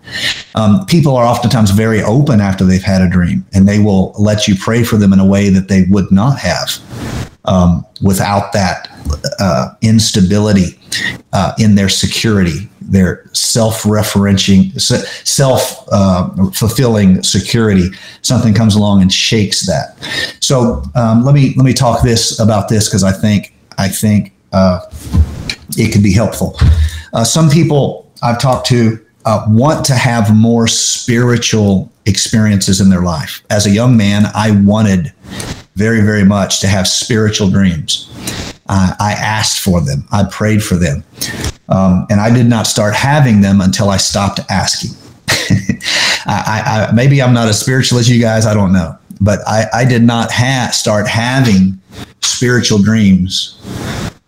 Um, 0.54 0.84
people 0.84 1.16
are 1.16 1.24
oftentimes 1.24 1.70
very 1.70 2.02
open 2.02 2.42
after 2.42 2.66
they've 2.66 2.82
had 2.82 3.00
a 3.00 3.08
dream, 3.08 3.46
and 3.54 3.66
they 3.66 3.78
will 3.78 4.12
let 4.18 4.46
you 4.46 4.54
pray 4.54 4.84
for 4.84 4.98
them 4.98 5.14
in 5.14 5.18
a 5.18 5.26
way 5.26 5.48
that 5.48 5.68
they 5.68 5.84
would 5.84 6.12
not 6.12 6.38
have 6.40 6.78
um, 7.46 7.86
without 8.02 8.52
that 8.52 8.90
uh, 9.38 9.70
instability 9.80 10.78
uh, 11.32 11.52
in 11.58 11.74
their 11.74 11.88
security, 11.88 12.68
their 12.86 13.28
self-referencing, 13.32 14.80
self-fulfilling 15.26 17.18
uh, 17.18 17.22
security. 17.22 17.90
Something 18.22 18.54
comes 18.54 18.74
along 18.76 19.02
and 19.02 19.12
shakes 19.12 19.66
that. 19.66 19.96
So 20.40 20.82
um, 20.94 21.24
let 21.24 21.34
me 21.34 21.54
let 21.56 21.64
me 21.64 21.72
talk 21.72 22.02
this 22.02 22.38
about 22.38 22.68
this 22.68 22.88
because 22.88 23.04
I 23.04 23.12
think 23.12 23.52
I 23.78 23.88
think 23.88 24.32
uh, 24.52 24.80
it 25.76 25.92
could 25.92 26.02
be 26.02 26.12
helpful. 26.12 26.56
Uh, 27.12 27.24
some 27.24 27.50
people 27.50 28.10
I've 28.22 28.40
talked 28.40 28.66
to 28.68 29.04
uh, 29.24 29.44
want 29.48 29.84
to 29.86 29.94
have 29.94 30.34
more 30.34 30.68
spiritual 30.68 31.90
experiences 32.06 32.80
in 32.80 32.88
their 32.88 33.02
life. 33.02 33.42
As 33.50 33.66
a 33.66 33.70
young 33.70 33.96
man, 33.96 34.26
I 34.34 34.52
wanted 34.52 35.12
very, 35.74 36.00
very 36.00 36.24
much 36.24 36.60
to 36.60 36.68
have 36.68 36.86
spiritual 36.86 37.50
dreams. 37.50 38.08
Uh, 38.68 38.94
I 38.98 39.12
asked 39.12 39.60
for 39.60 39.80
them, 39.80 40.04
I 40.12 40.24
prayed 40.24 40.62
for 40.62 40.76
them. 40.76 41.04
Um, 41.68 42.06
and 42.10 42.20
I 42.20 42.34
did 42.34 42.46
not 42.46 42.66
start 42.66 42.94
having 42.94 43.40
them 43.40 43.60
until 43.60 43.90
I 43.90 43.96
stopped 43.96 44.40
asking. 44.50 44.96
I, 46.26 46.88
I, 46.88 46.92
maybe 46.92 47.22
I'm 47.22 47.32
not 47.32 47.48
as 47.48 47.60
spiritual 47.60 47.98
as 47.98 48.08
you 48.10 48.20
guys, 48.20 48.46
I 48.46 48.54
don't 48.54 48.72
know. 48.72 48.96
But 49.20 49.40
I, 49.46 49.66
I 49.72 49.84
did 49.84 50.02
not 50.02 50.30
ha- 50.30 50.70
start 50.72 51.06
having 51.06 51.80
spiritual 52.20 52.82
dreams 52.82 53.60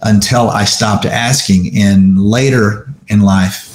until 0.03 0.49
I 0.51 0.65
stopped 0.65 1.05
asking. 1.05 1.77
And 1.77 2.19
later 2.21 2.89
in 3.09 3.21
life, 3.21 3.75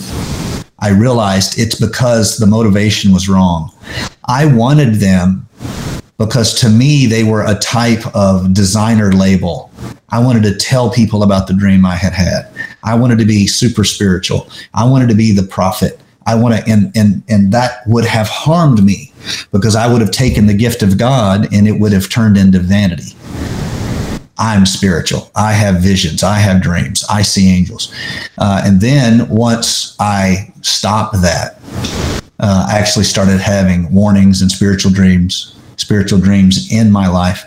I 0.80 0.90
realized 0.90 1.60
it's 1.60 1.80
because 1.80 2.38
the 2.38 2.48
motivation 2.48 3.14
was 3.14 3.30
wrong. 3.30 3.72
I 4.26 4.46
wanted 4.46 4.96
them 4.96 5.48
because 6.18 6.54
to 6.62 6.70
me, 6.70 7.06
they 7.06 7.24
were 7.24 7.46
a 7.46 7.56
type 7.56 8.04
of 8.16 8.54
designer 8.54 9.12
label. 9.12 9.72
I 10.10 10.24
wanted 10.24 10.44
to 10.44 10.56
tell 10.56 10.90
people 10.92 11.24
about 11.24 11.48
the 11.48 11.54
dream 11.54 11.86
I 11.86 11.96
had 11.96 12.14
had. 12.14 12.50
I 12.84 12.96
wanted 12.96 13.18
to 13.20 13.26
be 13.26 13.48
super 13.48 13.84
spiritual. 13.84 14.48
I 14.74 14.86
wanted 14.86 15.10
to 15.10 15.16
be 15.16 15.32
the 15.32 15.44
prophet. 15.44 16.00
I 16.26 16.36
want 16.36 16.56
to, 16.56 16.72
and, 16.72 16.96
and, 16.96 17.24
and 17.28 17.52
that 17.52 17.80
would 17.88 18.06
have 18.06 18.30
harmed 18.30 18.84
me 18.84 19.12
because 19.52 19.76
I 19.76 19.92
would 19.92 20.02
have 20.02 20.12
taken 20.12 20.46
the 20.46 20.54
gift 20.54 20.84
of 20.84 20.98
God 20.98 21.52
and 21.54 21.68
it 21.68 21.74
would 21.74 21.92
have 21.92 22.10
turned 22.10 22.38
into 22.38 22.60
vanity. 22.60 23.16
I'm 24.38 24.66
spiritual. 24.66 25.32
I 25.36 25.52
have 25.54 25.82
visions. 25.82 26.24
I 26.24 26.38
have 26.40 26.62
dreams. 26.62 27.04
I 27.10 27.22
see 27.22 27.50
angels. 27.50 27.94
Uh, 28.38 28.62
and 28.66 28.80
then 28.80 29.28
once 29.30 29.96
I 30.00 30.54
stopped 30.62 31.22
that, 31.22 31.60
uh, 32.40 32.68
I 32.70 32.78
actually 32.78 33.06
started 33.06 33.40
having 33.40 33.94
warnings 33.94 34.42
and 34.42 34.52
spiritual 34.52 34.92
dreams 34.92 35.56
spiritual 35.78 36.20
dreams 36.20 36.72
in 36.72 36.92
my 36.92 37.08
life. 37.08 37.46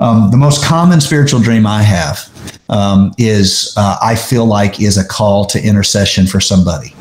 Um, 0.00 0.30
the 0.30 0.36
most 0.36 0.64
common 0.64 1.00
spiritual 1.00 1.40
dream 1.40 1.66
I 1.66 1.82
have 1.82 2.30
um, 2.68 3.12
is 3.18 3.74
uh, 3.76 3.98
I 4.02 4.14
feel 4.14 4.46
like 4.46 4.80
is 4.80 4.98
a 4.98 5.06
call 5.06 5.44
to 5.46 5.62
intercession 5.62 6.26
for 6.26 6.40
somebody. 6.40 6.94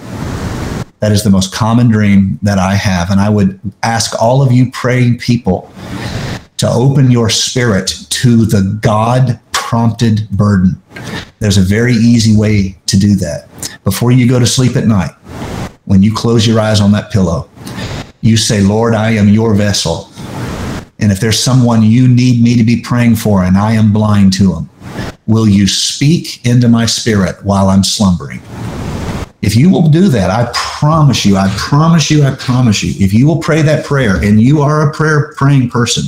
That 0.99 1.11
is 1.11 1.23
the 1.23 1.29
most 1.29 1.53
common 1.53 1.89
dream 1.89 2.39
that 2.41 2.57
I 2.57 2.75
have. 2.75 3.11
And 3.11 3.19
I 3.19 3.29
would 3.29 3.59
ask 3.83 4.19
all 4.21 4.41
of 4.41 4.51
you 4.51 4.71
praying 4.71 5.19
people 5.19 5.71
to 6.57 6.69
open 6.69 7.11
your 7.11 7.29
spirit 7.29 7.93
to 8.09 8.45
the 8.45 8.77
God 8.81 9.39
prompted 9.51 10.29
burden. 10.31 10.81
There's 11.39 11.57
a 11.57 11.61
very 11.61 11.93
easy 11.93 12.37
way 12.37 12.77
to 12.85 12.97
do 12.97 13.15
that. 13.15 13.49
Before 13.83 14.11
you 14.11 14.27
go 14.27 14.39
to 14.39 14.47
sleep 14.47 14.75
at 14.75 14.85
night, 14.85 15.11
when 15.85 16.01
you 16.01 16.13
close 16.13 16.47
your 16.47 16.59
eyes 16.59 16.79
on 16.81 16.91
that 16.93 17.11
pillow, 17.11 17.49
you 18.21 18.37
say, 18.37 18.61
Lord, 18.61 18.93
I 18.95 19.11
am 19.11 19.27
your 19.27 19.53
vessel. 19.53 20.09
And 20.99 21.11
if 21.11 21.19
there's 21.19 21.39
someone 21.39 21.83
you 21.83 22.07
need 22.07 22.41
me 22.41 22.55
to 22.55 22.63
be 22.63 22.81
praying 22.81 23.17
for 23.17 23.43
and 23.43 23.57
I 23.57 23.73
am 23.73 23.91
blind 23.91 24.33
to 24.33 24.53
them, 24.53 24.69
will 25.27 25.47
you 25.47 25.67
speak 25.67 26.45
into 26.45 26.67
my 26.67 26.85
spirit 26.85 27.43
while 27.43 27.69
I'm 27.69 27.83
slumbering? 27.83 28.41
If 29.41 29.55
you 29.55 29.69
will 29.69 29.89
do 29.89 30.07
that, 30.09 30.31
I 30.31 30.51
promise 30.53 31.25
you, 31.25 31.37
I 31.37 31.53
promise 31.57 32.09
you, 32.09 32.23
I 32.23 32.33
promise 32.35 32.81
you, 32.81 32.93
if 33.03 33.13
you 33.13 33.27
will 33.27 33.37
pray 33.37 33.61
that 33.61 33.85
prayer 33.85 34.17
and 34.23 34.41
you 34.41 34.61
are 34.61 34.89
a 34.89 34.93
prayer 34.93 35.33
praying 35.35 35.69
person, 35.69 36.05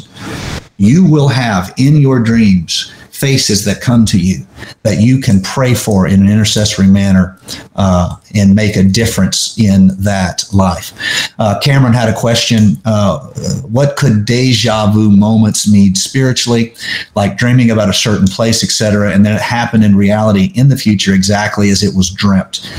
you 0.78 1.06
will 1.06 1.28
have 1.28 1.74
in 1.78 1.98
your 1.98 2.20
dreams 2.20 2.92
faces 3.18 3.66
that 3.66 3.82
come 3.82 4.06
to 4.06 4.20
you 4.20 4.46
that 4.84 5.02
you 5.02 5.20
can 5.20 5.42
pray 5.42 5.74
for 5.74 6.08
in 6.08 6.22
an 6.22 6.30
intercessory 6.30 6.86
manner 6.86 7.40
uh, 7.76 8.16
and 8.36 8.54
make 8.54 8.76
a 8.76 8.84
difference 8.84 9.58
in 9.58 9.88
that 10.02 10.46
life. 10.54 10.94
Uh, 11.40 11.60
Cameron 11.60 11.94
had 11.94 12.10
a 12.10 12.14
question 12.14 12.80
uh, 12.86 13.20
What 13.64 13.96
could 13.96 14.26
deja 14.26 14.92
vu 14.92 15.10
moments 15.10 15.72
mean 15.72 15.96
spiritually, 15.96 16.76
like 17.16 17.38
dreaming 17.38 17.72
about 17.72 17.90
a 17.90 17.94
certain 17.94 18.28
place, 18.28 18.64
etc., 18.64 19.12
and 19.12 19.26
then 19.26 19.36
it 19.36 19.42
happened 19.42 19.84
in 19.84 19.96
reality 19.96 20.52
in 20.54 20.70
the 20.70 20.78
future 20.78 21.14
exactly 21.14 21.70
as 21.70 21.82
it 21.82 21.96
was 21.96 22.12
dreamt? 22.12 22.70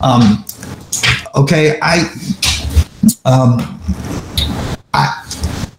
Um, 0.00 0.44
okay, 1.34 1.78
I. 1.82 2.10
Um, 3.24 3.80
I, 4.92 5.24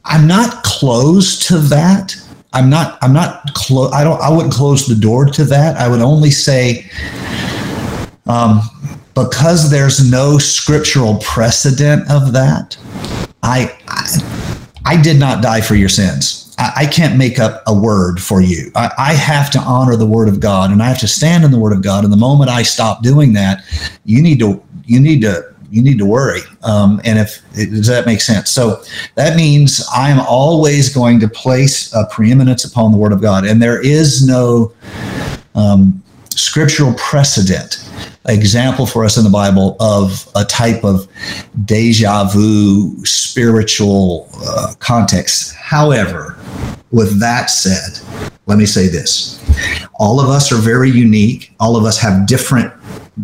I'm 0.06 0.28
not 0.28 0.64
close 0.64 1.48
to 1.48 1.58
that. 1.58 2.16
I'm 2.54 2.70
not. 2.70 2.98
I'm 3.02 3.14
not. 3.14 3.54
Clo- 3.54 3.90
I 3.90 4.04
don't. 4.04 4.22
I 4.22 4.30
wouldn't 4.30 4.54
close 4.54 4.86
the 4.86 4.96
door 4.96 5.26
to 5.26 5.44
that. 5.46 5.78
I 5.78 5.88
would 5.88 6.02
only 6.02 6.32
say, 6.32 6.90
um, 8.28 8.62
because 9.16 9.72
there's 9.72 10.10
no 10.10 10.38
scriptural 10.38 11.18
precedent 11.20 12.10
of 12.12 12.34
that. 12.34 12.78
I, 13.44 13.78
I, 13.88 14.94
I 14.98 15.02
did 15.02 15.18
not 15.18 15.42
die 15.42 15.62
for 15.62 15.76
your 15.76 15.90
sins. 15.90 16.54
I, 16.58 16.72
I 16.78 16.86
can't 16.86 17.18
make 17.18 17.40
up 17.40 17.64
a 17.68 17.74
word 17.74 18.22
for 18.22 18.42
you. 18.42 18.72
I, 18.76 18.92
I 18.98 19.14
have 19.14 19.50
to 19.52 19.60
honor 19.60 19.96
the 19.96 20.06
word 20.06 20.28
of 20.28 20.40
God, 20.40 20.72
and 20.72 20.84
I 20.84 20.90
have 20.90 21.00
to 21.00 21.08
stand 21.08 21.46
in 21.46 21.52
the 21.52 21.60
word 21.60 21.74
of 21.74 21.82
God. 21.82 22.04
And 22.04 22.12
the 22.12 22.18
moment 22.18 22.50
I 22.50 22.64
stop 22.64 23.02
doing 23.02 23.34
that, 23.34 23.64
you 24.04 24.22
need 24.22 24.40
to. 24.40 24.62
You 24.86 25.00
need 25.00 25.22
to 25.22 25.51
you 25.72 25.82
need 25.82 25.98
to 25.98 26.06
worry. 26.06 26.42
Um, 26.64 27.02
and 27.04 27.18
if 27.18 27.42
does 27.54 27.88
that 27.88 28.06
make 28.06 28.22
sense? 28.22 28.52
So 28.52 28.84
that 29.16 29.36
means 29.36 29.84
I'm 29.94 30.20
always 30.20 30.94
going 30.94 31.20
to 31.22 31.28
place 31.28 31.94
a 31.94 32.06
preeminence 32.12 32.66
upon 32.66 32.92
the 32.92 32.98
Word 32.98 33.14
of 33.14 33.22
God, 33.22 33.46
and 33.46 33.62
there 33.62 33.82
is 33.82 34.26
no 34.28 34.74
um, 35.56 36.04
scriptural 36.30 36.94
precedent 36.96 37.88
example 38.28 38.86
for 38.86 39.04
us 39.04 39.18
in 39.18 39.24
the 39.24 39.30
Bible 39.30 39.76
of 39.80 40.30
a 40.36 40.46
type 40.46 40.84
of 40.84 41.08
deja 41.66 42.26
vu 42.26 43.04
spiritual 43.06 44.30
uh, 44.46 44.74
context. 44.80 45.56
However, 45.56 46.38
with 46.92 47.20
that 47.20 47.50
said, 47.50 48.00
let 48.46 48.58
me 48.58 48.66
say 48.66 48.88
this 48.88 49.40
all 49.96 50.20
of 50.20 50.30
us 50.30 50.52
are 50.52 50.58
very 50.58 50.90
unique, 50.90 51.54
all 51.60 51.76
of 51.76 51.86
us 51.86 51.98
have 52.00 52.28
different 52.28 52.74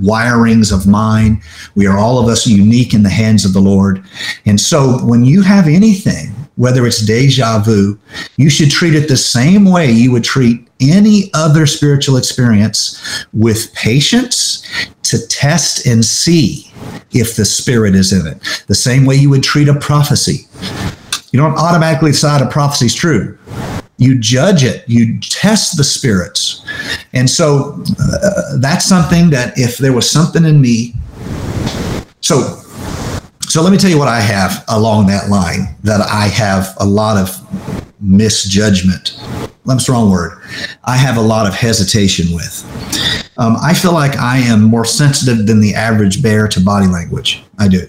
wirings 0.02 0.72
of 0.74 0.88
mind. 0.88 1.42
We 1.76 1.88
are 1.88 1.98
all 1.98 2.20
of 2.20 2.28
us 2.28 2.48
unique 2.48 2.94
in 2.94 3.04
the 3.04 3.10
hands 3.10 3.46
of 3.46 3.54
the 3.54 3.62
Lord. 3.62 4.04
And 4.46 4.60
so 4.60 5.00
when 5.06 5.24
you 5.24 5.42
have 5.42 5.68
anything, 5.68 6.34
whether 6.56 6.88
it's 6.88 7.06
deja 7.06 7.60
vu, 7.60 8.00
you 8.36 8.50
should 8.50 8.72
treat 8.72 8.96
it 8.96 9.08
the 9.08 9.18
same 9.18 9.66
way 9.66 9.92
you 9.92 10.12
would 10.12 10.24
treat 10.24 10.68
any 10.80 11.32
other 11.34 11.66
spiritual 11.66 12.18
experience 12.18 13.26
with 13.34 13.74
patience 13.74 14.68
to 15.04 15.26
test 15.28 15.86
and 15.86 16.04
see 16.04 16.72
if 17.12 17.36
the 17.36 17.46
spirit 17.46 17.96
is 17.96 18.12
in 18.12 18.28
it. 18.28 18.64
The 18.68 18.76
same 18.76 19.06
way 19.06 19.16
you 19.16 19.30
would 19.30 19.44
treat 19.44 19.70
a 19.70 19.80
prophecy. 19.80 20.48
You 21.32 21.40
don't 21.40 21.58
automatically 21.58 22.12
decide 22.12 22.42
a 22.42 22.50
prophecy 22.50 22.88
is 22.88 22.96
true. 22.96 23.38
You 23.98 24.20
judge 24.20 24.64
it, 24.64 24.84
you 24.88 25.20
test 25.20 25.78
the 25.78 25.84
spirits. 25.84 26.64
And 27.14 27.30
so 27.30 27.84
uh, 28.00 28.58
that's 28.60 28.86
something 28.86 29.30
that 29.32 29.58
if 29.58 29.78
there 29.78 29.94
was 29.94 30.10
something 30.10 30.46
in 30.46 30.62
me, 30.62 30.94
so 32.22 32.62
so 33.48 33.62
let 33.62 33.72
me 33.72 33.78
tell 33.78 33.90
you 33.90 33.98
what 33.98 34.10
I 34.10 34.20
have 34.20 34.64
along 34.68 35.08
that 35.08 35.30
line 35.30 35.76
that 35.84 36.02
I 36.02 36.28
have 36.28 36.76
a 36.80 36.86
lot 36.86 37.18
of 37.18 37.36
misjudgment. 38.02 39.20
That's 39.66 39.88
the 39.88 39.94
wrong 39.94 40.12
word. 40.12 40.42
I 40.84 40.96
have 40.96 41.18
a 41.18 41.22
lot 41.22 41.48
of 41.48 41.54
hesitation 41.54 42.36
with. 42.36 42.64
Um, 43.38 43.58
I 43.62 43.74
feel 43.74 43.94
like 43.94 44.16
I 44.18 44.38
am 44.38 44.64
more 44.64 44.86
sensitive 44.86 45.46
than 45.46 45.60
the 45.60 45.74
average 45.76 46.22
bear 46.22 46.48
to 46.48 46.60
body 46.60 46.88
language. 46.88 47.44
I 47.58 47.68
do. 47.68 47.88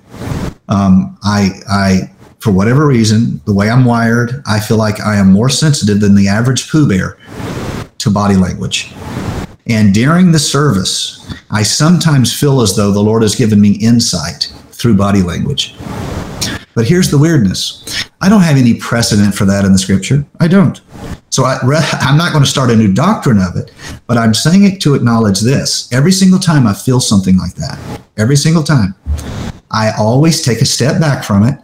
Um, 0.68 1.18
I, 1.22 1.50
I, 1.68 2.10
for 2.40 2.52
whatever 2.52 2.86
reason, 2.86 3.40
the 3.46 3.52
way 3.52 3.68
I'm 3.68 3.84
wired, 3.84 4.42
I 4.46 4.60
feel 4.60 4.76
like 4.76 5.00
I 5.00 5.16
am 5.16 5.32
more 5.32 5.48
sensitive 5.48 6.00
than 6.00 6.14
the 6.14 6.28
average 6.28 6.70
Pooh 6.70 6.88
Bear 6.88 7.18
to 7.98 8.10
body 8.10 8.36
language. 8.36 8.92
And 9.66 9.92
during 9.92 10.32
the 10.32 10.38
service, 10.38 11.34
I 11.50 11.62
sometimes 11.62 12.38
feel 12.38 12.60
as 12.60 12.76
though 12.76 12.92
the 12.92 13.00
Lord 13.00 13.22
has 13.22 13.34
given 13.34 13.60
me 13.60 13.72
insight 13.72 14.52
through 14.70 14.96
body 14.96 15.22
language. 15.22 15.74
But 16.74 16.86
here's 16.86 17.10
the 17.10 17.18
weirdness 17.18 18.06
I 18.20 18.28
don't 18.28 18.42
have 18.42 18.56
any 18.56 18.74
precedent 18.74 19.34
for 19.34 19.44
that 19.44 19.64
in 19.64 19.72
the 19.72 19.78
scripture. 19.78 20.24
I 20.38 20.46
don't. 20.46 20.80
So 21.30 21.44
I, 21.44 21.58
am 21.60 22.16
not 22.16 22.32
going 22.32 22.44
to 22.44 22.50
start 22.50 22.70
a 22.70 22.76
new 22.76 22.92
doctrine 22.92 23.38
of 23.38 23.56
it, 23.56 23.72
but 24.06 24.16
I'm 24.16 24.32
saying 24.32 24.64
it 24.64 24.80
to 24.82 24.94
acknowledge 24.94 25.40
this. 25.40 25.92
Every 25.92 26.12
single 26.12 26.38
time 26.38 26.66
I 26.66 26.72
feel 26.72 27.00
something 27.00 27.36
like 27.36 27.54
that, 27.56 28.00
every 28.16 28.36
single 28.36 28.62
time, 28.62 28.94
I 29.70 29.92
always 29.98 30.40
take 30.40 30.60
a 30.60 30.64
step 30.64 31.00
back 31.00 31.24
from 31.24 31.44
it 31.44 31.58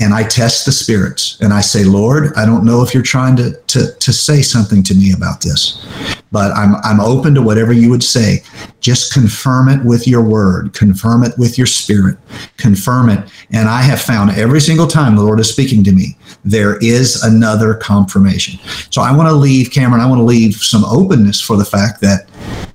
and 0.00 0.14
I 0.14 0.22
test 0.22 0.64
the 0.64 0.72
spirits 0.72 1.38
and 1.40 1.52
I 1.52 1.60
say, 1.60 1.84
Lord, 1.84 2.32
I 2.34 2.46
don't 2.46 2.64
know 2.64 2.82
if 2.82 2.94
you're 2.94 3.02
trying 3.02 3.36
to, 3.36 3.52
to, 3.52 3.92
to 3.92 4.12
say 4.12 4.40
something 4.40 4.82
to 4.84 4.94
me 4.94 5.12
about 5.12 5.42
this, 5.42 5.86
but 6.32 6.52
I'm, 6.52 6.76
I'm 6.76 7.00
open 7.00 7.34
to 7.34 7.42
whatever 7.42 7.72
you 7.74 7.90
would 7.90 8.02
say. 8.02 8.42
Just 8.80 9.12
confirm 9.12 9.68
it 9.68 9.84
with 9.84 10.08
your 10.08 10.22
word, 10.22 10.72
confirm 10.72 11.22
it 11.22 11.32
with 11.36 11.58
your 11.58 11.66
spirit, 11.66 12.16
confirm 12.56 13.10
it. 13.10 13.30
And 13.50 13.68
I 13.68 13.82
have 13.82 14.00
found 14.00 14.30
every 14.30 14.60
single 14.60 14.86
time 14.86 15.16
the 15.16 15.22
Lord 15.22 15.38
is 15.38 15.50
speaking 15.50 15.84
to 15.84 15.92
me, 15.92 16.16
there 16.44 16.78
is 16.78 17.22
another 17.22 17.74
confirmation. 17.74 18.58
So 18.90 19.02
I 19.02 19.14
want 19.14 19.28
to 19.28 19.34
leave, 19.34 19.70
Cameron, 19.70 20.00
I 20.00 20.08
want 20.08 20.20
to 20.20 20.24
leave 20.24 20.54
some 20.54 20.84
openness 20.86 21.42
for 21.42 21.58
the 21.58 21.64
fact 21.64 22.00
that 22.00 22.29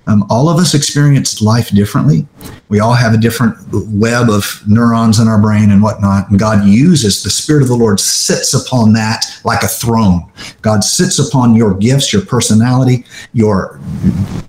um, 0.08 0.26
all 0.30 0.50
of 0.50 0.58
us 0.58 0.74
experience 0.74 1.42
life 1.42 1.72
differently. 1.72 2.28
We 2.70 2.80
all 2.80 2.94
have 2.94 3.14
a 3.14 3.18
different 3.18 3.58
web 3.72 4.30
of 4.30 4.62
neurons 4.68 5.20
in 5.20 5.28
our 5.28 5.42
brain 5.42 5.72
and 5.72 5.82
whatnot. 5.82 6.30
And 6.30 6.40
God 6.40 6.66
uses 6.66 7.24
the 7.24 7.30
Spirit 7.30 7.64
of 7.64 7.70
the 7.70 7.76
Lord 7.76 8.00
sits 8.00 8.54
upon 8.54 8.94
that 8.94 9.26
like 9.44 9.64
a 9.64 9.68
throne. 9.68 10.30
God 10.62 10.84
sits 10.84 11.20
upon 11.20 11.56
your 11.56 11.74
gifts, 11.74 12.14
your 12.14 12.24
personality, 12.24 13.06
your 13.34 13.80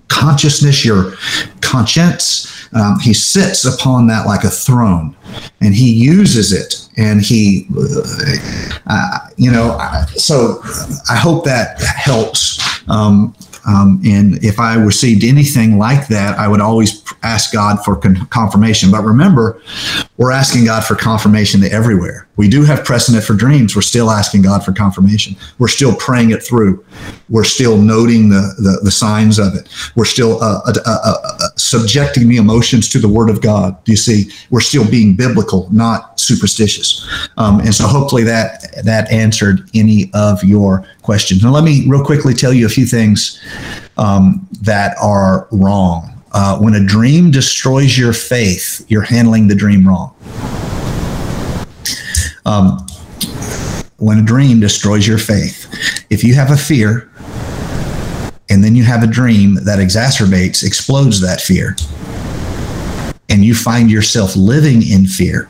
consciousness, 0.07 0.85
your 0.85 1.13
conscience. 1.61 2.53
Um, 2.73 2.99
he 2.99 3.13
sits 3.13 3.65
upon 3.65 4.07
that 4.07 4.25
like 4.25 4.43
a 4.43 4.49
throne 4.49 5.15
and 5.61 5.73
he 5.73 5.91
uses 5.91 6.51
it 6.51 6.87
and 6.97 7.21
he 7.21 7.67
uh, 8.87 9.19
you 9.37 9.51
know 9.51 9.77
so 10.15 10.59
i 11.09 11.15
hope 11.15 11.45
that 11.45 11.81
helps 11.81 12.59
um, 12.89 13.33
um, 13.67 14.01
and 14.05 14.43
if 14.43 14.59
I 14.59 14.75
received 14.75 15.23
anything 15.23 15.77
like 15.77 16.07
that, 16.07 16.39
I 16.39 16.47
would 16.47 16.61
always 16.61 17.03
ask 17.21 17.51
God 17.51 17.83
for 17.83 17.97
con- 17.97 18.25
confirmation. 18.27 18.89
But 18.89 19.03
remember, 19.03 19.61
we're 20.17 20.31
asking 20.31 20.65
God 20.65 20.83
for 20.83 20.95
confirmation 20.95 21.63
everywhere. 21.63 22.27
We 22.37 22.47
do 22.47 22.63
have 22.63 22.83
precedent 22.83 23.23
for 23.23 23.33
dreams. 23.33 23.75
We're 23.75 23.83
still 23.83 24.09
asking 24.09 24.41
God 24.41 24.65
for 24.65 24.73
confirmation. 24.73 25.35
We're 25.59 25.67
still 25.67 25.95
praying 25.95 26.31
it 26.31 26.41
through. 26.43 26.83
We're 27.29 27.43
still 27.43 27.77
noting 27.77 28.29
the, 28.29 28.53
the, 28.57 28.79
the 28.83 28.91
signs 28.91 29.37
of 29.37 29.55
it. 29.55 29.69
We're 29.95 30.05
still 30.05 30.41
uh, 30.41 30.61
uh, 30.65 30.73
uh, 30.85 31.13
uh 31.23 31.49
subjecting 31.55 32.27
the 32.27 32.37
emotions 32.37 32.89
to 32.89 32.99
the 32.99 33.07
Word 33.07 33.29
of 33.29 33.41
God. 33.41 33.83
Do 33.83 33.91
You 33.91 33.97
see, 33.97 34.31
we're 34.49 34.59
still 34.59 34.89
being 34.89 35.15
biblical, 35.15 35.67
not 35.71 36.19
superstitious. 36.19 37.07
Um, 37.37 37.59
and 37.59 37.73
so 37.73 37.87
hopefully 37.87 38.23
that 38.23 38.83
that 38.83 39.11
answered 39.11 39.69
any 39.73 40.09
of 40.13 40.43
your 40.43 40.85
questions. 41.03 41.43
Now, 41.43 41.51
let 41.51 41.63
me 41.63 41.85
real 41.87 42.03
quickly 42.03 42.33
tell 42.33 42.53
you 42.53 42.65
a 42.65 42.69
few 42.69 42.85
things 42.85 43.41
um, 43.97 44.47
that 44.61 44.95
are 45.01 45.47
wrong. 45.51 46.16
Uh, 46.31 46.59
when 46.59 46.75
a 46.75 46.83
dream 46.85 47.31
destroys 47.31 47.97
your 47.97 48.13
faith, 48.13 48.85
you're 48.89 49.01
handling 49.01 49.47
the 49.47 49.55
dream 49.55 49.87
wrong. 49.87 50.15
Um, 52.45 52.85
when 53.97 54.19
a 54.19 54.23
dream 54.23 54.59
destroys 54.59 55.07
your 55.07 55.17
faith, 55.17 55.67
if 56.09 56.23
you 56.23 56.35
have 56.35 56.51
a 56.51 56.57
fear 56.57 57.11
and 58.49 58.63
then 58.63 58.75
you 58.75 58.83
have 58.83 59.03
a 59.03 59.07
dream 59.07 59.55
that 59.65 59.79
exacerbates, 59.79 60.63
explodes 60.63 61.19
that 61.21 61.41
fear, 61.41 61.75
and 63.29 63.43
you 63.43 63.53
find 63.53 63.91
yourself 63.91 64.35
living 64.35 64.87
in 64.87 65.05
fear, 65.05 65.49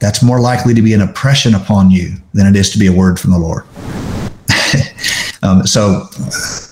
that's 0.00 0.22
more 0.22 0.40
likely 0.40 0.74
to 0.74 0.82
be 0.82 0.94
an 0.94 1.02
oppression 1.02 1.54
upon 1.54 1.90
you 1.90 2.16
than 2.32 2.46
it 2.46 2.56
is 2.56 2.70
to 2.70 2.78
be 2.78 2.86
a 2.86 2.92
word 2.92 3.20
from 3.20 3.30
the 3.30 3.38
Lord. 3.38 3.64
um, 5.42 5.66
so, 5.66 6.06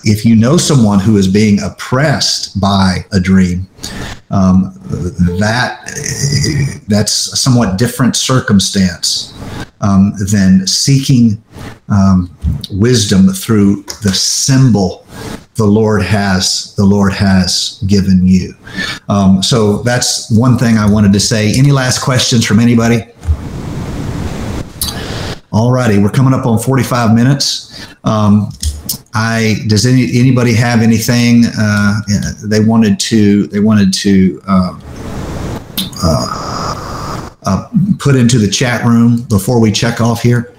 if 0.04 0.24
you 0.24 0.36
know 0.36 0.56
someone 0.56 1.00
who 1.00 1.16
is 1.16 1.26
being 1.26 1.60
oppressed 1.62 2.60
by 2.60 3.06
a 3.12 3.20
dream, 3.20 3.66
um, 4.30 4.74
that 5.38 5.80
that's 6.86 7.32
a 7.32 7.36
somewhat 7.36 7.78
different 7.78 8.14
circumstance 8.14 9.34
um, 9.80 10.12
than 10.30 10.66
seeking 10.66 11.42
um, 11.88 12.36
wisdom 12.70 13.28
through 13.28 13.84
the 14.02 14.12
symbol 14.12 15.06
the 15.54 15.66
Lord 15.66 16.02
has 16.02 16.74
the 16.76 16.84
Lord 16.84 17.12
has 17.12 17.82
given 17.86 18.26
you. 18.26 18.54
Um, 19.08 19.42
so 19.42 19.78
that's 19.78 20.30
one 20.30 20.56
thing 20.56 20.78
I 20.78 20.88
wanted 20.88 21.12
to 21.14 21.20
say. 21.20 21.52
Any 21.58 21.72
last 21.72 22.00
questions 22.00 22.46
from 22.46 22.60
anybody? 22.60 23.04
All 25.50 25.72
righty, 25.72 25.98
we're 25.98 26.10
coming 26.10 26.34
up 26.34 26.44
on 26.44 26.58
45 26.58 27.14
minutes. 27.14 27.86
Um, 28.04 28.50
I 29.14 29.56
does 29.66 29.86
any 29.86 30.18
anybody 30.18 30.52
have 30.54 30.80
anything 30.80 31.44
uh, 31.58 32.00
they 32.44 32.60
wanted 32.60 33.00
to 33.00 33.46
they 33.46 33.60
wanted 33.60 33.92
to 33.94 34.42
uh, 34.46 34.80
uh, 36.02 37.30
uh, 37.44 37.68
put 37.98 38.14
into 38.14 38.38
the 38.38 38.48
chat 38.48 38.84
room 38.84 39.22
before 39.22 39.58
we 39.58 39.72
check 39.72 40.02
off 40.02 40.22
here? 40.22 40.54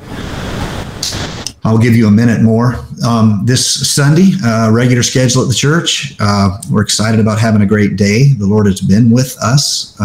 I'll 1.63 1.77
give 1.77 1.95
you 1.95 2.07
a 2.07 2.11
minute 2.11 2.41
more. 2.41 2.75
Um, 3.05 3.43
this 3.45 3.87
Sunday, 3.87 4.31
uh, 4.43 4.71
regular 4.71 5.03
schedule 5.03 5.43
at 5.43 5.49
the 5.49 5.53
church. 5.53 6.15
Uh, 6.19 6.57
we're 6.71 6.81
excited 6.81 7.19
about 7.19 7.39
having 7.39 7.61
a 7.61 7.65
great 7.65 7.95
day. 7.95 8.33
The 8.33 8.45
Lord 8.45 8.65
has 8.65 8.81
been 8.81 9.11
with 9.11 9.37
us. 9.37 9.95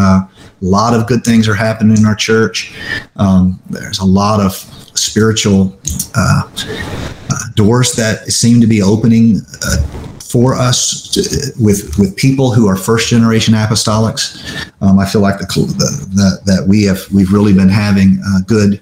A 0.64 0.66
lot 0.66 0.94
of 0.94 1.06
good 1.06 1.22
things 1.24 1.46
are 1.46 1.54
happening 1.54 1.96
in 1.98 2.06
our 2.06 2.14
church. 2.14 2.74
Um, 3.16 3.60
there's 3.68 3.98
a 3.98 4.04
lot 4.04 4.40
of 4.40 4.54
spiritual 4.96 5.78
uh, 6.14 6.42
uh, 6.48 7.36
doors 7.54 7.92
that 7.92 8.28
seem 8.28 8.60
to 8.60 8.66
be 8.66 8.80
opening 8.80 9.40
uh, 9.62 9.86
for 10.20 10.54
us 10.54 11.10
to, 11.10 11.20
with 11.62 11.96
with 11.98 12.16
people 12.16 12.50
who 12.50 12.66
are 12.66 12.76
first 12.76 13.08
generation 13.08 13.54
apostolics. 13.54 14.42
Um, 14.80 14.98
I 14.98 15.06
feel 15.06 15.20
like 15.20 15.38
the, 15.38 15.46
the, 15.46 16.06
the, 16.14 16.52
that 16.52 16.66
we 16.66 16.82
have 16.84 17.00
we've 17.12 17.32
really 17.32 17.52
been 17.52 17.68
having 17.68 18.18
good 18.46 18.80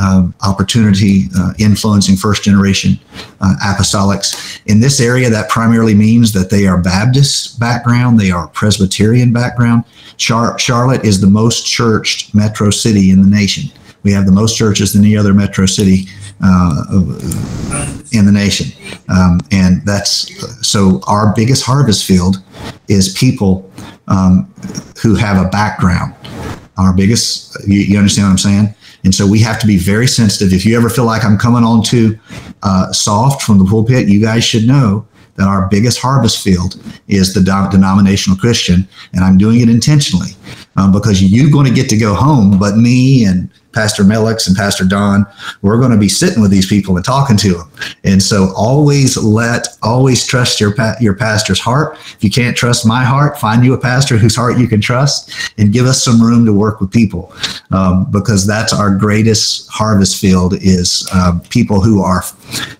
um, 0.00 0.34
opportunity 0.42 1.28
uh, 1.36 1.52
influencing 1.58 2.16
first 2.16 2.44
generation 2.44 2.98
uh, 3.40 3.54
apostolics. 3.62 4.60
In 4.66 4.80
this 4.80 5.00
area, 5.00 5.28
that 5.30 5.48
primarily 5.50 5.94
means 5.94 6.32
that 6.32 6.50
they 6.50 6.66
are 6.66 6.78
Baptist 6.78 7.60
background, 7.60 8.18
they 8.18 8.30
are 8.30 8.48
Presbyterian 8.48 9.32
background. 9.32 9.84
Char- 10.16 10.58
Charlotte 10.58 11.04
is 11.04 11.20
the 11.20 11.26
most 11.26 11.66
churched 11.66 12.34
metro 12.34 12.70
city 12.70 13.10
in 13.10 13.22
the 13.22 13.28
nation 13.28 13.70
We 14.02 14.12
have 14.12 14.26
the 14.26 14.32
most 14.32 14.56
churches 14.56 14.92
than 14.92 15.04
any 15.04 15.16
other 15.16 15.34
metro 15.34 15.66
city 15.66 16.06
uh, 16.42 16.84
in 18.12 18.26
the 18.26 18.32
nation. 18.32 18.72
Um, 19.08 19.40
and 19.52 19.84
that's 19.84 20.66
so 20.66 21.00
our 21.06 21.32
biggest 21.34 21.64
harvest 21.64 22.04
field 22.04 22.36
is 22.88 23.14
people 23.14 23.70
um, 24.08 24.52
who 25.00 25.14
have 25.14 25.44
a 25.44 25.48
background. 25.48 26.14
Our 26.78 26.92
biggest, 26.92 27.56
you, 27.66 27.80
you, 27.80 27.98
understand 27.98 28.26
what 28.26 28.32
I'm 28.32 28.38
saying? 28.38 28.74
And 29.04 29.14
so 29.14 29.26
we 29.26 29.40
have 29.40 29.58
to 29.60 29.66
be 29.66 29.78
very 29.78 30.06
sensitive. 30.06 30.52
If 30.52 30.64
you 30.64 30.76
ever 30.76 30.88
feel 30.88 31.04
like 31.04 31.24
I'm 31.24 31.38
coming 31.38 31.64
on 31.64 31.82
too 31.82 32.18
uh, 32.62 32.92
soft 32.92 33.42
from 33.42 33.58
the 33.58 33.64
pulpit, 33.64 34.08
you 34.08 34.20
guys 34.20 34.44
should 34.44 34.66
know 34.66 35.06
that 35.36 35.48
our 35.48 35.68
biggest 35.68 35.98
harvest 35.98 36.42
field 36.42 36.80
is 37.08 37.34
the 37.34 37.40
denominational 37.40 38.38
Christian, 38.38 38.86
and 39.12 39.24
I'm 39.24 39.38
doing 39.38 39.60
it 39.60 39.68
intentionally 39.68 40.30
um, 40.76 40.92
because 40.92 41.22
you're 41.22 41.50
going 41.50 41.66
to 41.66 41.72
get 41.72 41.88
to 41.90 41.96
go 41.96 42.14
home, 42.14 42.58
but 42.58 42.76
me 42.76 43.24
and 43.24 43.48
Pastor 43.72 44.04
Melix 44.04 44.46
and 44.46 44.56
Pastor 44.56 44.84
Don, 44.84 45.26
we're 45.62 45.78
going 45.78 45.90
to 45.90 45.98
be 45.98 46.08
sitting 46.08 46.42
with 46.42 46.50
these 46.50 46.66
people 46.66 46.96
and 46.96 47.04
talking 47.04 47.36
to 47.38 47.54
them. 47.54 47.70
And 48.04 48.22
so 48.22 48.52
always 48.56 49.16
let, 49.16 49.66
always 49.82 50.26
trust 50.26 50.60
your 50.60 50.74
your 51.00 51.14
pastor's 51.14 51.60
heart. 51.60 51.96
If 51.96 52.24
you 52.24 52.30
can't 52.30 52.56
trust 52.56 52.86
my 52.86 53.04
heart, 53.04 53.38
find 53.38 53.64
you 53.64 53.74
a 53.74 53.78
pastor 53.78 54.16
whose 54.16 54.36
heart 54.36 54.58
you 54.58 54.68
can 54.68 54.80
trust, 54.80 55.32
and 55.58 55.72
give 55.72 55.86
us 55.86 56.02
some 56.02 56.22
room 56.22 56.44
to 56.46 56.52
work 56.52 56.80
with 56.80 56.90
people, 56.90 57.32
um, 57.70 58.10
because 58.10 58.46
that's 58.46 58.72
our 58.72 58.94
greatest 58.94 59.68
harvest 59.70 60.20
field 60.20 60.54
is 60.54 61.08
uh, 61.12 61.38
people 61.50 61.80
who 61.80 62.02
are 62.02 62.22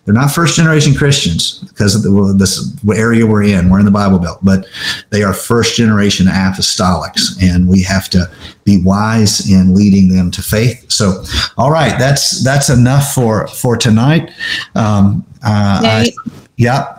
they're 0.04 0.14
not 0.14 0.30
first 0.30 0.56
generation 0.56 0.94
Christians 0.94 1.60
because 1.68 1.94
of 1.94 2.02
the, 2.02 2.34
this 2.36 2.76
area 2.94 3.26
we're 3.26 3.44
in. 3.44 3.70
We're 3.70 3.78
in 3.78 3.84
the 3.84 3.90
Bible 3.90 4.18
Belt, 4.18 4.38
but 4.42 4.66
they 5.10 5.22
are 5.22 5.32
first 5.32 5.76
generation 5.76 6.26
apostolics, 6.26 7.40
and 7.42 7.68
we 7.68 7.82
have 7.82 8.08
to 8.10 8.30
be 8.64 8.82
wise 8.82 9.50
in 9.50 9.74
leading 9.74 10.08
them 10.08 10.30
to 10.30 10.42
faith. 10.42 10.90
So, 10.90 11.24
all 11.58 11.70
right, 11.70 11.98
that's 11.98 12.42
that's 12.44 12.68
enough 12.70 13.12
for 13.12 13.46
for 13.48 13.76
tonight. 13.76 14.30
Um, 14.74 15.26
uh, 15.44 15.80
I, 15.82 16.12
yeah. 16.56 16.98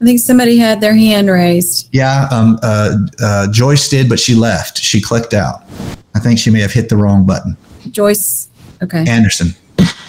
I 0.00 0.04
think 0.04 0.20
somebody 0.20 0.56
had 0.56 0.80
their 0.80 0.94
hand 0.94 1.28
raised. 1.28 1.88
Yeah, 1.92 2.28
um, 2.30 2.58
uh, 2.62 2.96
uh, 3.22 3.52
Joyce 3.52 3.88
did, 3.88 4.08
but 4.08 4.18
she 4.18 4.34
left. 4.34 4.78
She 4.78 5.00
clicked 5.00 5.34
out. 5.34 5.62
I 6.14 6.20
think 6.20 6.38
she 6.38 6.50
may 6.50 6.60
have 6.60 6.72
hit 6.72 6.88
the 6.88 6.96
wrong 6.96 7.26
button. 7.26 7.56
Joyce. 7.90 8.48
Okay. 8.82 9.04
Anderson. 9.06 9.54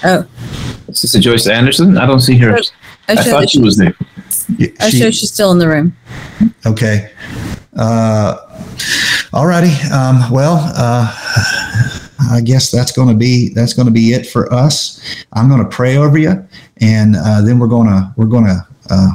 Oh. 0.03 0.25
Sister 0.93 1.19
Joyce 1.19 1.47
Anderson? 1.47 1.97
I 1.97 2.05
don't 2.05 2.21
see 2.21 2.37
her. 2.37 2.57
I, 3.07 3.13
I 3.13 3.15
thought 3.15 3.49
she 3.49 3.59
was 3.59 3.77
there. 3.77 3.95
I 4.79 4.89
show 4.89 5.11
she's 5.11 5.31
still 5.31 5.51
in 5.51 5.57
the 5.57 5.67
room. 5.67 5.95
Okay. 6.65 7.11
Uh, 7.75 8.37
all 9.33 9.47
righty. 9.47 9.71
Um, 9.91 10.29
well, 10.31 10.57
uh, 10.75 11.07
I 12.31 12.41
guess 12.43 12.71
that's 12.71 12.91
going 12.91 13.07
to 13.07 13.13
be 13.13 13.49
that's 13.49 13.73
going 13.73 13.87
to 13.87 13.91
be 13.91 14.13
it 14.13 14.27
for 14.27 14.51
us. 14.53 15.25
I'm 15.33 15.49
going 15.49 15.63
to 15.63 15.69
pray 15.69 15.97
over 15.97 16.17
you, 16.17 16.47
and 16.77 17.15
uh, 17.15 17.41
then 17.41 17.59
we're 17.59 17.67
going 17.67 17.87
to 17.87 18.13
we're 18.17 18.25
going 18.25 18.45
to 18.45 18.67
uh, 18.89 19.11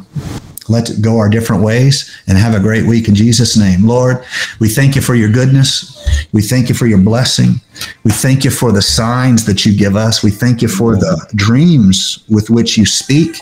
let 0.68 0.90
it 0.90 1.02
go 1.02 1.18
our 1.18 1.28
different 1.28 1.62
ways 1.62 2.10
and 2.26 2.36
have 2.38 2.54
a 2.54 2.60
great 2.60 2.86
week 2.86 3.08
in 3.08 3.14
Jesus' 3.14 3.56
name. 3.56 3.86
Lord, 3.86 4.24
we 4.60 4.68
thank 4.68 4.96
you 4.96 5.02
for 5.02 5.14
your 5.14 5.30
goodness. 5.30 5.92
We 6.32 6.42
thank 6.42 6.68
you 6.68 6.74
for 6.74 6.86
your 6.86 6.98
blessing. 6.98 7.60
We 8.04 8.10
thank 8.10 8.44
you 8.44 8.50
for 8.50 8.72
the 8.72 8.82
signs 8.82 9.44
that 9.46 9.66
you 9.66 9.76
give 9.76 9.96
us. 9.96 10.22
We 10.22 10.30
thank 10.30 10.62
you 10.62 10.68
for 10.68 10.96
the 10.96 11.30
dreams 11.34 12.24
with 12.28 12.50
which 12.50 12.78
you 12.78 12.86
speak. 12.86 13.36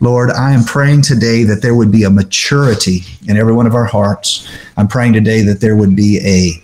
Lord, 0.00 0.30
I 0.30 0.52
am 0.52 0.64
praying 0.64 1.02
today 1.02 1.44
that 1.44 1.62
there 1.62 1.74
would 1.74 1.92
be 1.92 2.04
a 2.04 2.10
maturity 2.10 3.02
in 3.26 3.36
every 3.36 3.52
one 3.52 3.66
of 3.66 3.74
our 3.74 3.84
hearts. 3.84 4.48
I'm 4.76 4.88
praying 4.88 5.12
today 5.12 5.42
that 5.42 5.60
there 5.60 5.76
would 5.76 5.94
be 5.94 6.18
a 6.24 6.62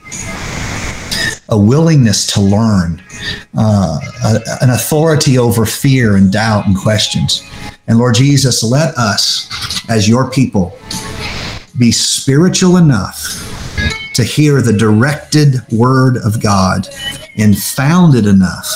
a 1.51 1.59
willingness 1.59 2.27
to 2.27 2.41
learn, 2.41 3.03
uh, 3.57 4.01
a, 4.25 4.41
an 4.63 4.71
authority 4.71 5.39
over 5.39 5.67
fear 5.67 6.17
and 6.17 6.33
doubt 6.33 6.67
and 6.67 6.77
questions. 6.77 7.43
And 7.87 7.99
Lord 7.99 8.15
Jesus, 8.15 8.63
let 8.63 8.95
us, 8.97 9.49
as 9.89 10.09
your 10.09 10.30
people, 10.30 10.76
be 11.78 11.91
spiritual 11.91 12.76
enough 12.76 13.41
to 14.14 14.22
hear 14.22 14.62
the 14.62 14.72
directed 14.72 15.57
word 15.72 16.16
of 16.18 16.41
God 16.41 16.89
and 17.37 17.59
founded 17.59 18.26
enough 18.26 18.66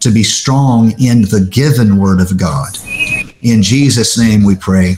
to 0.00 0.10
be 0.10 0.22
strong 0.22 0.92
in 1.00 1.22
the 1.22 1.46
given 1.50 1.96
word 1.96 2.20
of 2.20 2.36
God. 2.36 2.76
In 3.42 3.62
Jesus' 3.62 4.18
name 4.18 4.44
we 4.44 4.56
pray. 4.56 4.96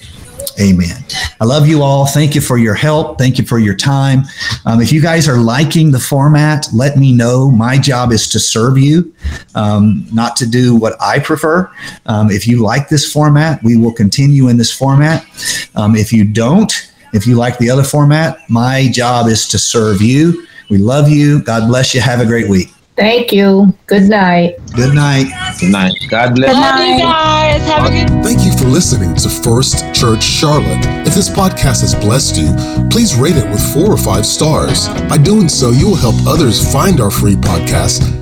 Amen. 0.61 1.05
I 1.43 1.45
love 1.45 1.67
you 1.67 1.83
all. 1.83 2.07
Thank 2.07 2.37
you 2.37 2.41
for 2.41 2.57
your 2.57 2.75
help. 2.75 3.19
Thank 3.19 3.37
you 3.37 3.45
for 3.45 3.59
your 3.59 3.75
time. 3.75 4.23
Um, 4.65 4.81
if 4.81 4.93
you 4.93 5.03
guys 5.03 5.29
are 5.29 5.39
liking 5.39 5.91
the 5.91 5.99
format, 5.99 6.69
let 6.73 6.97
me 6.97 7.13
know. 7.13 7.51
My 7.51 7.79
job 7.79 8.13
is 8.13 8.29
to 8.29 8.39
serve 8.39 8.79
you, 8.79 9.13
um, 9.57 10.07
not 10.13 10.37
to 10.37 10.47
do 10.47 10.77
what 10.77 10.95
I 11.01 11.19
prefer. 11.19 11.69
Um, 12.07 12.31
if 12.31 12.47
you 12.47 12.63
like 12.63 12.89
this 12.89 13.13
format, 13.13 13.61
we 13.65 13.77
will 13.77 13.93
continue 13.93 14.47
in 14.47 14.57
this 14.57 14.73
format. 14.73 15.27
Um, 15.75 15.97
if 15.97 16.13
you 16.13 16.23
don't, 16.23 16.73
if 17.13 17.27
you 17.27 17.35
like 17.35 17.59
the 17.59 17.71
other 17.71 17.83
format, 17.83 18.49
my 18.49 18.89
job 18.93 19.27
is 19.27 19.49
to 19.49 19.59
serve 19.59 20.01
you. 20.01 20.47
We 20.71 20.79
love 20.79 21.09
you. 21.09 21.43
God 21.43 21.67
bless 21.67 21.93
you. 21.93 22.01
Have 22.03 22.21
a 22.21 22.25
great 22.25 22.49
week. 22.49 22.72
Thank 22.97 23.33
you. 23.33 23.75
Good 23.87 24.09
night. 24.09 24.57
Good 24.75 24.95
night. 24.95 25.27
Good 25.61 25.73
night. 25.73 25.95
God 26.11 26.35
bless. 26.35 26.53
Good 26.53 26.61
night. 26.61 26.97
you 26.97 27.03
guys. 27.03 27.63
Have 27.63 27.87
a 27.87 27.91
good. 27.91 28.23
Thank 28.23 28.45
you 28.45 28.57
for 28.57 28.67
listening 28.67 29.15
to 29.17 29.29
First 29.29 29.95
Church 29.95 30.23
Charlotte. 30.23 30.85
If 31.07 31.15
this 31.15 31.29
podcast 31.29 31.81
has 31.81 31.95
blessed 31.95 32.37
you, 32.37 32.89
please 32.91 33.15
rate 33.15 33.37
it 33.37 33.49
with 33.51 33.63
four 33.73 33.91
or 33.91 33.97
five 33.97 34.27
stars. 34.27 34.89
By 35.09 35.19
doing 35.19 35.49
so, 35.49 35.71
you 35.71 35.87
will 35.89 35.97
help 35.97 36.17
others 36.27 36.71
find 36.73 37.01
our 37.01 37.11
free 37.11 37.35
podcast 37.35 38.22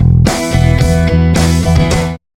Música 0.23 1.50